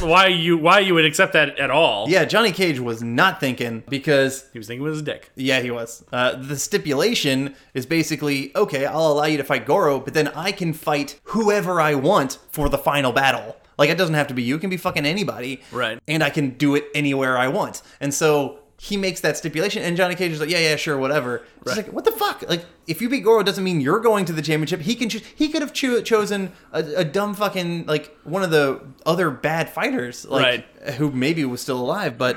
[0.00, 2.08] why you why you would accept that at all.
[2.08, 5.30] yeah, Johnny Cage was not thinking because he was thinking with his dick.
[5.34, 6.04] Yeah, he was.
[6.12, 10.52] Uh, the stipulation is basically okay, I'll allow you to fight Goro, but then I
[10.52, 13.56] can fight whoever I want for the final battle.
[13.78, 15.62] Like, it doesn't have to be you, it can be fucking anybody.
[15.72, 15.98] Right.
[16.08, 17.82] And I can do it anywhere I want.
[18.00, 21.36] And so he makes that stipulation, and Johnny Cage is like, yeah, yeah, sure, whatever.
[21.62, 21.76] It's Right.
[21.78, 22.44] like, what the fuck?
[22.48, 24.80] Like, if you beat Goro, it doesn't mean you're going to the championship.
[24.82, 25.22] He can choose.
[25.34, 29.70] He could have cho- chosen a, a dumb fucking like one of the other bad
[29.70, 30.66] fighters, like
[30.96, 32.36] who maybe was still alive, but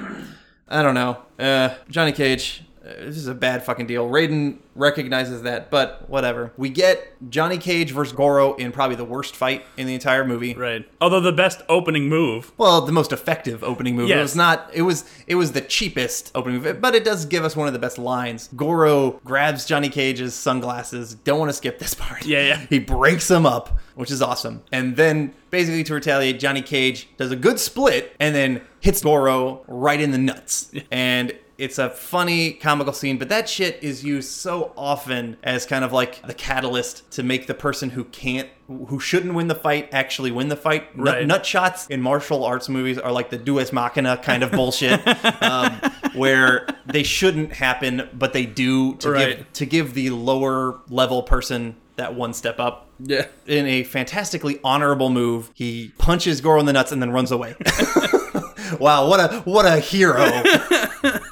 [0.70, 1.18] I don't know.
[1.38, 2.64] Uh, Johnny Cage,
[3.00, 4.08] this is a bad fucking deal.
[4.10, 6.52] Raiden recognizes that, but whatever.
[6.58, 10.54] We get Johnny Cage versus Goro in probably the worst fight in the entire movie.
[10.54, 10.88] Right.
[11.02, 12.52] Although the best opening move.
[12.58, 14.06] Well, the most effective opening move.
[14.10, 14.22] It Yes.
[14.22, 14.70] was not.
[14.74, 15.04] It was.
[15.28, 17.98] It was the cheapest opening move, but it does give us one of the best
[17.98, 18.50] lines.
[18.56, 21.16] Goro grabs Johnny Cage's sunglasses.
[21.16, 22.26] Don't want to skip this part.
[22.26, 22.66] Yeah, yeah.
[22.70, 24.64] He breaks them up, which is awesome.
[24.72, 29.64] And then, basically, to retaliate, Johnny Cage does a good split and then hits Goro
[29.68, 30.72] right in the nuts.
[30.92, 35.84] And it's a funny comical scene, but that shit is used so often as kind
[35.84, 39.90] of like the catalyst to make the person who can't, who shouldn't win the fight,
[39.92, 40.96] actually win the fight.
[40.96, 41.26] Nut- Right.
[41.28, 45.02] nut shots in martial arts movies are like the Deus Machina kind of bullshit,
[45.44, 45.74] um,
[46.14, 49.38] where they shouldn't happen, but they do to Right.
[49.38, 52.88] give to give the lower level person that one step up.
[53.00, 53.26] Yeah.
[53.48, 57.56] In a fantastically honorable move, he punches Goro in the nuts and then runs away.
[58.80, 60.30] wow, what a what a hero!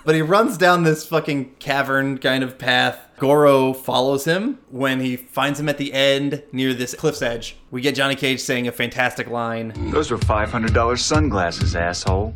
[0.05, 5.15] but he runs down this fucking cavern kind of path Goro follows him when he
[5.15, 7.55] finds him at the end near this cliff's edge.
[7.71, 12.35] We get Johnny Cage saying a fantastic line, Those were $500 sunglasses, asshole.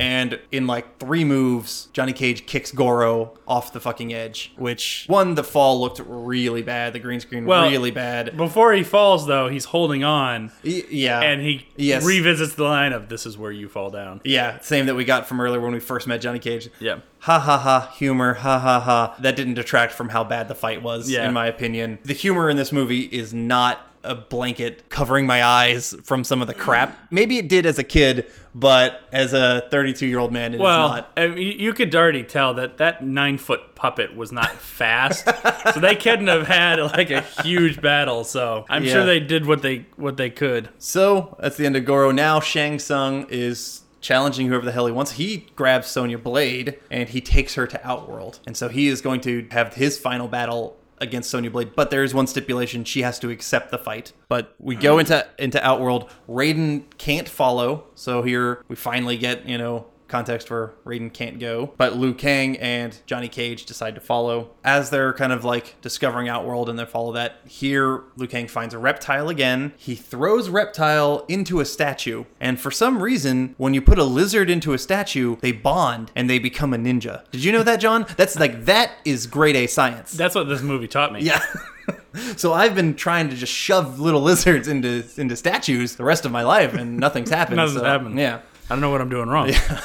[0.00, 4.52] and in like three moves, Johnny Cage kicks Goro off the fucking edge.
[4.56, 6.92] Which one, the fall looked really bad.
[6.94, 8.36] The green screen Well, really bad.
[8.36, 12.04] Before he falls, though, he's holding on, Y- yeah, and he Yes.
[12.04, 15.28] revisits the line of "This is where you fall down." yeah, same that we got
[15.28, 16.68] from earlier when we first met Johnny Cage.
[16.80, 16.96] Yeah.
[17.22, 20.82] Ha ha ha humor ha ha ha that didn't detract from how bad the fight
[20.82, 21.26] was Yeah.
[21.26, 25.94] in my opinion the humor in this movie is not a blanket covering my eyes
[26.02, 30.06] from some of the crap maybe it did as a kid but as a 32
[30.06, 32.78] year old man it is Well, not I mean, you you could already tell that
[32.78, 35.24] that nine foot puppet was not fast,
[35.72, 38.24] so they couldn't have had like a huge battle.
[38.24, 38.92] So I'm Yeah.
[38.92, 40.68] sure they did what they what they could.
[40.78, 44.92] so that's the end of goro now shang Tsung is challenging whoever the hell he
[44.92, 45.12] wants.
[45.12, 48.40] He grabs sonya blade and he takes her to outworld.
[48.46, 52.04] And so he is going to have his final battle against Sonya Blade, but there
[52.04, 54.12] is one stipulation: she has to accept the fight.
[54.28, 55.00] But we go mm.
[55.00, 56.08] into into Outworld.
[56.28, 61.72] Raiden can't follow, so here we finally get you know context where Raiden can't go.
[61.76, 66.28] But Liu Kang and Johnny Cage decide to follow as they're kind of like discovering
[66.28, 67.40] Outworld and they follow that.
[67.46, 69.72] Here, Liu Kang finds a reptile again.
[69.76, 74.50] He throws reptile into a statue, and for some reason, when you put a lizard
[74.50, 77.28] into a statue, they bond and they become a ninja.
[77.30, 78.06] Did you know that, John?
[78.16, 80.12] That's like that is grade A science.
[80.12, 81.22] That's what this movie taught me.
[81.22, 81.42] Yeah.
[82.36, 86.32] so I've been trying to just shove little lizards into into statues the rest of
[86.32, 87.56] my life, and nothing's happened.
[87.56, 88.18] Nothing's so, happened.
[88.18, 88.40] Yeah.
[88.68, 89.48] I don't know what I'm doing wrong.
[89.48, 89.80] Yeah,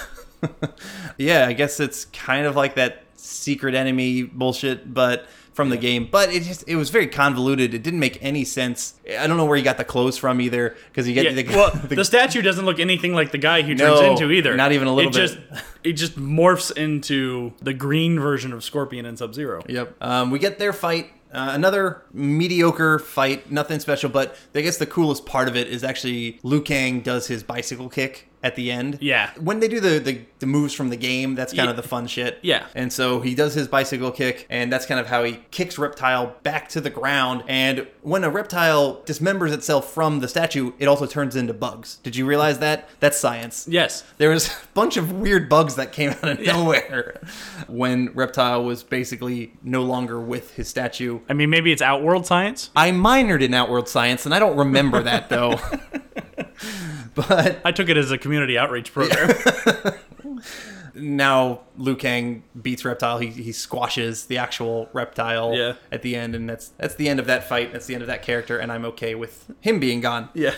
[1.19, 6.07] I guess it's kind of like that secret enemy bullshit, but from the game.
[6.11, 7.73] But it just it was very convoluted.
[7.73, 8.93] It didn't make any sense.
[9.19, 11.43] I don't know where he got the clothes from either, because you get Yeah, the,
[11.55, 14.55] well, the- the statue doesn't look anything like the guy he turns No, into either.
[14.55, 15.27] not even a little it bit.
[15.27, 19.63] Just, it just morphs into the green version of Scorpion and Sub Zero.
[19.67, 19.95] Yep.
[20.01, 21.11] Um, we get their fight.
[21.29, 25.83] Uh, another mediocre fight, nothing special, but I guess the coolest part of it is
[25.83, 28.97] actually Liu Kang does his bicycle kick at the end.
[29.01, 29.29] Yeah.
[29.39, 31.71] When they do the, the, the moves from the game, that's kind Yeah.
[31.71, 32.39] of the fun shit.
[32.41, 32.65] Yeah.
[32.75, 36.35] And so he does his bicycle kick, and that's kind of how he kicks Reptile
[36.43, 37.43] back to the ground.
[37.47, 41.97] And when a reptile dismembers itself from the statue, it also turns into bugs.
[42.03, 42.87] Did you realize that?
[43.01, 43.67] That's science.
[43.69, 44.03] Yes.
[44.17, 47.19] There was a bunch of weird bugs that came out of nowhere
[47.67, 51.19] when Reptile was basically no longer with his statue.
[51.29, 52.69] I mean, maybe it's Outworld science.
[52.75, 55.59] I minored in Outworld Science, and I don't remember that though.
[57.15, 59.31] but I took it as a community outreach program.
[60.95, 63.19] now Liu Kang beats Reptile.
[63.19, 65.73] He, he squashes the actual reptile Yeah.
[65.91, 67.71] at the end, and that's that's the end of that fight.
[67.73, 70.29] That's the end of that character, and I'm okay with him being gone.
[70.33, 70.53] yeah.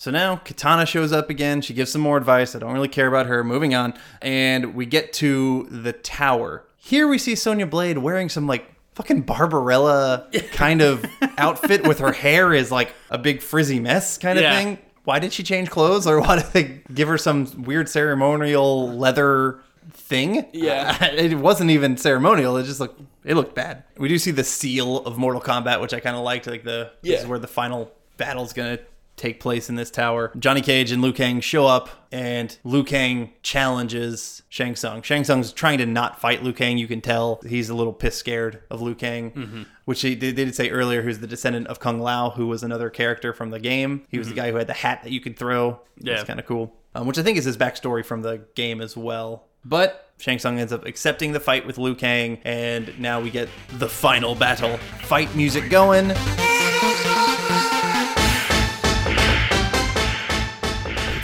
[0.00, 1.60] So now Kitana shows up again.
[1.60, 2.54] She gives some more advice.
[2.54, 3.42] I don't really care about her.
[3.42, 3.94] Moving on.
[4.22, 6.64] And we get to the tower.
[6.76, 11.04] Here we see Sonya Blade wearing some like fucking Barbarella kind of
[11.36, 14.56] outfit with her hair is like a big frizzy mess kind of Yeah.
[14.62, 14.78] thing.
[15.08, 19.60] Why did she change clothes or why did they give her some weird ceremonial leather
[19.90, 20.44] thing?
[20.52, 21.02] Yeah.
[21.14, 22.58] It wasn't even ceremonial.
[22.58, 23.84] It just looked it looked bad.
[23.96, 26.90] We do see the seal of Mortal Kombat, which I kind of liked like the
[27.00, 27.28] this is Yeah.
[27.30, 28.84] where the final battle's going to
[29.18, 30.32] take place in this tower.
[30.38, 35.02] Johnny Cage and Liu Kang show up, and Liu Kang challenges Shang Tsung.
[35.02, 36.78] Shang Tsung's trying to not fight Liu Kang.
[36.78, 39.62] You can tell he's a little piss scared of Liu Kang, Mm-hmm.
[39.84, 41.02] which they, they did say earlier.
[41.02, 44.04] Who's the descendant of Kung Lao, who was another character from the game.
[44.08, 45.72] He was the guy who had the hat that you could throw.
[45.72, 46.06] Mm-hmm.
[46.06, 46.14] Yeah.
[46.14, 46.74] it's kind of cool.
[46.94, 49.44] Um, which I think is his backstory from the game as well.
[49.64, 53.48] But Shang Tsung ends up accepting the fight with Liu Kang, and now we get
[53.74, 54.78] the final battle.
[55.02, 56.12] Fight music going.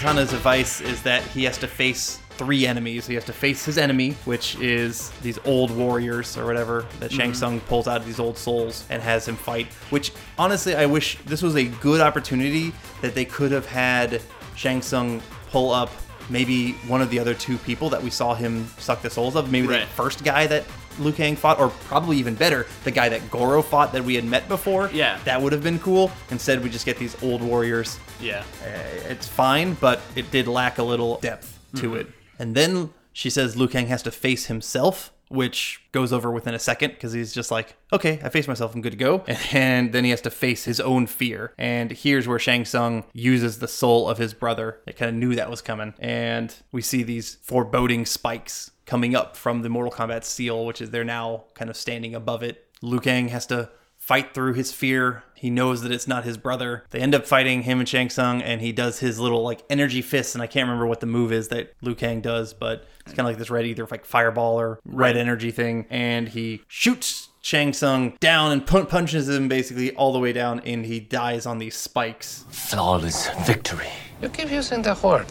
[0.04, 3.06] Kitana's advice is that he has to face three enemies.
[3.06, 7.30] He has to face his enemy, which is these old warriors or whatever that Shang
[7.30, 7.38] mm-hmm.
[7.38, 9.66] Tsung pulls out of these old souls and has him fight.
[9.88, 14.20] Which honestly, I wish this was a good opportunity that they could have had
[14.56, 15.90] Shang Tsung pull up
[16.28, 19.50] maybe one of the other two people that we saw him suck the souls of.
[19.50, 20.64] Maybe the first guy that
[20.98, 24.24] Liu Kang fought, or probably even better, the guy that Goro fought that we had
[24.24, 24.90] met before.
[24.92, 25.18] Yeah.
[25.24, 26.12] That would have been cool.
[26.30, 28.42] Instead, we just get these old warriors Yeah.
[28.62, 32.08] uh, it's fine, but it did lack a little depth to it.
[32.38, 36.58] And then she says Liu Kang has to face himself, which goes over within a
[36.58, 39.24] second because he's just like, okay, I face myself, I'm good to go.
[39.52, 41.52] And then he has to face his own fear.
[41.58, 44.80] And here's where Shang Tsung uses the soul of his brother.
[44.86, 45.94] They kind of knew that was coming.
[45.98, 50.90] And we see these foreboding spikes coming up from the Mortal Kombat seal, which is
[50.90, 52.66] they're now kind of standing above it.
[52.82, 53.70] Liu Kang has to
[54.04, 55.22] fight through his fear.
[55.34, 56.84] He knows that it's not his brother.
[56.90, 60.02] They end up fighting him and Shang Tsung, and he does his little like energy
[60.02, 63.14] fist, and I can't remember what the move is that Liu Kang does, but it's
[63.14, 67.30] kind of like this red either like fireball or red energy thing, and he shoots
[67.40, 71.46] Shang Tsung down and pu- punches him basically all the way down, and he dies
[71.46, 72.44] on these spikes.
[72.50, 73.88] Flawless victory.
[74.20, 75.26] You keep using the word.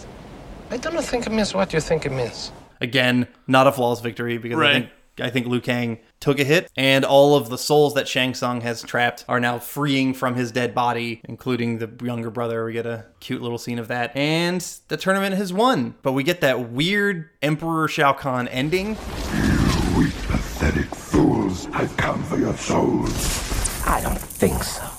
[0.71, 2.51] I don't think it means what you think it means.
[2.81, 4.73] Again, not a flawless victory because I Right.
[4.73, 8.33] think I think Liu Kang took a hit, and all of the souls that Shang
[8.33, 12.65] Tsung has trapped are now freeing from his dead body, including the younger brother.
[12.65, 15.95] We get a cute little scene of that, and the tournament has won.
[16.01, 18.89] But we get that weird Emperor Shao Kahn ending.
[19.97, 21.67] Weak, pathetic fools.
[21.73, 23.11] I've come for your souls.
[23.85, 24.92] I don't think so.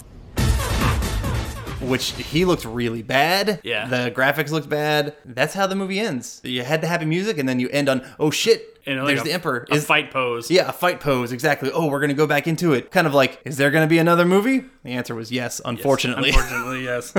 [1.89, 3.61] Which he looked really bad.
[3.65, 3.87] Yeah.
[3.89, 5.15] The graphics looked bad.
[5.25, 6.41] That's how the movie ends.
[6.45, 9.33] You had the happy music, and then you end on, oh shit, there's a- the
[9.33, 9.67] Emperor.
[9.71, 10.51] A fight pose.
[10.51, 11.71] Yeah, a fight pose, exactly.
[11.73, 12.91] Oh, we're gonna go back into it.
[12.91, 14.65] Kind of like, is there gonna be another movie?
[14.83, 16.31] The answer was yes, unfortunately.
[16.31, 17.15] Unfortunately, yes.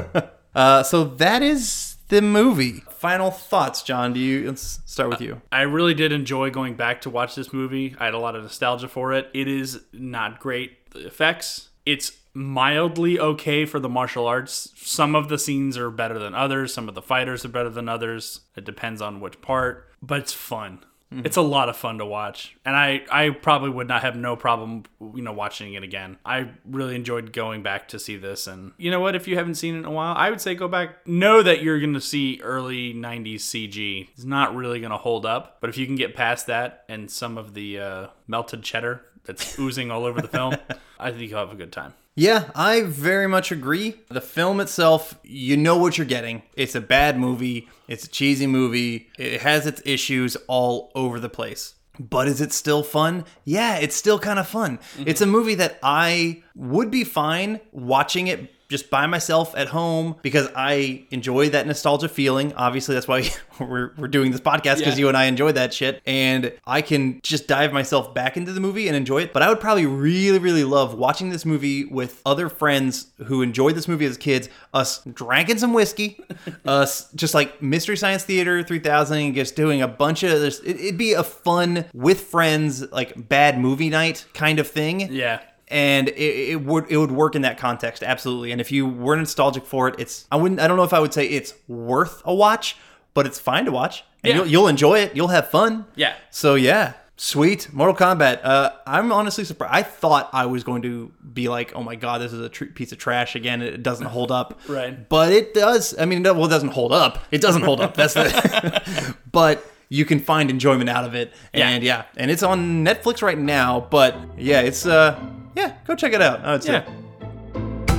[0.54, 2.84] uh, so that is the movie.
[2.92, 4.14] Final thoughts, John.
[4.14, 4.48] Do you?
[4.48, 5.42] Let's start with you.
[5.52, 7.96] I really did enjoy going back to watch this movie.
[8.00, 9.30] I had a lot of nostalgia for it.
[9.34, 11.70] It is not great the effects.
[11.86, 14.72] It's mildly okay for the martial arts.
[14.76, 16.74] Some of the scenes are better than others.
[16.74, 18.42] Some of the fighters are better than others.
[18.56, 20.84] It depends on which part, but it's fun.
[21.24, 24.36] It's a lot of fun to watch, and I I probably would not have no
[24.36, 26.18] problem you know watching it again.
[26.26, 29.16] I really enjoyed going back to see this, and you know what?
[29.16, 31.08] If you haven't seen it in a while, I would say go back.
[31.08, 34.10] Know that you're going to see early '90s CG.
[34.14, 37.10] It's not really going to hold up, but if you can get past that and
[37.10, 40.56] some of the uh, melted cheddar that's oozing all over the film,
[41.00, 41.94] I think you'll have a good time.
[42.18, 43.96] Yeah, I very much agree.
[44.10, 46.44] The film itself, you know what you're getting.
[46.56, 47.68] It's a bad movie.
[47.90, 49.10] It's a cheesy movie.
[49.20, 51.76] It has its issues all over the place.
[52.00, 53.26] But is it still fun?
[53.44, 54.78] Yeah, it's still kind of fun.
[54.78, 55.04] Mm-hmm.
[55.08, 60.16] It's a movie that I would be fine watching it just by myself at home
[60.22, 62.54] because I enjoy that nostalgia feeling.
[62.54, 65.02] Obviously, that's why we're, we're doing this podcast because Yeah.
[65.02, 66.02] you and I enjoy that shit.
[66.06, 69.34] And I can just dive myself back into the movie and enjoy it.
[69.34, 73.76] But I would probably really, really love watching this movie with other friends who enjoyed
[73.76, 76.20] this movie as kids, us drinking some whiskey,
[76.66, 80.60] us just like Mystery Science Theater 3000, and just doing a bunch of this.
[80.62, 85.42] It, it'd be a fun, with friends, like bad movie night kind of thing Yeah.
[85.70, 88.52] And it, it would it would work in that context absolutely.
[88.52, 91.00] And if you were nostalgic for it it's i wouldn't i don't know if i
[91.00, 92.78] would say it's worth a watch
[93.14, 94.04] but it's fine to watch.
[94.24, 94.36] And Yeah.
[94.38, 95.16] you'll, you'll enjoy it.
[95.16, 95.86] You'll have fun.
[95.96, 96.14] Yeah.
[96.32, 96.94] so yeah.
[97.18, 97.72] Sweet.
[97.72, 98.42] Mortal kombat.
[98.44, 102.20] Uh i'm honestly surprised i thought i was going to be like oh my god
[102.22, 103.62] this is a tr- piece of trash again.
[103.62, 104.60] It doesn't hold up.
[104.68, 105.08] Right.
[105.10, 105.96] but it does.
[105.98, 107.20] I mean well it doesn't hold up.
[107.32, 107.96] It doesn't hold up.
[107.96, 111.32] That's the but you can find enjoyment out of it.
[111.54, 112.04] And yeah.
[112.18, 115.18] and it's on netflix right now but yeah it's uh
[115.56, 117.96] yeah go check it out i would say Yeah.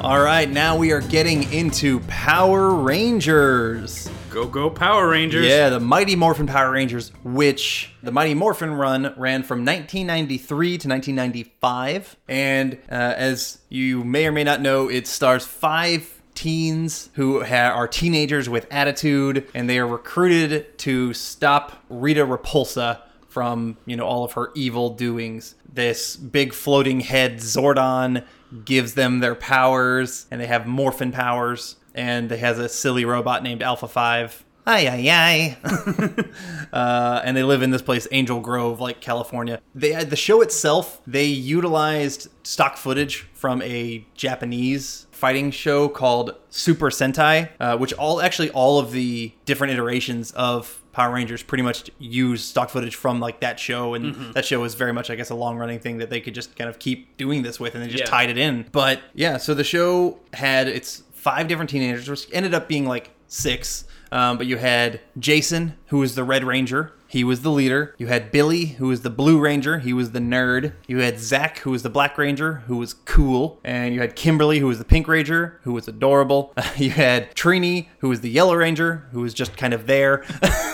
[0.00, 5.46] all right now we are getting into power rangers Go go Power Rangers.
[5.46, 10.88] Yeah, the Mighty Morphin Power Rangers, which the Mighty Morphin run ran from 1993 to
[10.88, 12.14] 1995.
[12.28, 17.72] And uh, as you may or may not know, it stars five teens who ha-
[17.74, 24.04] are teenagers with attitude, and they are recruited to stop Rita Repulsa from, you know,
[24.04, 25.54] all of her evil doings.
[25.72, 28.24] This big floating head Zordon
[28.64, 33.42] gives them their powers, and they have morphin powers and it has a silly robot
[33.42, 34.44] named Alpha 5.
[34.66, 35.58] Ay, ay, ay.
[36.72, 39.60] uh, and they live in this place, Angel Grove, like California.
[39.74, 46.90] They, the show itself, they utilized stock footage from a Japanese fighting show called Super
[46.90, 51.90] Sentai, uh, which all actually all of the different iterations of Power Rangers pretty much
[51.98, 54.32] use stock footage from like that show, and Mhm.
[54.34, 56.56] that show was very much, I guess, a long running thing that they could just
[56.56, 58.10] kind of keep doing this with, and they just Yeah.
[58.10, 58.66] tied it in.
[58.72, 63.10] But yeah, so the show had its five different teenagers, which ended up being like
[63.26, 63.84] six.
[64.10, 66.92] Um, but you had Jason, who was the Red Ranger.
[67.08, 67.94] He was the leader.
[67.98, 69.78] You had Billy, who was the Blue Ranger.
[69.78, 70.74] He was the nerd.
[70.86, 73.58] You had Zach, who was the Black Ranger, who was cool.
[73.64, 76.52] And you had Kimberly, who was the Pink Ranger, who was adorable.
[76.76, 80.22] you had Trini, who was the Yellow Ranger, who was just kind of there.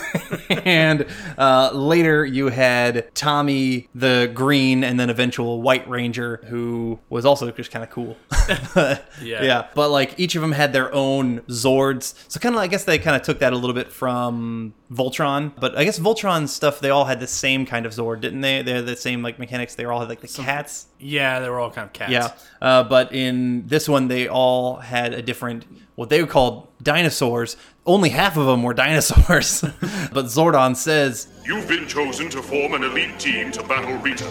[0.51, 1.07] and
[1.39, 7.51] uh, later you had Tommy, the Green, and then eventual White Ranger, who was also
[7.53, 8.17] just kind of cool.
[9.23, 9.43] Yeah.
[9.43, 9.67] Yeah.
[9.75, 12.15] But like each of them had their own Zords.
[12.29, 15.53] So kind of, I guess they kind of took that a little bit from Voltron.
[15.59, 18.63] But I guess Voltron stuff, they all had the same kind of Zord, didn't they?
[18.63, 19.75] They're the same like mechanics.
[19.75, 20.87] They all had like the cats.
[20.99, 22.11] Yeah, they were all kind of cats.
[22.11, 22.31] Yeah.
[22.61, 27.57] Uh, but in this one, they all had a different, what they called dinosaurs.
[27.87, 29.61] Only half of them were dinosaurs.
[30.13, 34.31] but Zordon says, You've been chosen to form an elite team to battle Rita.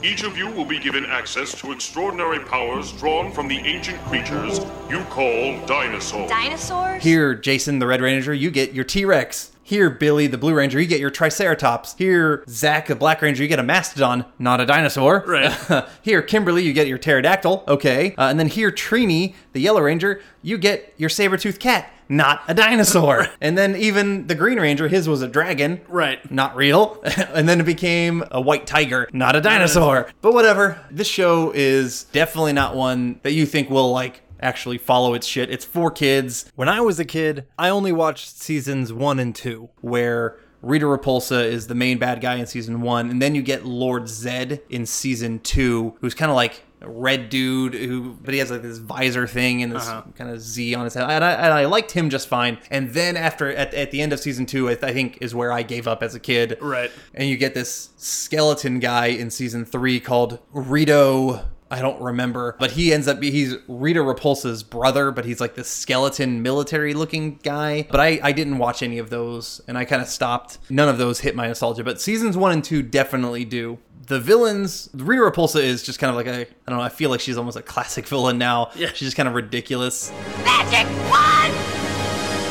[0.00, 4.60] Each of you will be given access to extraordinary powers drawn from the ancient creatures
[4.88, 6.30] you call dinosaurs.
[6.30, 7.02] Dinosaurs?
[7.02, 9.50] Here, Jason, the Red Ranger, you get your T Rex.
[9.68, 11.94] Here, Billy, the Blue Ranger, you get your Triceratops.
[11.98, 15.22] Here, Zach, the Black Ranger, you get a Mastodon, not a dinosaur.
[15.26, 15.84] Right.
[16.02, 17.64] here, Kimberly, you get your Pterodactyl.
[17.68, 18.14] Okay.
[18.16, 22.54] Uh, and then here, Trini, the Yellow Ranger, you get your saber-toothed cat, not a
[22.54, 23.26] dinosaur.
[23.42, 25.82] and then even the Green Ranger, his was a dragon.
[25.86, 26.30] Right.
[26.30, 27.02] Not real.
[27.34, 30.10] and then it became a white tiger, not a dinosaur.
[30.22, 30.80] But whatever.
[30.90, 35.50] This show is definitely not one that you think will like actually follow its shit.
[35.50, 36.50] It's for kids.
[36.54, 41.44] When I was a kid, I only watched seasons 1 and 2 where Rita Repulsa
[41.44, 44.86] is the main bad guy in season 1 and then you get Lord Zedd in
[44.86, 48.78] season 2 who's kind of like a red dude who but he has like this
[48.78, 50.02] visor thing and this Uh-huh.
[50.16, 51.04] kind of Z on his head.
[51.08, 52.58] And I, and I liked him just fine.
[52.72, 55.32] And then after at, at the end of season 2 I, th- I think is
[55.34, 56.90] where I gave up as a kid Right.
[57.14, 61.48] and you get this skeleton guy in season three called Rito.
[61.70, 65.68] I don't remember, but he ends up he's Rita Repulsa's brother, but he's like this
[65.68, 67.86] skeleton military looking guy.
[67.90, 70.58] But I, I didn't watch any of those and I kind of stopped.
[70.70, 73.78] None of those hit my nostalgia, but seasons one and two definitely do.
[74.06, 77.10] The villains, Rita Repulsa is just kind of like a, I don't know, I feel
[77.10, 78.70] like she's almost a classic villain now.
[78.74, 78.88] Yeah.
[78.88, 80.10] She's just kind of ridiculous.
[80.44, 81.52] Magic wand!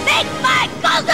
[0.06, 1.08] Make my color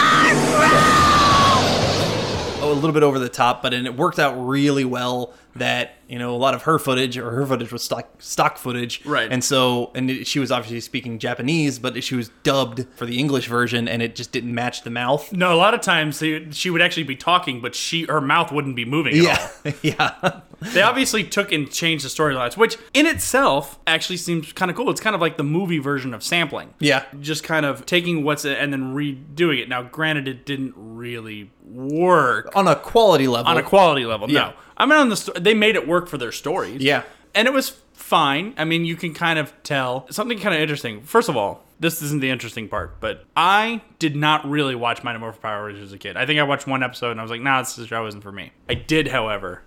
[2.63, 5.95] oh, a little bit over the top, but and it worked out really well that
[6.07, 9.31] you know a lot of her footage or her footage was stock stock footage, Right.
[9.31, 13.19] And so and it, she was obviously speaking Japanese, but she was dubbed for the
[13.19, 15.31] English version, and it just didn't match the mouth.
[15.31, 18.51] No, a lot of times they, she would actually be talking, but she her mouth
[18.51, 19.25] wouldn't be moving.
[19.25, 19.73] At all.
[19.83, 20.41] Yeah, yeah.
[20.71, 24.89] They obviously took and changed the storylines, which in itself actually seems kind of cool.
[24.89, 26.73] It's kind of like the movie version of sampling.
[26.79, 27.03] Yeah.
[27.19, 29.67] Just kind of taking what's and then redoing it.
[29.69, 33.51] Now, granted, it didn't really work on a quality level.
[33.51, 34.29] on a quality level.
[34.29, 34.39] Yeah.
[34.39, 36.81] No, I mean on the sto- they made it work for their stories.
[36.81, 37.03] Yeah.
[37.33, 38.53] and it was fine.
[38.57, 41.01] I mean, you can kind of tell something kind of interesting.
[41.03, 45.19] First of all, this isn't the interesting part, but I did not really watch Mighty
[45.19, 46.17] Morphin Power Rangers as a kid.
[46.17, 48.31] I think I watched one episode and I was like, nah, this show isn't for
[48.31, 48.51] me.
[48.69, 49.61] I did, however,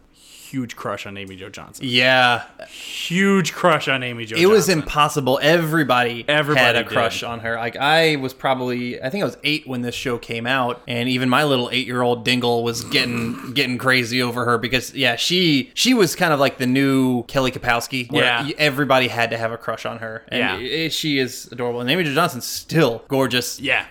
[0.51, 1.85] huge crush on Amy Jo Johnson.
[1.89, 4.37] Yeah, Huge crush on Amy Jo.
[4.37, 5.39] it was impossible.
[5.43, 6.89] Everybody, Everybody had a did.
[6.93, 7.57] crush on her.
[7.57, 11.09] Like I was probably, I think I was eight when this show came out, and
[11.09, 15.95] even my little eight-year-old Dingle was getting getting crazy over her because yeah, she she
[15.95, 18.11] was kind of like the new Kelly Kapowski.
[18.11, 18.51] Where Yeah.
[18.59, 20.25] everybody had to have a crush on her.
[20.29, 20.85] And Yeah.
[20.85, 21.81] i- she is adorable.
[21.81, 23.59] And Amy Jo Johnson's still gorgeous.
[23.61, 23.87] Yeah.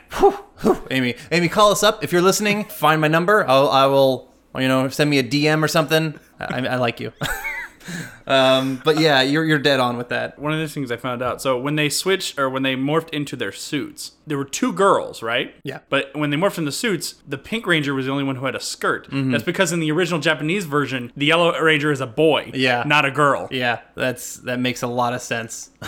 [0.90, 2.64] Amy, Amy, call us up if you're listening.
[2.66, 3.48] Find my number.
[3.48, 6.18] I'll, I will, you know, send me a DM or something.
[6.40, 7.12] I, I like you.
[8.28, 10.40] um, but yeah, you're you're dead on with that.
[10.40, 11.42] One of the things I found out.
[11.42, 15.22] So when they switched or when they morphed into their suits, there were two girls,
[15.22, 15.54] right?
[15.64, 15.80] Yeah.
[15.90, 18.46] But when they morphed in the suits, the Pink Ranger was the only one who
[18.46, 19.10] had a skirt.
[19.12, 19.32] Mhm.
[19.32, 22.84] That's because in the original Japanese version, the Yellow Ranger is a boy, Yeah.
[22.88, 23.48] not a girl.
[23.52, 25.70] Yeah, that's that makes a lot of sense.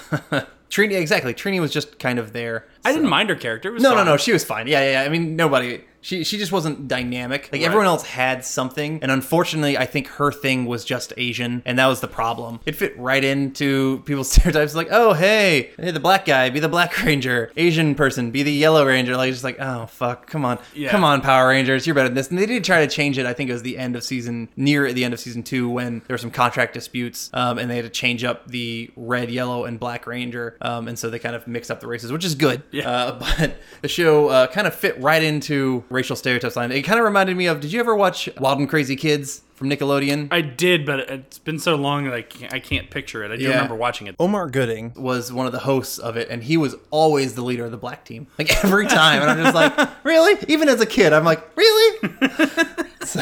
[0.69, 1.33] Trini, exactly.
[1.33, 2.67] Trini was just kind of there.
[2.83, 3.69] I didn't mind her character.
[3.69, 4.17] It was No, no, no.
[4.17, 4.67] She was fine.
[4.67, 4.91] Yeah, yeah.
[5.01, 5.03] yeah.
[5.03, 5.81] I mean, nobody.
[6.07, 7.49] She she just wasn't dynamic.
[7.51, 7.63] Like Right.
[7.67, 11.87] everyone else had something, and unfortunately, I think her thing was just Asian, and that
[11.87, 12.61] was the problem.
[12.65, 14.73] It fit right into people's stereotypes.
[14.73, 17.51] Like, oh, hey, hey, the black guy, be the Black Ranger.
[17.57, 19.17] Asian person, be the Yellow Ranger.
[19.17, 20.91] Like, just like, oh, fuck, come on, Yeah.
[20.91, 22.29] come on, Power Rangers, you're better than this.
[22.29, 23.25] And they did try to change it.
[23.25, 25.99] I think it was the end of season, near the end of season two, when
[26.07, 29.65] there were some contract disputes, um, and they had to change up the red, yellow,
[29.65, 32.33] and black Ranger, um, and so they kind of mixed up the races, which is
[32.35, 32.63] good.
[32.71, 32.89] Yeah.
[32.89, 36.71] Uh, but the show uh, kind of fit right into racial stereotypes line.
[36.71, 37.59] It kind of reminded me of.
[37.59, 40.27] Did you ever watch Wild and Crazy Kids from Nickelodeon?
[40.31, 43.31] I did, but it's been so long that I can't, I can't picture it.
[43.31, 43.49] I do Yeah.
[43.55, 44.15] remember watching it.
[44.19, 47.65] Omar Gooding was one of the hosts of it, and he was always the leader
[47.65, 49.21] of the black team, like every time.
[49.23, 50.37] And I'm just like, really?
[50.47, 52.09] Even as a kid, I'm like, really?
[53.03, 53.21] so,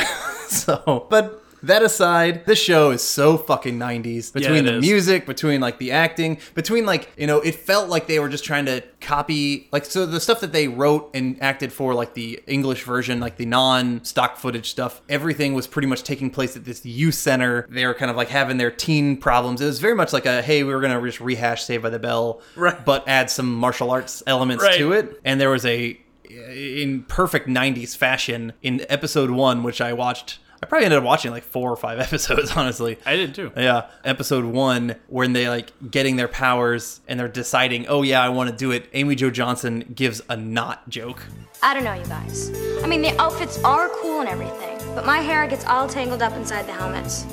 [0.50, 4.34] so, but that aside, this show is so fucking 90s.
[4.34, 4.82] Between it the is.
[4.82, 8.44] music, between like the acting, between like, you know, it felt like they were just
[8.44, 12.40] trying to copy, like, so the stuff that they wrote and acted for, like the
[12.48, 16.66] English version, like the non stock footage stuff, everything was pretty much taking place at
[16.66, 17.68] this youth center.
[17.70, 19.62] They were kind of like having their teen problems.
[19.62, 21.90] It was very much like a, hey, we were going to just rehash Saved by
[21.90, 22.84] the Bell, Right.
[22.86, 24.78] but add some martial arts elements Right.
[24.78, 25.20] to it.
[25.26, 26.00] And there was a,
[26.30, 30.40] in perfect 90s fashion, in episode one, which I watched.
[30.66, 32.98] I probably ended up watching like four or five episodes, honestly.
[33.06, 33.52] I did too.
[33.56, 38.30] Yeah, episode one, when they like getting their powers and they're deciding, oh yeah, I
[38.30, 38.90] want to do it.
[38.94, 41.22] Amy Jo Johnson gives a not joke.
[41.62, 42.50] I don't know, you guys.
[42.84, 46.34] I mean, the outfits are cool and everything, but my hair gets all tangled up
[46.34, 47.28] inside the helmets.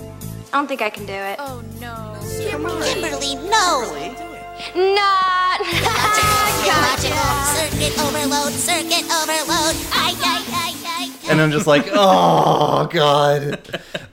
[0.53, 1.37] I don't think I can do it.
[1.39, 2.19] Oh no.
[2.39, 3.89] Kimberly, no!
[4.77, 5.61] Not.
[6.69, 7.17] Logical,
[7.57, 9.75] circuit overload, circuit overload.
[9.95, 10.82] Ay, ay, ay, ay.
[11.29, 13.61] And I'm just like, oh god,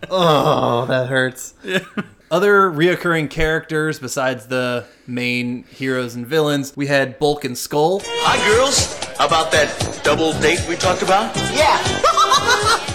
[0.10, 1.54] oh that hurts.
[2.32, 8.04] Other reoccurring characters besides the main heroes and villains, we had Bulk and Skull.
[8.06, 8.96] Hi, girls.
[9.18, 11.36] How about that double date we talked about?
[11.36, 11.80] Yeah.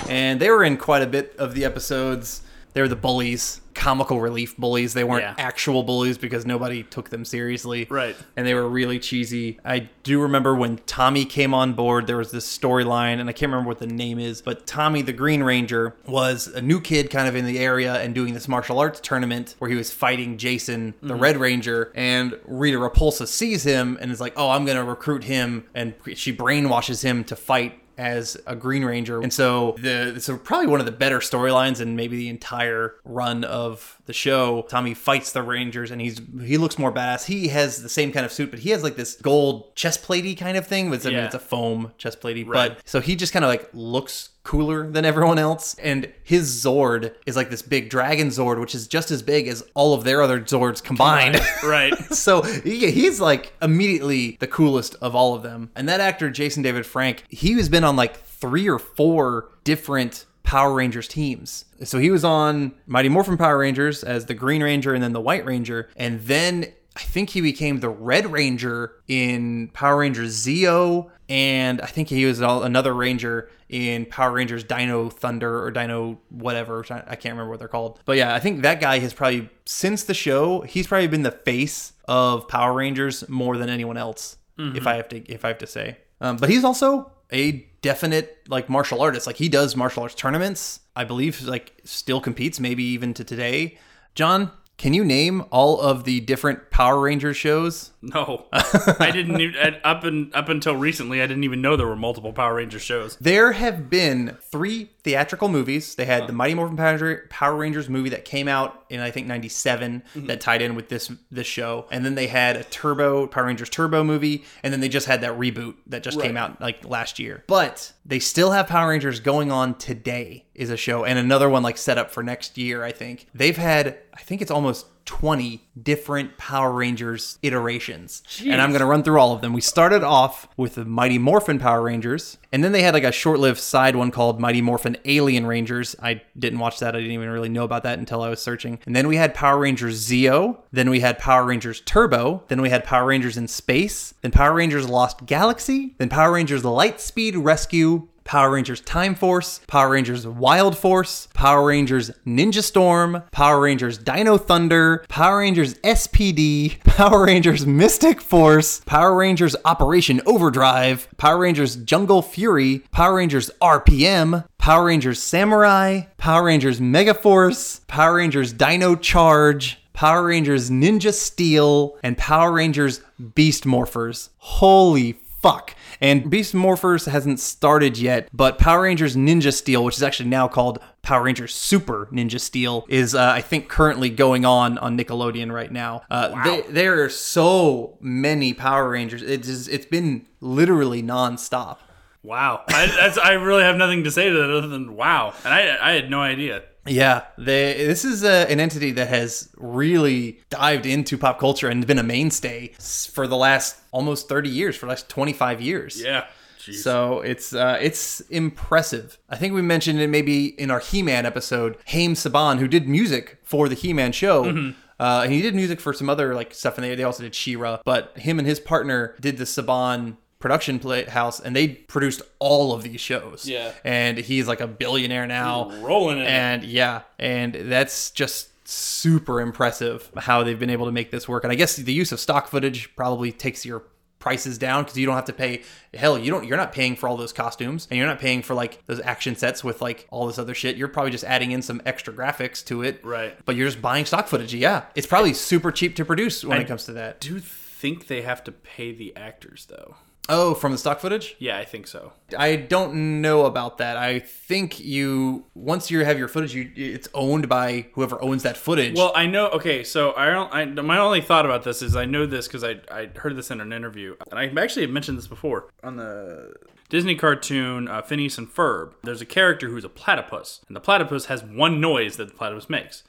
[0.08, 2.42] and they were in quite a bit of the episodes.
[2.74, 4.94] They were the bullies, comical relief bullies.
[4.94, 5.34] They weren't Yeah.
[5.38, 7.86] actual bullies because nobody took them seriously.
[7.90, 8.16] Right.
[8.36, 9.58] And they were really cheesy.
[9.64, 13.50] I do remember when Tommy came on board, there was this storyline, and I can't
[13.50, 17.28] remember what the name is, but Tommy the Green Ranger was a new kid kind
[17.28, 20.94] of in the area and doing this martial arts tournament where he was fighting Jason,
[21.02, 21.20] the Mhm.
[21.20, 25.24] Red Ranger, and Rita Repulsa sees him and is like, oh, I'm going to recruit
[25.24, 25.64] him.
[25.74, 29.20] And she brainwashes him to fight as a Green Ranger.
[29.20, 33.44] And so the so probably one of the better storylines and maybe the entire run
[33.44, 34.62] of the show.
[34.68, 37.24] Tommy fights the Rangers and he's he looks more badass.
[37.24, 40.36] He has the same kind of suit, but he has like this gold chest platey
[40.36, 40.90] kind of thing.
[40.90, 42.46] But I mean it's a foam chest platey.
[42.46, 42.74] Right.
[42.76, 45.74] But so he just kind of like looks cooler than everyone else.
[45.82, 49.64] And his Zord is like this big dragon Zord, which is just as big as
[49.74, 51.40] all of their other Zords combined.
[51.64, 51.94] right.
[52.14, 55.70] so he, he's like immediately the coolest of all of them.
[55.74, 60.26] And that actor, Jason David Frank, he has been on like three or four different
[60.42, 61.64] Power Rangers teams.
[61.84, 65.20] So he was on Mighty Morphin Power Rangers as the Green Ranger and then the
[65.20, 65.88] White Ranger.
[65.96, 71.10] And then I think he became the Red Ranger in Power Rangers Zeo.
[71.28, 76.84] And I think he was another Ranger in Power Rangers Dino Thunder or Dino whatever.
[76.90, 77.98] I can't remember what they're called.
[78.04, 81.30] But yeah, I think that guy has probably, since the show, he's probably been the
[81.32, 84.36] face of Power Rangers more than anyone else.
[84.58, 84.76] Mhm.
[84.76, 85.96] If I have to, if I have to say.
[86.20, 89.26] Um, but he's also a definite like martial artist.
[89.26, 90.80] Like he does martial arts tournaments.
[90.94, 93.78] I believe like still competes, maybe even to today.
[94.14, 97.92] John, can you name all of the different Power Rangers shows?
[98.02, 101.22] No, I didn't even up and up until recently.
[101.22, 103.16] I didn't even know there were multiple Power Ranger shows.
[103.18, 105.94] There have been three theatrical movies.
[105.94, 110.02] They had the Mighty Morphin Power Rangers movie that came out in I think '97
[110.14, 110.26] Mhm.
[110.26, 113.70] that tied in with this this show, and then they had a Turbo Power Rangers
[113.70, 117.18] Turbo movie, and then they just had that reboot that just came out like last
[117.18, 117.42] year.
[117.46, 121.62] But they still have Power Rangers going on today is a show, and another one
[121.62, 122.84] like set up for next year.
[122.84, 128.22] I think they've had I think it's almost 20 different Power Rangers iterations.
[128.52, 129.52] And I'm going to run through all of them.
[129.52, 133.12] We started off with the Mighty Morphin Power Rangers, and then they had like a
[133.12, 135.94] short lived side one called Mighty Morphin Alien Rangers.
[136.02, 136.94] I didn't watch that.
[136.94, 138.78] I didn't even really know about that until I was searching.
[138.86, 140.58] And then we had Power Rangers Zeo.
[140.72, 142.44] Then we had Power Rangers Turbo.
[142.48, 144.14] Then we had Power Rangers in Space.
[144.22, 145.96] Then Power Rangers Lost Galaxy.
[145.98, 148.08] Then Power Rangers Lightspeed Rescue.
[148.24, 154.38] Power Rangers Time Force, Power Rangers Wild Force, Power Rangers Ninja Storm, Power Rangers Dino
[154.38, 162.22] Thunder, Power Rangers SPD, Power Rangers Mystic Force, Power Rangers Operation Overdrive, Power Rangers Jungle
[162.22, 170.24] Fury, Power Rangers RPM, Power Rangers Samurai, Power Rangers Megaforce, Power Rangers Dino Charge, Power
[170.26, 173.00] Rangers Ninja Steel, and Power Rangers
[173.34, 174.30] Beast Morphers.
[174.38, 175.74] Holy fuck.
[176.00, 180.48] And Beast Morphers hasn't started yet, but Power Rangers Ninja Steel, which is actually now
[180.48, 185.52] called Power Rangers Super Ninja Steel, is uh, I think currently going on on Nickelodeon
[185.52, 186.02] right now.
[186.10, 189.22] Uh, they, there are so many Power Rangers.
[189.22, 191.78] It is, it's been literally nonstop.
[192.22, 195.52] Wow, I, that's, I really have nothing to say to that other than wow, and
[195.52, 196.62] I I had no idea.
[196.86, 201.86] Yeah, they, this is a, an entity that has really dived into pop culture and
[201.86, 202.68] been a mainstay
[203.12, 206.00] for the last almost 30 years, for the last 25 years.
[206.02, 206.26] Yeah.
[206.60, 206.76] Jeez.
[206.82, 209.18] So it's uh, it's impressive.
[209.28, 211.76] I think we mentioned it maybe in our He-Man episode.
[211.88, 214.74] Haim Saban, who did music for the He-Man show, Mhm.
[214.98, 217.34] uh, and he did music for some other like stuff, and they, they also did
[217.34, 217.80] She-Ra.
[217.84, 222.72] But him and his partner did the Saban production play house, and they produced all
[222.74, 223.48] of these shows.
[223.48, 223.72] Yeah.
[223.82, 226.28] and he's like a billionaire now, He's rolling in it.
[226.28, 231.44] and yeah, and that's just super impressive how they've been able to make this work.
[231.44, 233.84] And I guess the use of stock footage probably takes your
[234.18, 235.60] prices down because you don't have to pay
[235.92, 238.54] hell you don't you're not paying for all those costumes and you're not paying for
[238.54, 241.60] like those action sets with like all this other shit you're probably just adding in
[241.60, 243.36] some extra graphics to it Right.
[243.44, 246.62] but you're just buying stock footage yeah it's probably super cheap to produce when I
[246.62, 249.96] it comes to that Do you think they have to pay the actors though?
[250.28, 252.12] Oh from the stock footage Yeah, I think so.
[252.36, 253.96] I don't know about that.
[253.96, 258.56] I think you once you have your footage, you it's owned by whoever owns that
[258.56, 258.96] footage.
[258.96, 259.48] Well, I know.
[259.48, 262.64] Okay, so I, don't, I my only thought about this is I know this because
[262.64, 265.96] I I heard this in an interview, and I actually have mentioned this before on
[265.96, 266.54] the
[266.88, 268.92] Disney cartoon uh, Phineas and Ferb.
[269.02, 272.70] There's a character who's a platypus, and the platypus has one noise that the platypus
[272.70, 273.04] makes.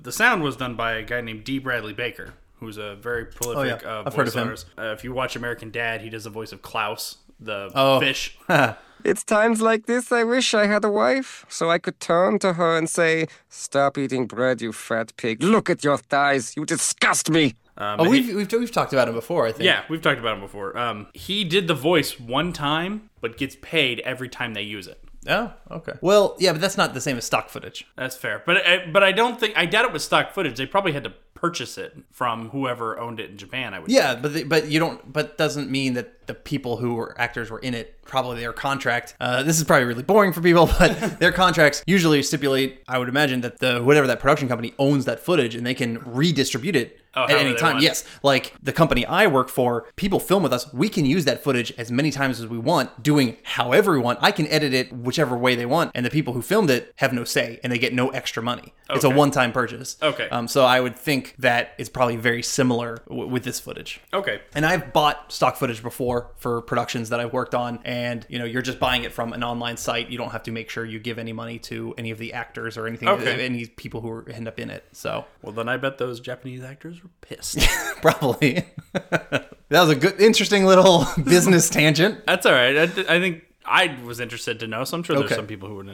[0.00, 3.82] The sound was done by a guy named Dee Bradley Baker, who's a very prolific
[3.84, 3.92] Oh, yeah.
[3.92, 4.48] uh, I've voice heard of him.
[4.48, 4.66] artist.
[4.78, 8.00] Uh, if you watch American Dad, he does the voice of Klaus, the Oh.
[8.00, 8.38] fish.
[9.04, 12.52] It's times like this I wish I had a wife, so I could turn to
[12.52, 15.42] her and say, Stop eating bread, you fat pig.
[15.42, 16.54] Look at your thighs.
[16.56, 17.44] You disgust me.
[17.76, 19.42] Um, oh, we've, he- we've we've talked about him before.
[19.48, 19.64] I think.
[19.64, 20.78] yeah, we've talked about him before.
[20.78, 24.98] Um, he did the voice one time, but gets paid every time they use it.
[25.28, 25.92] Oh, okay.
[26.00, 27.86] Well, yeah, but that's not the same as stock footage.
[27.96, 30.58] That's fair, but I, but I don't think I doubt it was stock footage.
[30.58, 33.74] They probably had to purchase it from whoever owned it in Japan.
[33.74, 33.90] I would.
[33.90, 35.12] Yeah, but they, but you don't.
[35.12, 37.98] But doesn't mean that the people who were actors were in it.
[38.04, 39.14] Probably their contract.
[39.20, 42.82] Uh, this is probably really boring for people, but their contracts usually stipulate.
[42.88, 45.98] I would imagine that the whatever that production company owns that footage, and they can
[46.04, 47.74] redistribute it Oh, at any time.
[47.74, 47.82] want.
[47.84, 50.72] Yes, like the company I work for, people film with us.
[50.72, 54.18] We can use that footage as many times as we want, doing however we want.
[54.22, 57.12] I can edit it whichever way they want, and the people who filmed it have
[57.12, 58.72] no say, and they get no extra money.
[58.90, 59.96] It's a one-time purchase.
[60.02, 60.28] Okay.
[60.30, 64.00] Um, so I would think that it's probably very similar w- with this footage.
[64.12, 64.42] Okay.
[64.54, 68.44] And I've bought stock footage before for productions that I've worked on, and you know,
[68.44, 70.08] you're just buying it from an online site.
[70.10, 72.76] You don't have to make sure you give any money to any of the actors
[72.76, 73.44] or anything, Okay.
[73.44, 74.84] any people who are- end up in it.
[74.92, 77.58] So Well, then I bet those Japanese actors were pissed.
[78.02, 82.24] probably that was a good, interesting little business tangent.
[82.26, 82.76] That's all right.
[82.76, 85.28] I, I think I was interested to know, so I'm sure Okay.
[85.28, 85.86] there's some people who would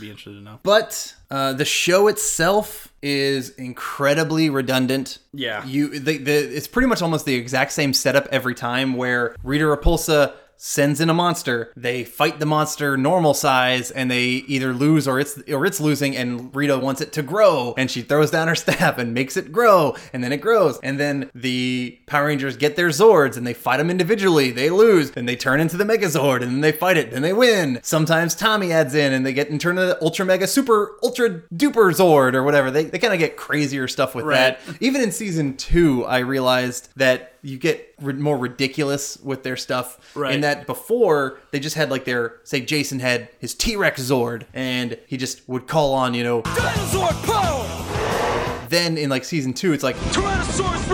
[0.00, 0.60] be interested to know.
[0.62, 5.18] But uh, the show itself is incredibly redundant.
[5.32, 5.64] Yeah.
[5.66, 8.94] you the, the it's pretty much almost the exact same setup every time.
[8.94, 14.24] Where Rita Repulsa sends in a monster, they fight the monster normal size, and they
[14.24, 18.02] either lose or it's or it's losing, and Rita wants it to grow, and she
[18.02, 21.98] throws down her staff and makes it grow, and then it grows, and then the
[22.06, 24.50] Power Rangers get their Zords and they fight them individually.
[24.50, 27.32] They lose, then they turn into the Megazord, and then they fight it, then they
[27.32, 27.80] win.
[27.82, 31.30] Sometimes Tommy adds in, and they get and turn into the Ultra Mega Super Ultra
[31.54, 32.70] Duper Zord or whatever.
[32.70, 34.58] They they kind of get crazier stuff with Right.
[34.66, 34.76] that.
[34.80, 40.14] Even in season two, I realized that you get ri- more ridiculous with their stuff.
[40.16, 40.34] Right.
[40.34, 44.44] In that before they just had like their say Jason had his T Rex Zord,
[44.52, 46.42] and he just would call on you know.
[46.42, 48.66] Dinosaur power!
[48.68, 50.90] Then in like season two, it's like Tyrannosaurus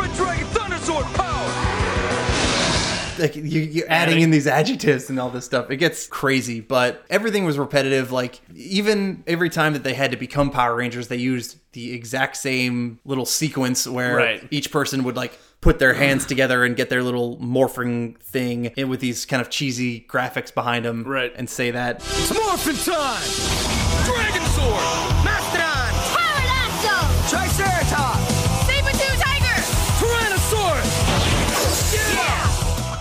[3.23, 5.71] like you, you're adding in these adjectives and all this stuff.
[5.71, 8.13] It gets crazy, but everything was repetitive.
[8.13, 12.37] Like even every time that they had to become Power Rangers, they used the exact
[12.37, 14.47] same little sequence where Right.
[14.51, 18.89] each person would like put their hands together and get their little morphing thing in
[18.89, 21.33] with these kind of cheesy graphics behind them, right?
[21.37, 21.97] And say that.
[21.97, 23.23] It's morphin' time!
[24.05, 25.25] Dragon Sword!
[25.25, 25.93] Mastodon!
[26.13, 27.31] Pterodactyl!
[27.31, 27.62] Triceratops!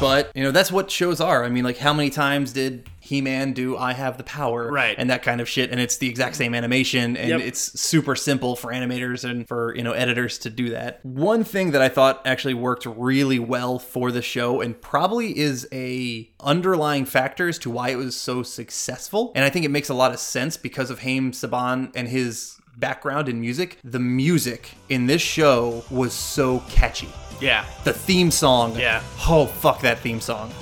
[0.02, 1.43] But you know that's what shows are.
[1.45, 4.95] I mean, like how many times did He-Man do "I Have the Power" Right.
[4.97, 5.70] and that kind of shit?
[5.72, 7.41] And it's the exact same animation, and Yep.
[7.41, 10.99] it's super simple for animators and for you know editors to do that.
[11.04, 15.68] One thing that I thought actually worked really well for the show, and probably is
[15.72, 19.89] a underlying factor as to why it was so successful, and I think it makes
[19.89, 23.78] a lot of sense because of Haim Saban and his background in music.
[23.84, 27.10] The music in this show was so catchy.
[27.41, 27.65] Yeah.
[27.83, 28.77] The theme song.
[28.77, 29.01] Yeah.
[29.27, 30.51] Oh, fuck that theme song.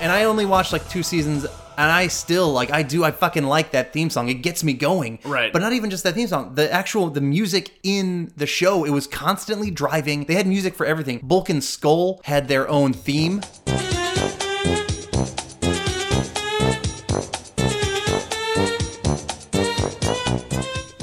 [0.00, 1.44] and I only watched like two seasons,
[1.78, 4.28] and I still like I do I fucking like that theme song.
[4.28, 5.20] It gets me going.
[5.24, 5.52] Right.
[5.52, 6.54] But not even just that theme song.
[6.54, 10.24] The actual the music in the show, it was constantly driving.
[10.24, 11.20] They had music for everything.
[11.22, 13.40] Bulk and Skull had their own theme.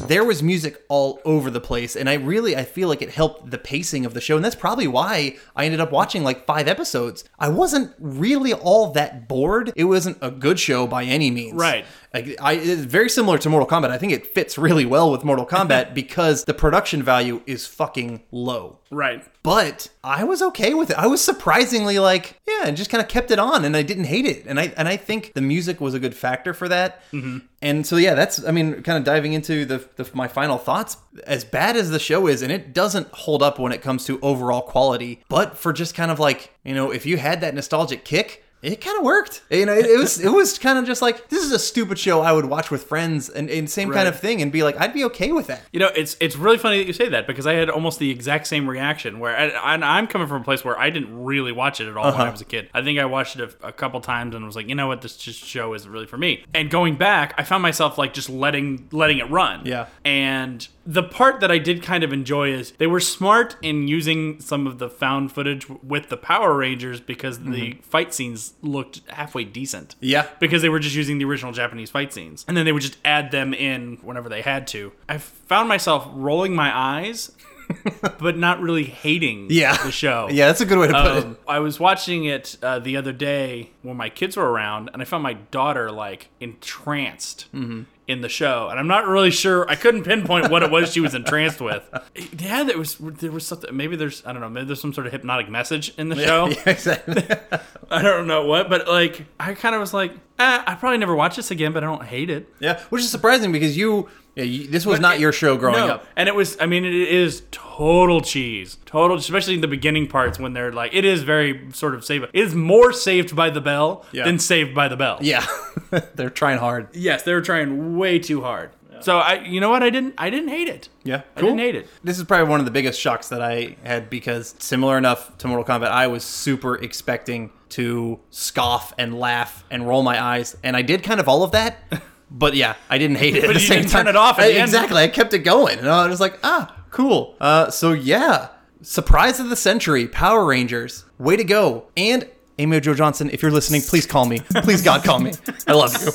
[0.06, 3.50] There was music all over the place and i really i feel like it helped
[3.52, 6.68] the pacing of the show and that's probably why i ended up watching like five
[6.68, 7.24] episodes.
[7.40, 9.72] I wasn't really all that bored.
[9.76, 11.54] It wasn't a good show by any means.
[11.54, 11.86] Right.
[12.16, 15.24] Like i it's very similar to mortal kombat i think it fits really well with
[15.24, 19.24] mortal kombat because the production value is fucking low Right.
[19.44, 20.98] but I was okay with it.
[20.98, 24.06] I was surprisingly like, yeah, and just kind of kept it on, and I didn't
[24.06, 24.46] hate it.
[24.46, 27.02] And I and I think the music was a good factor for that.
[27.12, 27.42] Mhm.
[27.62, 30.98] And so yeah, that's I mean, kind of diving into the, the my final thoughts.
[31.28, 34.20] As bad as the show is, and it doesn't hold up when it comes to
[34.22, 38.06] overall quality, but for just kind of like you know, if you had that nostalgic
[38.06, 38.44] kick.
[38.66, 39.74] It kind of worked, you know.
[39.74, 42.32] It, it was it was kind of just like this is a stupid show I
[42.32, 45.04] would watch with friends, and, and same kind of thing, and be like, I'd be
[45.06, 45.62] okay with that.
[45.72, 48.10] You know, it's it's really funny that you say that because I had almost the
[48.10, 49.20] exact same reaction.
[49.20, 51.96] Where I, and I'm coming from a place where I didn't really watch it at
[51.96, 52.24] all when Uh-huh.
[52.24, 52.70] I was a kid.
[52.74, 55.02] I think I watched it a, a couple times and was like, you know what,
[55.02, 56.44] this just show isn't really for me.
[56.54, 59.66] And going back, I found myself like just letting letting it run.
[59.66, 59.86] Yeah.
[60.04, 64.40] And The part that I did kind of enjoy is they were smart in using
[64.40, 67.84] some of the found footage with the Power Rangers because the Mhm.
[67.84, 69.96] fight scenes looked halfway decent.
[70.00, 70.28] Yeah.
[70.40, 72.46] Because they were just using the original Japanese fight scenes.
[72.48, 74.92] And then they would just add them in whenever they had to.
[75.10, 77.32] I found myself rolling my eyes.
[78.20, 79.76] but not really hating Yeah.
[79.84, 80.28] the show.
[80.32, 81.38] Yeah, that's a good way to put it.
[81.48, 85.06] I was watching it uh, the other day when my kids were around, and I
[85.06, 87.86] found my daughter like entranced Mhm.
[88.08, 89.68] In the show, and I'm not really sure.
[89.70, 91.84] I couldn't pinpoint what it was she was entranced with.
[92.38, 93.76] Yeah, there was there was something.
[93.76, 94.50] Maybe there's I don't know.
[94.50, 96.48] Maybe there's some sort of hypnotic message in the Yeah, show.
[96.50, 97.24] yeah, exactly.
[97.90, 101.16] I don't know what, but like I kind of was like, eh, I probably never
[101.16, 102.48] watch this again, but I don't hate it.
[102.60, 105.96] Yeah, which is surprising because you, yeah, you this was not your show growing No,
[105.96, 106.08] up.
[106.16, 108.78] And it was, I mean, it is total cheese.
[108.86, 112.26] Total, especially in the beginning parts when they're like, it is very sort of saved.
[112.34, 114.26] It is more saved by the bell Yeah.
[114.26, 115.18] than saved by the bell.
[115.22, 115.46] Yeah,
[116.16, 116.88] they're trying hard.
[116.94, 118.72] Yes, they were trying way too hard.
[119.02, 119.84] So I, you know what?
[119.84, 120.88] I didn't, I didn't hate it.
[121.04, 121.88] Yeah, I didn't hate it.
[122.04, 125.48] This is probably one of the biggest shocks that I had because similar enough to
[125.50, 130.78] Mortal Kombat, I was super expecting to scoff and laugh and roll my eyes, and
[130.78, 131.78] I did kind of all of that.
[132.38, 134.06] But yeah, I didn't hate it But at the you same didn't time.
[134.06, 134.64] turn it off I- the end.
[134.66, 137.36] exactly, I kept it going, and I was like, ah, cool.
[137.40, 138.50] Uh, so yeah,
[138.82, 141.86] surprise of the century, Power Rangers, way to go!
[141.96, 142.28] And
[142.60, 144.40] Amy Jo Johnson, if you're listening, please call me.
[144.64, 145.32] Please God, call me.
[145.68, 146.12] I love you.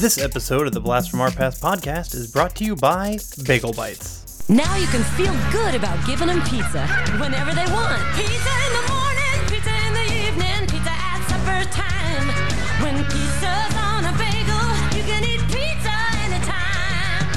[0.00, 3.72] This episode of the Blast from Our Past podcast is brought to you by Bagel
[3.72, 4.27] Bites.
[4.50, 6.80] Now you can feel good about giving them pizza
[7.20, 8.00] whenever they want.
[8.16, 12.24] Pizza in the morning, pizza in the evening, pizza at supper time.
[12.80, 14.64] When pizza's on a bagel,
[14.96, 15.92] you can eat pizza
[16.24, 17.28] anytime.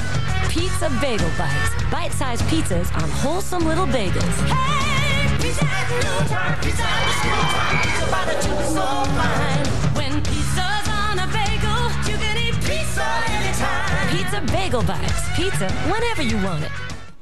[0.48, 1.84] Pizza Bagel Bites.
[1.92, 4.36] Bite-sized pizzas on wholesome little bagels.
[4.48, 9.66] Hey, pizza at noontime, pizza at the school time, pizza by the two so fine.
[10.00, 14.08] When pizza's on a bagel, you can eat pizza anytime.
[14.16, 15.28] Pizza Bagel Bites.
[15.36, 16.72] Pizza whenever you want it.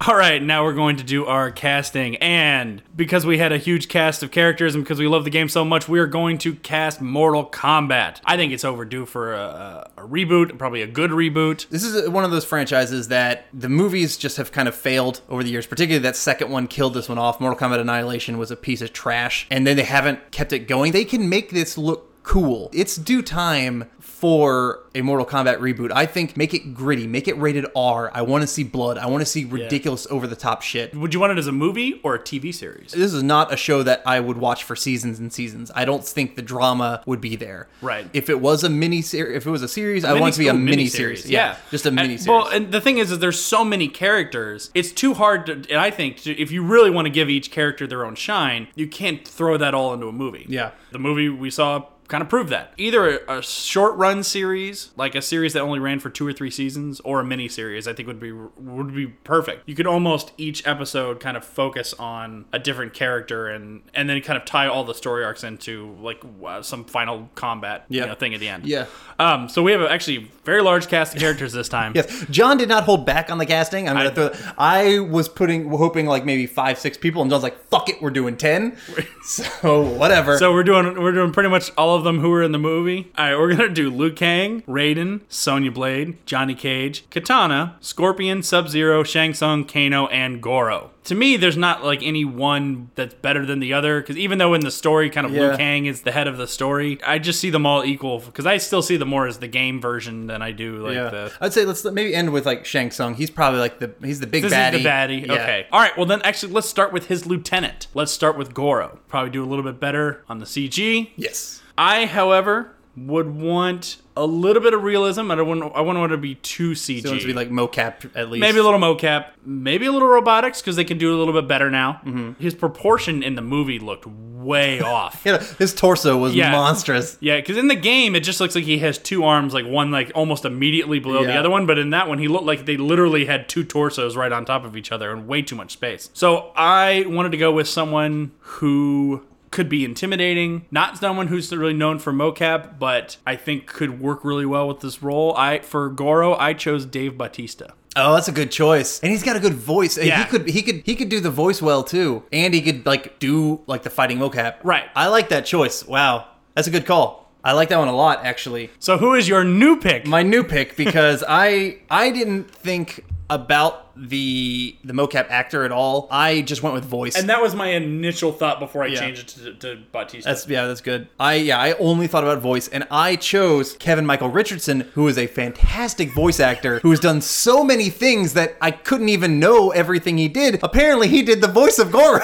[0.07, 2.17] All right, now we're going to do our casting.
[2.17, 5.51] And because we had a huge cast of characters and because we love the game
[5.51, 8.19] so much, we are going to cast Mortal Kombat.
[8.25, 11.69] I think it's overdue for a, a, reboot, probably a good reboot.
[11.69, 15.45] This is one of those franchises that the movies just have kind of failed over
[15.45, 15.67] the years.
[15.67, 17.39] Particularly that second one killed this one off.
[17.39, 20.93] Mortal Kombat Annihilation was a piece of trash, and then they haven't kept it going.
[20.93, 22.71] They can make this look cool.
[22.73, 25.91] It's due time for a Mortal Kombat reboot.
[25.93, 28.11] I think make it gritty, make it rated R.
[28.13, 28.99] I want to see blood.
[28.99, 30.95] I want to see ridiculous over the top shit.
[30.95, 32.93] Would you want it as a movie or a TV series?
[32.93, 35.71] This is not a show that I would watch for seasons and seasons.
[35.75, 37.69] I don't think the drama would be there.
[37.81, 38.09] Right.
[38.13, 40.41] If it was a mini series, if it was a series, I want it to
[40.41, 41.29] be a oh, mini series.
[41.29, 42.29] Yeah, just a mini series.
[42.29, 44.71] Well, and the thing is, is there's so many characters.
[44.75, 45.53] It's too hard to.
[45.53, 48.69] And I think to, if you really want to give each character their own shine,
[48.75, 50.47] you can't throw that all into a movie.
[50.49, 50.73] Yeah.
[50.93, 52.75] The movie we saw kind of prove that.
[52.77, 56.33] Either a, a short run series, like a series that only ran for two or
[56.33, 59.69] three seasons, or a mini series, I think would be would be perfect.
[59.69, 64.21] You could almost each episode kind of focus on a different character and and then
[64.21, 68.07] kind of tie all the story arcs into like uh, some final combat you Yeah.
[68.07, 68.67] know, thing at the end.
[68.67, 68.87] Yeah.
[69.19, 71.93] Um, so we have actually very large cast of characters this time.
[72.01, 73.89] Yes, John did not hold back on the casting.
[73.89, 74.31] I'm gonna throw.
[74.59, 78.11] I was putting, hoping like maybe five, six people, and John's like, "Fuck it, we're
[78.11, 78.77] doing 10.
[79.23, 80.39] So whatever.
[80.39, 83.11] So we're doing we're doing pretty much all of them who were in the movie.
[83.17, 88.69] All right, we're gonna do Liu Kang, Raiden, Sonya Blade, Johnny Cage, Kitana, Scorpion, Sub
[88.69, 90.91] Zero, Shang Tsung, Kano, and Goro.
[91.05, 94.53] To me, there's not like any one that's better than the other because even though
[94.53, 97.41] in the story, kind of Liu Kang is the head of the story, I just
[97.41, 100.43] see them all equal because I still see them more as the game version than
[100.43, 101.33] I do like yeah, the.
[101.41, 103.15] I'd say let's maybe end with like Shang Tsung.
[103.15, 104.75] He's probably like the he's the big This baddie.
[104.75, 105.27] is the baddie.
[105.27, 105.33] Yeah.
[105.33, 105.67] Okay.
[105.73, 105.97] All right.
[105.97, 107.87] Well, then actually, let's start with his lieutenant.
[107.95, 108.99] Let's start with Goro.
[109.09, 111.11] Probably do a little bit better on the CG.
[111.17, 111.60] Yes.
[111.81, 115.31] I, however, would want a little bit of realism.
[115.31, 115.63] I don't want.
[115.75, 117.01] I wouldn't want it to be too CG.
[117.03, 118.41] So it wants to be like mocap at least.
[118.41, 121.49] Maybe a little mocap, maybe a little robotics because they can do a little bit
[121.49, 122.01] better now.
[122.05, 122.43] Mm-hmm.
[122.43, 125.23] His proportion in the movie looked way off.
[125.25, 126.51] Yeah, his torso was Yeah.
[126.51, 127.17] monstrous.
[127.21, 129.91] Yeah, because in the game it just looks like he has two arms, like one
[129.91, 131.65] like almost immediately below the other one.
[131.67, 134.65] But in that one, he looked like they literally had two torsos right on top
[134.65, 136.11] of each other and way too much space.
[136.13, 141.73] So I wanted to go with someone who could be intimidating, not someone who's really
[141.73, 145.37] known for mocap, but I think could work really well with this role.
[145.37, 147.75] I for Goro, I chose Dave Bautista.
[147.97, 149.01] Oh, that's a good choice.
[149.01, 149.99] And he's got a good voice.
[149.99, 150.23] Yeah.
[150.23, 152.23] He could he could he could do the voice well too.
[152.33, 154.57] And he could like do like the fighting mocap.
[154.63, 154.85] Right.
[154.95, 155.85] I like that choice.
[155.85, 156.29] Wow.
[156.55, 157.29] That's a good call.
[157.43, 158.71] I like that one a lot actually.
[158.79, 160.07] So who is your new pick?
[160.07, 166.09] My new pick because I I didn't think about the the mocap actor at all.
[166.11, 167.17] I just went with voice.
[167.17, 169.01] And that was my initial thought before I Yeah.
[169.01, 170.29] changed it to, to Bautista.
[170.29, 171.09] That's yeah, that's good.
[171.19, 175.17] I yeah, I only thought about voice, and I chose Kevin Michael Richardson, who is
[175.17, 179.71] a fantastic voice actor who has done so many things that I couldn't even know
[179.71, 180.59] everything he did.
[180.63, 182.21] Apparently, he did the voice of Goro,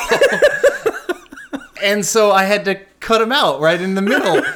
[1.82, 4.42] and so I had to cut him out right in the middle.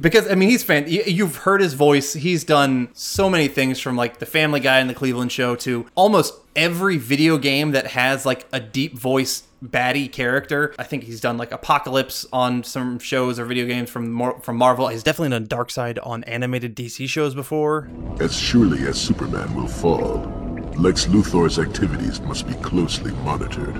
[0.00, 0.88] Because I mean, he's fan.
[0.88, 2.12] you- You've heard his voice.
[2.12, 5.86] He's done so many things from like the Family Guy and the Cleveland Show to
[5.94, 10.74] almost every video game that has like a deep voice baddie character.
[10.78, 14.88] I think he's done like Apocalypse on some shows or video games from from Marvel.
[14.88, 17.88] He's definitely done Darkseid on animated DC shows before.
[18.20, 20.30] As surely as Superman will fall,
[20.76, 23.74] Lex Luthor's activities must be closely monitored.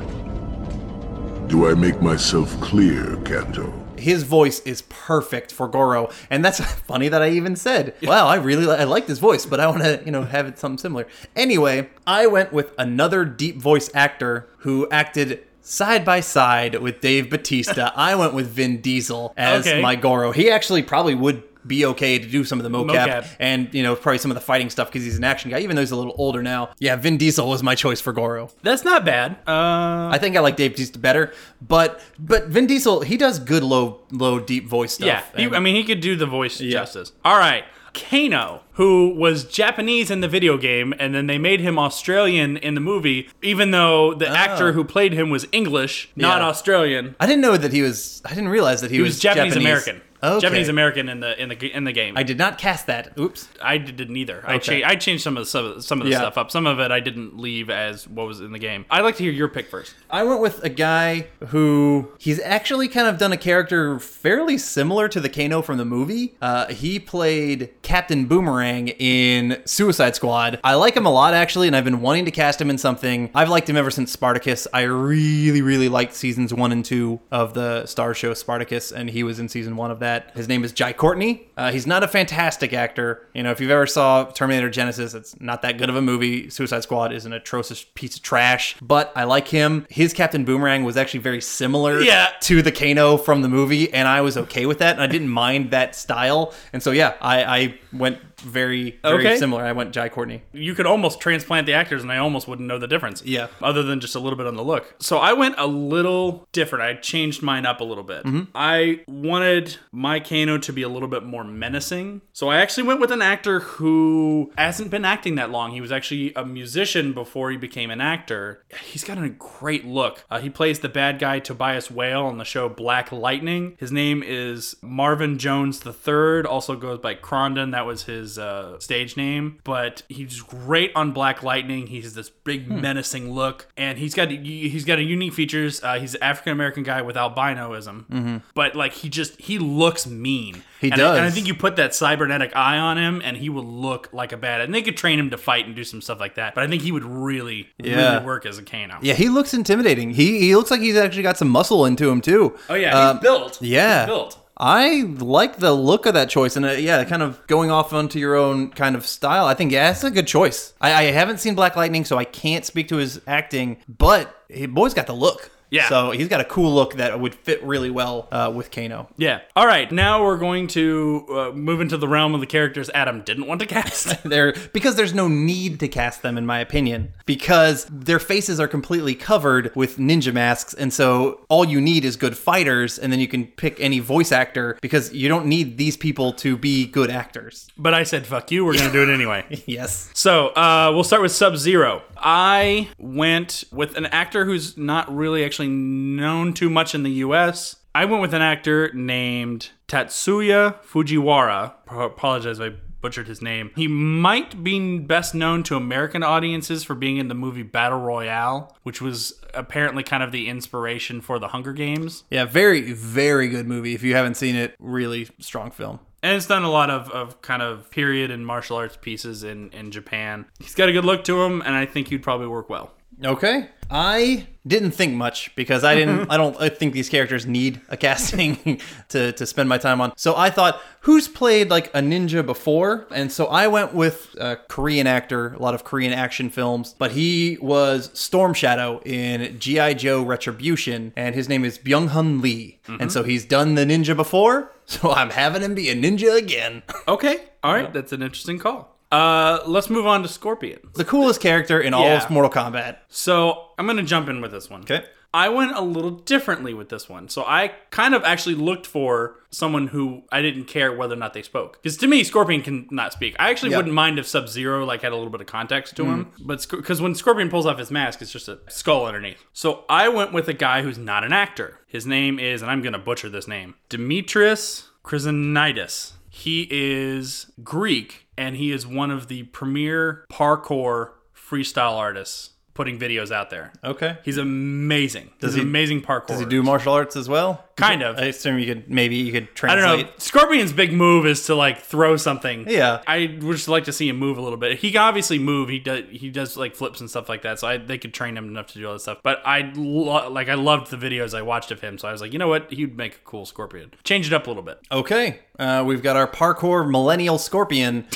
[1.49, 3.73] Do I make myself clear, Kanto?
[3.99, 8.37] His voice is perfect for Goro, and that's funny that I even said, "Wow, I
[8.37, 10.79] really li- I like this voice, but I want to you know have it something
[10.79, 17.01] similar." Anyway, I went with another deep voice actor who acted side by side with
[17.01, 17.93] Dave Bautista.
[17.97, 19.83] I went with Vin Diesel as Okay.
[19.83, 20.31] my Goro.
[20.31, 23.37] He actually probably would be okay to do some of the mocap, Mocap.
[23.41, 25.77] and you know probably some of the fighting stuff because he's an action guy, even
[25.77, 26.71] though he's a little older now.
[26.79, 28.51] Yeah, Vin Diesel was my choice for Goro.
[28.63, 29.33] That's not bad.
[29.47, 33.63] Uh, I think I like Dave Bautista better, but but Vin Diesel he does good
[33.63, 35.07] low low deep voice stuff.
[35.07, 37.13] yeah, he, and- I mean, he could do the voice justice.
[37.25, 37.65] All right.
[37.95, 42.75] Kano, who was Japanese in the video game, and then they made him Australian in
[42.75, 46.45] the movie, even though the actor who played him was English, not Oh.
[46.45, 46.49] Yeah.
[46.51, 47.17] Australian.
[47.19, 48.21] I didn't know that he was.
[48.27, 50.03] I didn't realize that he, He was Japanese American.
[50.35, 50.41] Okay.
[50.41, 52.17] Japanese American in the in the in the game.
[52.17, 53.19] I did not cast that.
[53.19, 53.49] Oops.
[53.63, 54.43] I didn't either.
[54.47, 54.59] I Okay.
[54.81, 54.87] changed.
[54.87, 56.19] I changed some of the some, of- some of the Yeah.
[56.19, 56.51] stuff up.
[56.51, 58.85] Some of it I didn't leave as what was in the game.
[58.91, 59.95] I'd like to hear your pick first.
[60.11, 65.09] I went with a guy who he's actually kind of done a character fairly similar
[65.09, 66.35] to the Kano from the movie.
[66.43, 70.59] Uh, he played Captain Boomerang in Suicide Squad.
[70.65, 73.31] I like him a lot actually, and I've been wanting to cast him in something.
[73.35, 74.67] I've liked him ever since Spartacus.
[74.73, 79.23] I really, really liked seasons one and two of the Starz Show Spartacus, and he
[79.23, 80.16] was in season one of that.
[80.35, 81.49] His name is Jai Courtney.
[81.57, 83.27] Uh, he's not a fantastic actor.
[83.35, 86.51] You know, if you've ever saw Terminator Genisys, it's not that good of a movie.
[86.51, 89.87] Suicide Squad is an atrocious piece of trash, but I like him.
[89.89, 92.31] His Captain Boomerang was actually very similar Yeah.
[92.43, 95.29] to the Kano from the movie, and I was okay with that, and I didn't
[95.31, 96.53] mind that style.
[96.73, 99.37] And so, yeah, I, I went very, very Okay.
[99.37, 99.65] similar.
[99.65, 100.43] I went Jai Courtney.
[100.53, 103.23] You could almost transplant the actors, and I almost wouldn't know the difference.
[103.25, 103.47] Yeah.
[103.63, 104.95] Other than just a little bit on the look.
[105.01, 106.83] So I went a little different.
[106.85, 108.25] I changed mine up a little bit.
[108.25, 108.49] Mhm.
[108.55, 112.21] I wanted my Kano to be a little bit more menacing.
[112.33, 115.71] So I actually went with an actor who hasn't been acting that long.
[115.73, 118.63] He was actually a musician before he became an actor.
[118.85, 120.25] He's got a great look.
[120.31, 123.77] Uh, he plays the bad guy Tobias Whale on the show Black Lightning.
[123.79, 126.43] His name is Marvin Jones III.
[126.45, 127.73] Also goes by Krondon.
[127.73, 129.59] That was his uh, stage name.
[129.65, 131.87] But he's great on Black Lightning.
[131.87, 135.83] He has this big menacing look, and he's got he's got a unique features.
[135.83, 138.43] Uh, he's an African American guy with albinoism, Mhm.
[138.55, 140.63] but like he just he looks mean.
[140.81, 143.49] He And I- and I think you put that cybernetic eye on him, and he
[143.49, 144.61] will look like a bad.
[144.61, 146.55] And they could train him to fight and do some stuff like that.
[146.55, 148.13] But I think he would really, Yeah.
[148.15, 148.99] really work as a Kano.
[149.01, 150.11] Yeah, he looks intimidating.
[150.11, 152.55] He he looks like he's actually got some muscle into him too.
[152.69, 153.59] Oh yeah, he's Um, built.
[153.63, 154.39] Yeah, He's built.
[154.59, 158.19] I like the look of that choice, and uh, yeah, kind of going off onto
[158.19, 159.45] your own kind of style.
[159.47, 160.73] I think yeah, that's a good choice.
[160.81, 164.67] I, I haven't seen Black Lightning, so I can't speak to his acting, but he,
[164.67, 165.51] boy's got the look.
[165.71, 165.89] Yeah.
[165.89, 169.09] So he's got a cool look that would fit really well uh, with Kano.
[169.17, 169.41] Yeah.
[169.55, 169.91] All right.
[169.91, 173.61] Now we're going to uh, move into the realm of the characters Adam didn't want
[173.61, 174.15] to cast.
[174.27, 178.67] There, because there's no need to cast them, in my opinion, because their faces are
[178.69, 183.21] completely covered with ninja masks, and so all you need is good fighters, and then
[183.21, 187.11] you can pick any voice actor because you don't need these people to be good
[187.11, 187.69] actors.
[187.79, 188.65] but I said, fuck you.
[188.65, 189.45] We're going to do it anyway.
[189.67, 190.11] Yes.
[190.15, 192.03] So uh, we'll start with Sub Zero.
[192.17, 197.77] I went with an actor who's not really actually known too much in the US.
[197.95, 201.73] I went with an actor named Tatsuya Fujiwara.
[201.87, 203.71] Pro- apologize if I butchered his name.
[203.77, 208.77] He might be best known to American audiences for being in the movie Battle Royale,
[208.83, 212.25] which was apparently kind of the inspiration for the Hunger Games.
[212.31, 213.95] Yeah, very, very good movie.
[213.95, 216.01] If you haven't seen it, really strong film.
[216.23, 219.71] And it's done a lot of, of kind of period and martial arts pieces in,
[219.71, 220.47] in Japan.
[220.59, 222.91] He's got a good look to him, and I think he'd probably work well.
[223.25, 223.69] Okay.
[223.91, 227.97] I didn't think much because I didn't I don't I think these characters need a
[227.97, 228.81] casting
[229.11, 230.13] to to spend my time on.
[230.17, 233.07] So I thought who's played like a ninja before?
[233.11, 237.13] And so I went with a Korean actor, a lot of Korean action films, but
[237.13, 242.81] he was Storm Shadow in GI Joe Retribution and his name is Byung-hun Lee.
[242.87, 243.03] Mm-hmm.
[243.03, 246.83] And so he's done the ninja before, so I'm having him be a ninja again.
[247.07, 247.45] Okay.
[247.63, 247.93] All right.
[247.93, 248.96] That's an interesting call.
[249.13, 250.81] Uh, let's move on to Scorpion.
[250.95, 252.23] The coolest character in all Yeah.
[252.25, 252.99] of Mortal Kombat.
[253.09, 254.83] So I'm gonna jump in with this one.
[254.83, 255.05] Okay.
[255.35, 257.29] I went a little differently with this one.
[257.29, 261.35] So I kind of actually looked for someone who I didn't care whether or not
[261.35, 261.83] they spoke.
[261.83, 263.37] Because to me, Scorpion can not speak.
[263.39, 263.77] I actually Yeah.
[263.79, 266.27] wouldn't mind if Sub Zero like had a little bit of context to him.
[266.41, 266.47] Mm.
[266.47, 269.45] But because when Scorpion pulls off his mask, it's just a skull underneath.
[269.53, 271.81] So I went with a guy who's not an actor.
[271.87, 276.13] His name is, and I'm gonna butcher this name, Demetrius Chrysonides.
[276.31, 283.33] He is Greek, and he is one of the premier parkour freestyle artists putting videos
[283.33, 283.73] out there.
[283.83, 284.19] Okay.
[284.25, 285.31] He's amazing.
[285.41, 286.29] Does He's he- an amazing parkour.
[286.29, 287.65] Does he do martial arts as well?
[287.77, 288.17] Kind of.
[288.19, 289.73] I assume you could maybe you could train.
[289.73, 290.09] I don't know.
[290.19, 292.67] Scorpion's big move is to like throw something.
[292.69, 293.03] Yeah.
[293.07, 294.79] I would just like to see him move a little bit.
[294.79, 295.69] He can obviously move.
[295.69, 296.05] He does.
[296.11, 297.59] He does like flips and stuff like that.
[297.59, 299.19] So I, they could train him enough to do all that stuff.
[299.23, 301.99] But I lo- like I loved the videos I watched of him.
[301.99, 302.73] So I was like, you know what?
[302.73, 303.93] He'd make a cool Scorpion.
[304.05, 304.81] Change it up a little bit.
[304.91, 308.07] Okay, uh, we've got our parkour millennial scorpion.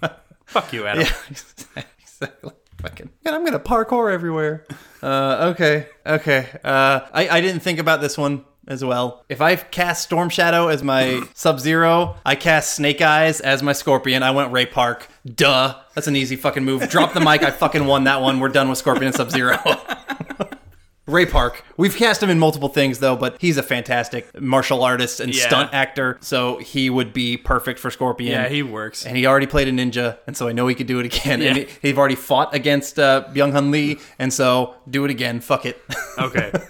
[0.46, 1.06] Fuck you, Adam.
[1.76, 2.52] Yeah, exactly.
[2.82, 4.64] Fucking, and I'm gonna parkour everywhere.
[5.02, 6.48] Uh, okay, okay.
[6.62, 9.24] Uh, I I didn't think about this one as well.
[9.28, 13.72] If I cast Storm Shadow as my Sub Zero, I cast Snake Eyes as my
[13.72, 14.22] Scorpion.
[14.22, 15.08] I went Ray Park.
[15.24, 15.74] Duh.
[15.94, 16.88] That's an easy fucking move.
[16.88, 17.42] Drop the mic.
[17.42, 18.40] I fucking won that one.
[18.40, 19.58] We're done with Scorpion and Sub Zero.
[21.06, 21.64] Ray Park.
[21.76, 25.46] We've cast him in multiple things though, but he's a fantastic martial artist and Yeah.
[25.46, 28.32] stunt actor, so he would be perfect for Scorpion.
[28.32, 29.06] Yeah, he works.
[29.06, 31.40] And he already played a ninja, and so I know he could do it again.
[31.42, 31.64] And Yeah.
[31.64, 35.40] he, he've already fought against uh, Byung Hun Lee, and so do it again.
[35.40, 35.80] Fuck it.
[36.18, 36.50] Okay.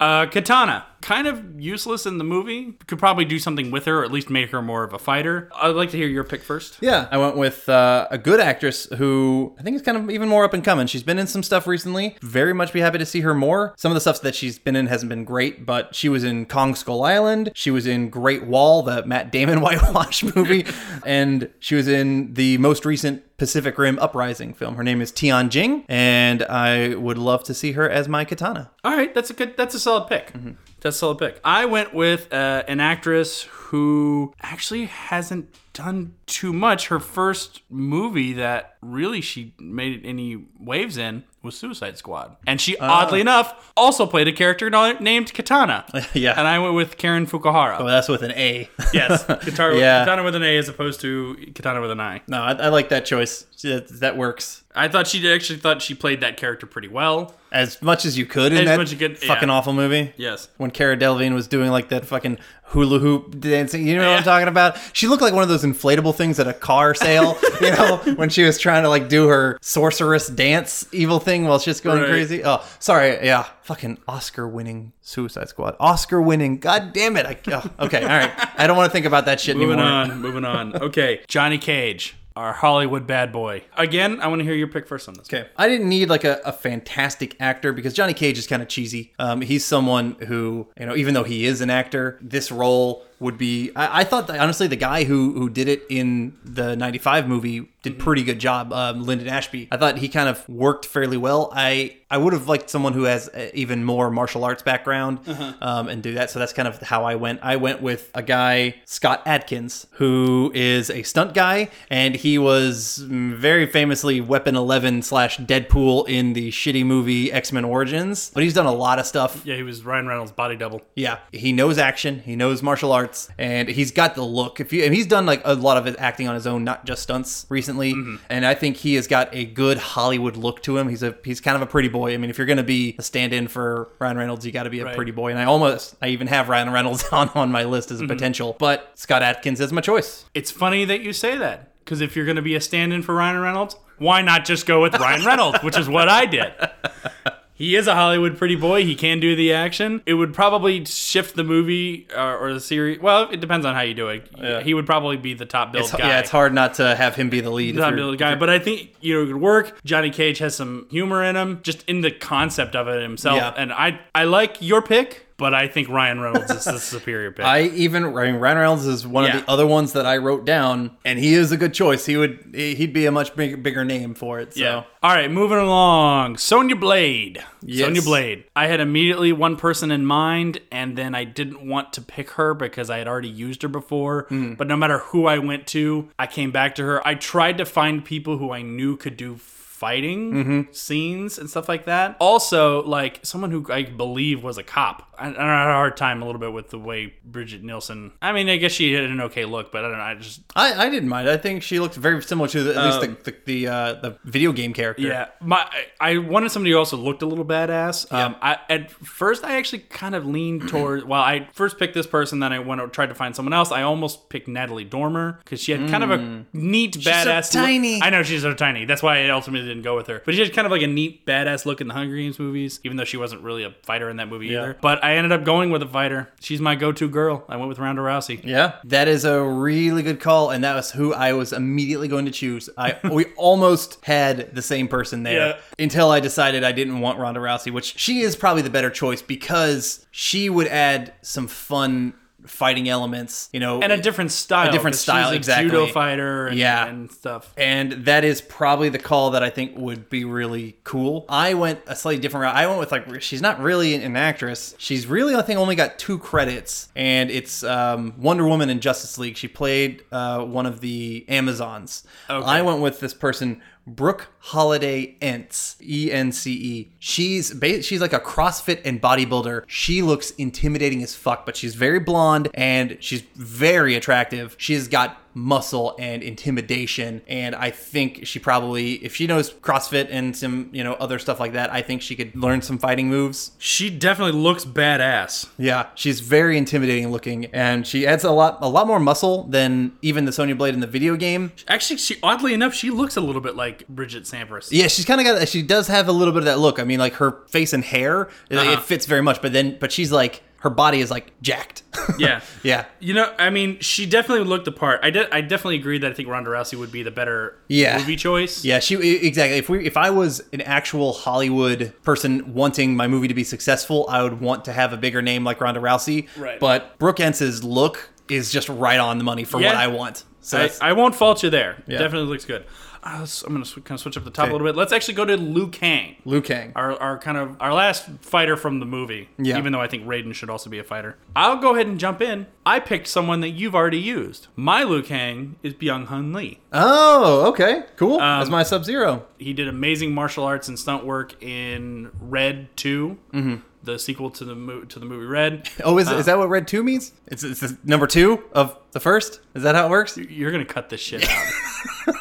[0.00, 2.72] Uh, Kitana, kind of useless in the movie.
[2.86, 5.50] Could probably do something with her, or at least make her more of a fighter.
[5.54, 6.78] I'd like to hear your pick first.
[6.80, 10.28] Yeah, I went with uh, a good actress who I think is kind of even
[10.28, 10.86] more up and coming.
[10.86, 12.16] She's been in some stuff recently.
[12.22, 13.74] Very much be happy to see her more.
[13.76, 16.46] Some of the stuff that she's been in hasn't been great, but she was in
[16.46, 17.50] Kong Skull Island.
[17.54, 20.66] She was in Great Wall, the Matt Damon whitewash movie,
[21.06, 24.74] and she was in the most recent Pacific Rim Uprising film.
[24.74, 28.70] Her name is Tian Jing, and I would love to see her as my Kitana.
[28.82, 29.56] All right, that's a good.
[29.56, 30.32] That's a solid pick.
[30.80, 31.40] That's a solid pick.
[31.44, 36.88] I went with uh, an actress who actually hasn't done too much.
[36.88, 42.76] Her first movie that really she made any waves in was Suicide Squad, and she
[42.78, 43.02] Ah.
[43.04, 44.68] oddly enough also played a character
[45.00, 45.84] named Katana.
[46.14, 46.34] Yeah.
[46.36, 47.76] and I went with Karen Fukuhara.
[47.78, 48.68] Oh, that's with an A.
[48.92, 50.00] yes, Katara, Yeah.
[50.04, 52.22] Katana with an A as opposed to Kitana with an I.
[52.26, 53.44] No, I, I like that choice.
[53.62, 54.64] That, that works.
[54.74, 57.34] I thought she did, actually thought she played that character pretty well.
[57.50, 59.54] As much as you could in As that much you could, fucking yeah.
[59.54, 60.12] awful movie.
[60.16, 60.48] Yes.
[60.58, 64.22] When Cara Delevingne was doing like that fucking hula hoop dancing, you know what I'm
[64.24, 64.76] talking about?
[64.92, 68.28] She looked like one of those inflatable things at a car sale, you know, when
[68.28, 72.08] she was trying to like do her sorceress dance evil thing while she's going Right.
[72.08, 72.42] crazy.
[72.44, 73.24] Oh, sorry.
[73.24, 73.46] Yeah.
[73.62, 75.76] Fucking Oscar winning Suicide Squad.
[75.80, 76.58] Oscar winning.
[76.58, 77.26] God damn it.
[77.26, 78.02] I, oh, okay.
[78.02, 78.32] All right.
[78.56, 80.06] I don't want to think about that shit Moving anymore.
[80.06, 80.82] Moving on, moving on.
[80.88, 83.62] Okay, Johnny Cage, our Hollywood bad boy.
[83.76, 85.26] Again, I want to hear your pick first on this.
[85.28, 85.48] Okay.
[85.56, 89.12] I didn't need like a, a fantastic actor because Johnny Cage is kind of cheesy.
[89.18, 93.38] Um, he's someone who, you know, even though he is an actor, this role would
[93.38, 93.70] be.
[93.76, 97.68] I, I thought that honestly, the guy who who did it in the '95 movie
[97.82, 98.72] did pretty good job.
[98.72, 99.68] Um, Linden Ashby.
[99.70, 101.50] I thought he kind of worked fairly well.
[101.54, 105.52] I I would have liked someone who has uh, even more martial arts background Uh-huh.
[105.60, 106.30] um, and do that.
[106.30, 107.40] So that's kind of how I went.
[107.42, 112.98] I went with a guy Scott Adkins who is a stunt guy and he was
[113.08, 118.30] very famously Weapon 11 slash Deadpool in the shitty movie X Men Origins.
[118.34, 119.42] But he's done a lot of stuff.
[119.44, 120.82] Yeah, he was Ryan Reynolds' body double.
[120.94, 122.20] Yeah, he knows action.
[122.20, 123.07] He knows martial arts,
[123.38, 124.60] and he's got the look.
[124.60, 126.84] If you and he's done like a lot of his acting on his own, not
[126.84, 127.94] just stunts recently.
[127.94, 128.16] Mm-hmm.
[128.28, 130.88] And I think he has got a good Hollywood look to him.
[130.88, 132.14] He's a he's kind of a pretty boy.
[132.14, 134.80] I mean, if you're gonna be a stand-in for Ryan Reynolds, you got to be
[134.80, 134.96] a Right.
[134.96, 135.30] pretty boy.
[135.30, 138.12] And I almost I even have Ryan Reynolds on on my list as a mm-hmm.
[138.12, 140.24] potential, but Scott Adkins is my choice.
[140.34, 143.14] It's funny that you say that because if you're going to be a stand-in for
[143.14, 146.52] Ryan Reynolds, why not just go with Ryan Reynolds, which is what I did.
[147.58, 148.84] He is a Hollywood pretty boy.
[148.84, 150.00] He can do the action.
[150.06, 153.00] It would probably shift the movie uh, or the series.
[153.00, 154.28] Well, it depends on how you do it.
[154.38, 154.60] Yeah.
[154.62, 156.06] He would probably be the top billed It's, guy.
[156.06, 157.76] yeah, it's hard not to have him be the lead.
[157.76, 159.76] Top billed guy, but I think you know it would work.
[159.84, 163.38] Johnny Cage has some humor in him, just in the concept of it himself.
[163.38, 163.52] Yeah.
[163.56, 167.44] And I I like your pick, but I think Ryan Reynolds is the superior pick.
[167.44, 169.38] I even Ryan Reynolds is one Yeah.
[169.38, 172.04] of the other ones that I wrote down, and he is a good choice.
[172.06, 174.54] He would he'd be a much bigger bigger name for it.
[174.54, 174.60] So.
[174.60, 174.82] Yeah.
[175.02, 176.36] All right, moving along.
[176.38, 177.42] Sonya Blade.
[177.62, 177.86] Yes.
[177.86, 178.44] Sonya Blade.
[178.56, 182.52] I had immediately one person in mind, and then I didn't want to pick her
[182.52, 184.26] because I had already used her before.
[184.28, 184.54] Hmm.
[184.54, 187.06] But no matter who I went to, I came back to her.
[187.06, 190.60] I tried to find people who I knew could do fighting Mm-hmm.
[190.72, 192.16] scenes and stuff like that.
[192.18, 195.07] Also, like someone who I believe was a cop.
[195.18, 197.14] I, I don't know, I had a hard time a little bit with the way
[197.24, 198.12] Bridget Nielsen.
[198.22, 200.04] I mean, I guess she had an okay look, but I don't know.
[200.04, 201.28] I just I, I didn't mind.
[201.28, 203.92] I think she looked very similar to the, at least Um, the the the, uh,
[203.94, 205.02] the video game character.
[205.02, 205.66] Yeah, my
[206.00, 208.10] I wanted somebody who also looked a little badass.
[208.12, 211.04] Um, I at first I actually kind of leaned toward.
[211.08, 213.72] Well, I first picked this person, then I went and tried to find someone else.
[213.72, 216.44] I almost picked Natalie Dormer because she had kind of a Mm.
[216.52, 217.54] neat She's so badass.
[217.54, 218.02] look- tiny.
[218.02, 218.84] I know she's so tiny.
[218.84, 220.20] That's why I ultimately didn't go with her.
[220.24, 222.80] But she had kind of like a neat badass look in the Hunger Games movies,
[222.84, 224.62] even though she wasn't really a fighter in that movie Yeah.
[224.62, 224.76] either.
[224.80, 226.28] But I ended up going with a fighter.
[226.40, 227.44] She's my go-to girl.
[227.48, 228.40] I went with Ronda Rousey.
[228.44, 232.24] Yeah, that is a really good call, and that was who I was immediately going
[232.26, 232.68] to choose.
[232.76, 235.56] I we almost had the same person there Yeah.
[235.78, 239.22] until I decided I didn't want Ronda Rousey, which she is probably the better choice
[239.22, 242.14] because she would add some fun
[242.48, 244.68] fighting elements, you know, And a different style.
[244.68, 245.70] a different style, exactly.
[245.70, 246.46] Judo fighter.
[246.48, 246.86] And, Yeah.
[246.86, 247.52] and stuff.
[247.56, 251.24] And that is probably the call that I think would be really cool.
[251.28, 252.56] I went a slightly different route.
[252.56, 254.74] I went with like she's not really an actress.
[254.78, 259.18] She's really I think only got two credits, and it's um, Wonder Woman in Justice
[259.18, 259.36] League.
[259.36, 262.04] She played uh, one of the Amazons.
[262.28, 262.46] Okay.
[262.46, 263.60] I went with this person.
[263.96, 266.92] Brooke Holiday Ence, E N C E.
[266.98, 269.64] She's ba- she's like a CrossFit and bodybuilder.
[269.66, 274.54] She looks intimidating as fuck, but she's very blonde and she's very attractive.
[274.58, 280.36] She's got muscle and intimidation, and I think she probably, if she knows CrossFit and
[280.36, 283.52] some you know other stuff like that, I think she could learn some fighting moves.
[283.58, 285.48] She definitely looks badass.
[285.58, 289.92] Yeah, she's very intimidating looking, and she adds a lot a lot more muscle than
[290.02, 291.52] even the Sonya Blade in the video game.
[291.68, 294.68] Actually, she oddly enough, she looks a little bit like Bridgette Sampras.
[294.72, 295.48] Yeah, she's kind of got.
[295.48, 296.78] She does have a little bit of that look.
[296.78, 298.72] I mean, like her face and hair, it- Uh-huh.
[298.72, 299.40] it fits very much.
[299.40, 301.82] But then, but she's like, her body is like jacked.
[302.18, 302.40] Yeah.
[302.64, 305.00] yeah, You know, I mean, she definitely looked the part.
[305.02, 305.28] I did.
[305.30, 307.98] I definitely agree that I think Ronda Rousey would be the better Yeah.
[307.98, 308.64] movie choice.
[308.64, 308.78] yeah.
[308.80, 308.94] She
[309.26, 309.58] exactly.
[309.58, 314.06] If we, if I was an actual Hollywood person wanting my movie to be successful,
[314.08, 316.28] I would want to have a bigger name like Ronda Rousey.
[316.36, 316.58] Right.
[316.58, 319.68] But Brooke Ence's look is just right on the money for Yeah.
[319.68, 320.24] what I want.
[320.40, 321.82] So I, I won't fault you there.
[321.86, 321.98] Yeah.
[321.98, 322.64] Definitely looks good.
[323.02, 324.50] Uh, I'm going to kind of switch up the top Okay.
[324.50, 324.76] a little bit.
[324.76, 326.16] Let's actually go to Liu Kang.
[326.24, 326.72] Liu Kang.
[326.76, 329.28] Our, our kind of our last fighter from the movie.
[329.38, 329.56] Yeah.
[329.58, 331.16] Even though I think Raiden should also be a fighter.
[331.36, 332.46] I'll go ahead and jump in.
[332.66, 334.48] I picked someone that you've already used.
[334.56, 336.58] My Liu Kang is Byung Hun Lee.
[336.72, 338.14] Oh, okay, cool.
[338.20, 339.26] Um, That's my Sub Zero.
[339.38, 343.62] He did amazing martial arts and stunt work in Red 2, Mhm.
[343.84, 345.68] the sequel to the mo- to the movie Red.
[345.84, 347.12] Oh, is, Uh, is that what Red Two means?
[347.28, 349.40] It's, it's the number two of the first.
[349.54, 350.16] Is that how it works?
[350.18, 351.26] You're gonna cut this shit
[352.08, 352.14] out.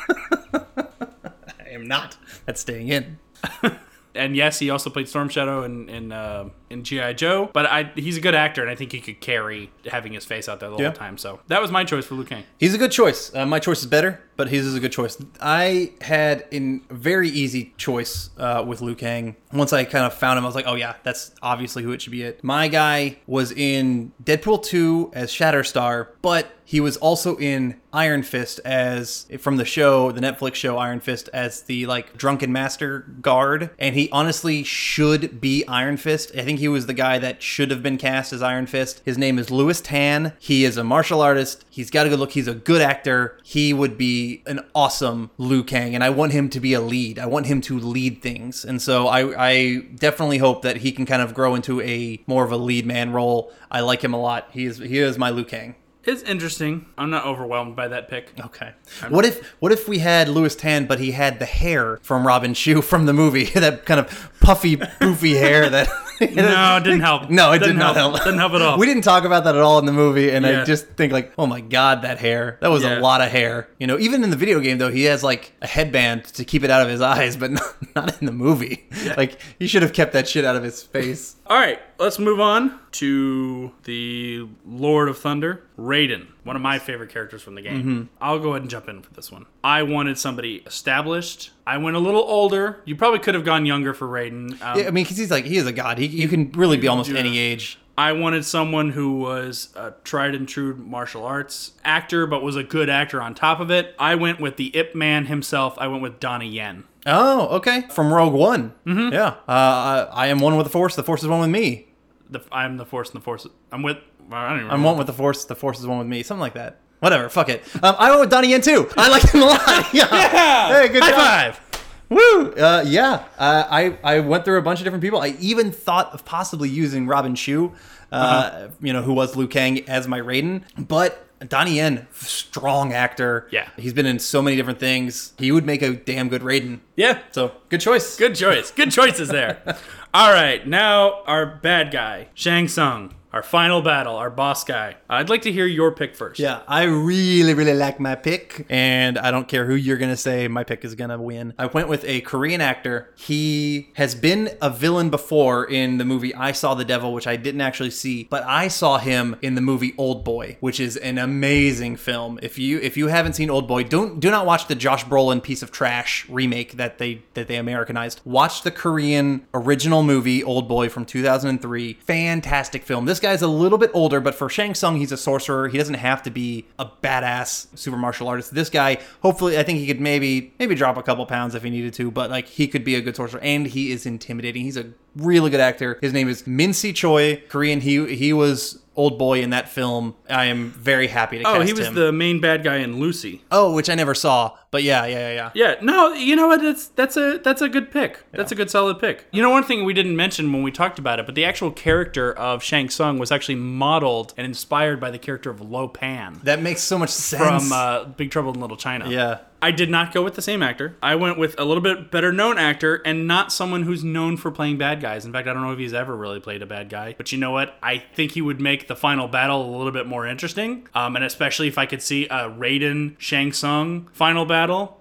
[1.78, 2.18] Am not.
[2.46, 3.20] That's staying in.
[4.16, 7.50] and yes, he also played Storm Shadow in in, uh, in GI Joe.
[7.54, 10.50] But I, he's a good actor, and I think he could carry having his face
[10.50, 10.86] out there the Yeah.
[10.88, 11.18] whole time.
[11.18, 12.44] So that was my choice for Liu Kang.
[12.60, 13.34] He's a good choice.
[13.34, 15.18] Uh, my choice is better, but his is a good choice.
[15.42, 19.36] I had a very easy choice uh, with Liu Kang.
[19.52, 22.02] Once I kind of found him, I was like, oh yeah, that's obviously who it
[22.02, 22.24] should be.
[22.24, 22.44] It.
[22.44, 28.60] My guy was in Deadpool 2 as Shatterstar, but he was also in Iron Fist
[28.66, 33.70] as from the show, the Netflix show Iron Fist as the like drunken master guard,
[33.80, 36.34] and he honestly should be Iron Fist.
[36.38, 39.02] I think he was the guy that should have been cast as Iron Fist.
[39.06, 40.34] His name is Lewis Tan.
[40.40, 41.64] He is a martial artist.
[41.70, 42.34] He's got a good look.
[42.34, 43.40] He's a good actor.
[43.44, 47.20] He would be an awesome Liu Kang, and I want him to be a lead.
[47.20, 51.06] I want him to lead things, and so I, I definitely hope that he can
[51.06, 53.52] kind of grow into a more of a lead man role.
[53.72, 54.50] I like him a lot.
[54.52, 55.76] He is he is my Liu Kang.
[56.08, 56.86] It's interesting.
[56.98, 58.32] I'm not overwhelmed by that pick.
[58.40, 58.72] Okay.
[59.10, 62.54] What if what if we had Lewis Tan, but he had the hair from Robin
[62.54, 65.90] Shou from the movie, that kind of puffy, poofy hair that.
[66.20, 67.30] No, it didn't help.
[67.30, 68.14] No, it Didn't did not help.
[68.14, 68.24] help.
[68.24, 68.80] Didn't help at all.
[68.80, 71.32] We didn't talk about that at all in the movie, and I just think like,
[71.38, 72.58] oh my god, that hair.
[72.62, 72.98] That was Yeah.
[72.98, 73.70] a lot of hair.
[73.80, 76.64] You know, even in the video game though, he has like a headband to keep
[76.64, 78.90] it out of his eyes, but not, not in the movie.
[79.16, 81.36] Like he should have kept that shit out of his face.
[81.46, 85.66] All right, let's move on to the Lord of Thunder,
[85.98, 87.84] Raiden, one of my favorite characters from the game.
[87.84, 88.08] Mhm.
[88.22, 89.46] I'll go ahead and jump in for this one.
[89.64, 91.52] I wanted somebody established.
[91.66, 92.82] I went a little older.
[92.86, 94.62] You probably could have gone younger for Raiden.
[94.62, 95.98] Um, yeah, I mean, because he's like he is a god.
[95.98, 97.80] He you can really be almost any age.
[98.00, 102.64] I wanted someone who was a tried and true martial arts actor, but was a
[102.64, 103.96] good actor on top of it.
[103.98, 105.76] I went with the Ip Man himself.
[105.80, 106.84] I went with Donnie Yen.
[107.08, 107.86] Oh, okay.
[107.90, 108.74] From Rogue One.
[108.86, 109.14] Mm-hmm.
[109.14, 109.28] Yeah.
[109.48, 110.96] Uh, I, I am one with the Force.
[110.96, 111.88] The Force is one with me.
[112.30, 113.48] The, I'm the Force, and the Force.
[113.72, 113.98] I'm with.
[114.32, 115.46] I don't even I'm one with the Force.
[115.46, 116.24] The Force is one with me.
[116.24, 116.80] Something like that.
[117.00, 117.30] Whatever.
[117.30, 117.64] Fuck it.
[117.84, 118.90] Um, I went with Donnie Yen too.
[118.98, 119.62] I like him a lot.
[119.94, 120.08] Yeah.
[120.12, 120.82] Yeah!
[120.82, 121.20] Hey, good High job.
[121.56, 121.62] five.
[122.10, 122.54] Woo!
[122.54, 125.20] Uh, yeah, uh, I I went through a bunch of different people.
[125.20, 127.74] I even thought of possibly using Robin Shou,
[128.12, 128.68] uh, Uh-huh.
[128.82, 131.24] you know, who was Liu Kang as my Raiden, but.
[131.50, 133.48] Donnie Yen, strong actor.
[133.52, 133.70] Yeah.
[133.78, 135.34] He's been in so many different things.
[135.38, 136.80] He would make a damn good Raiden.
[136.96, 137.20] Yeah.
[137.30, 138.18] So, good choice.
[138.18, 138.72] Good choice.
[138.72, 139.62] Good choices there.
[140.16, 144.96] All right, now our bad guy, Shang Tsung, our final battle, our boss guy.
[145.08, 146.40] I'd like to hear your pick first.
[146.40, 150.48] Yeah, I really, really like my pick, and I don't care who you're gonna say
[150.48, 151.54] my pick is gonna win.
[151.60, 153.14] I went with a Korean actor.
[153.16, 157.36] He has been a villain before in the movie I Saw the Devil, which I
[157.36, 161.20] didn't actually see, but I saw him in the movie Old Boy, which is an
[161.20, 162.40] amazing film.
[162.42, 165.44] If you if you haven't seen Old Boy, don't do not watch the Josh Brolin
[165.44, 168.20] piece of trash remake that they that they Americanized.
[168.26, 172.00] Watch the Korean original movie Old Boy from 2003.
[172.02, 173.06] Fantastic film.
[173.06, 175.68] This guy's a little bit older, but for Shang Tsung, he's a sorcerer.
[175.68, 178.54] He doesn't have to be a badass super martial artist.
[178.54, 181.70] This guy, hopefully, I think he could maybe maybe drop a couple pounds if he
[181.70, 184.64] needed to, but like he could be a good sorcerer, and he is intimidating.
[184.64, 185.98] He's a really good actor.
[186.02, 187.82] His name is Min-sik Choi, Korean.
[187.82, 190.16] He he was old boy in that film.
[190.30, 191.94] I am very happy to Oh, he was him.
[191.96, 193.44] the main bad guy in Lucy.
[193.52, 195.52] oh, which I never saw, but yeah, yeah, yeah, yeah.
[195.54, 196.62] Yeah, no, you know what?
[196.62, 198.24] That's that's a that's a good pick.
[198.32, 199.26] That's a good solid pick.
[199.32, 201.72] You know, one thing we didn't mention when we talked about it, but the actual
[201.72, 206.40] character of Shang Tsung was actually modeled and inspired by the character of Lo Pan
[206.44, 207.68] That makes so much sense.
[207.68, 209.10] from uh, Big Trouble in Little China.
[209.10, 209.40] yeah.
[209.60, 210.96] I did not go with the same actor.
[211.02, 214.52] I went with a little bit better known actor and not someone who's known for
[214.52, 215.26] playing bad guys.
[215.26, 217.16] In fact, I don't know if he's ever really played a bad guy.
[217.18, 217.76] But you know what?
[217.82, 220.88] I think he would make the final battle a little bit more interesting.
[220.94, 224.57] Um, and especially if I could see a Raiden Shang Tsung final battle,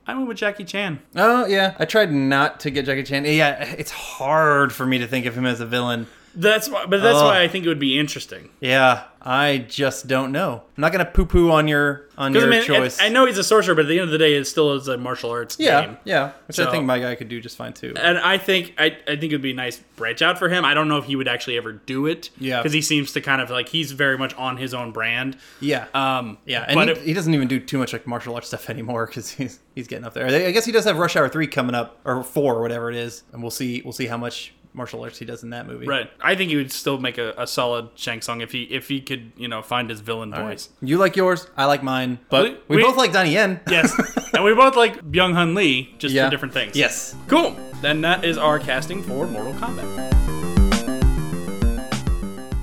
[0.07, 1.01] I went with Jackie Chan.
[1.15, 3.25] Oh yeah, I tried not to get Jackie Chan.
[3.25, 6.07] Yeah, it's hard for me to think of him as a villain.
[6.37, 7.25] That's why, but that's Ugh.
[7.25, 8.51] why I think it would be interesting.
[8.61, 10.63] Yeah, I just don't know.
[10.77, 13.01] I'm not gonna poo-poo on your on your I mean, choice.
[13.01, 14.75] I, I know he's a sorcerer, but at the end of the day, it still
[14.75, 15.97] is a martial arts yeah, game.
[16.05, 17.95] yeah, which I think my guy could do just fine too.
[17.97, 20.65] And I think I, I think it'd be a nice branch out for him.
[20.65, 22.29] I don't know if he would actually ever do it.
[22.39, 22.59] Yeah.
[22.59, 25.37] because he seems to kind of like he's very much on his own brand.
[25.61, 28.35] Yeah, Um, yeah, and but he, it- he doesn't even do too much like martial
[28.35, 30.27] arts stuff anymore because he's he's getting up there.
[30.27, 32.97] I guess he does have Rush Hour three coming up or four or whatever it
[32.97, 35.87] is, and we'll see we'll see how much martial arts he does in that movie.
[35.87, 36.11] Right.
[36.21, 39.01] I think he would still make a, a solid Shang Tsung if he if he
[39.01, 40.51] could you know find his villain All right.
[40.51, 40.69] voice.
[40.83, 43.61] You like yours, I like mine, but we, We- both like Donnie Yen.
[43.71, 43.93] Yes,
[44.35, 46.27] and we both like Byung Hun Lee, just Yeah.
[46.27, 46.77] for different things.
[46.77, 47.17] Yes.
[47.27, 47.57] Cool.
[47.83, 50.36] Then that is our casting for Mortal Kombat.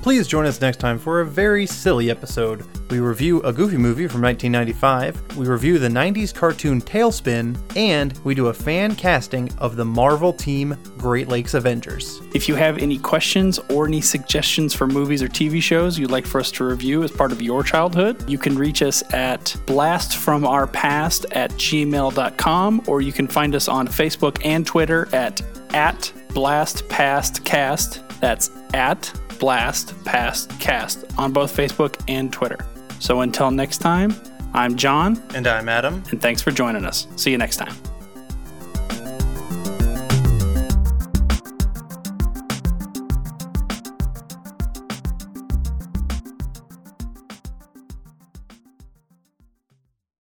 [0.04, 2.62] Please join us next time for a very silly episode.
[2.90, 8.34] We review a goofy movie from 1995, we review the 90s cartoon TaleSpin, and we
[8.34, 12.20] do a fan casting of the Marvel team Great Lakes Avengers.
[12.34, 16.26] If you have any questions or any suggestions for movies or TV shows you'd like
[16.26, 21.34] for us to review as part of your childhood, you can reach us at blastfromourpast
[21.34, 25.40] at gmail.com or you can find us on Facebook and Twitter at,
[25.72, 28.03] at blastpastcast.
[28.20, 32.58] That's at Blast Past Cast on both Facebook and Twitter.
[33.00, 34.14] So until next time,
[34.54, 35.22] I'm John.
[35.34, 36.02] And I'm Adam.
[36.10, 37.06] And thanks for joining us.
[37.16, 37.74] See you next time.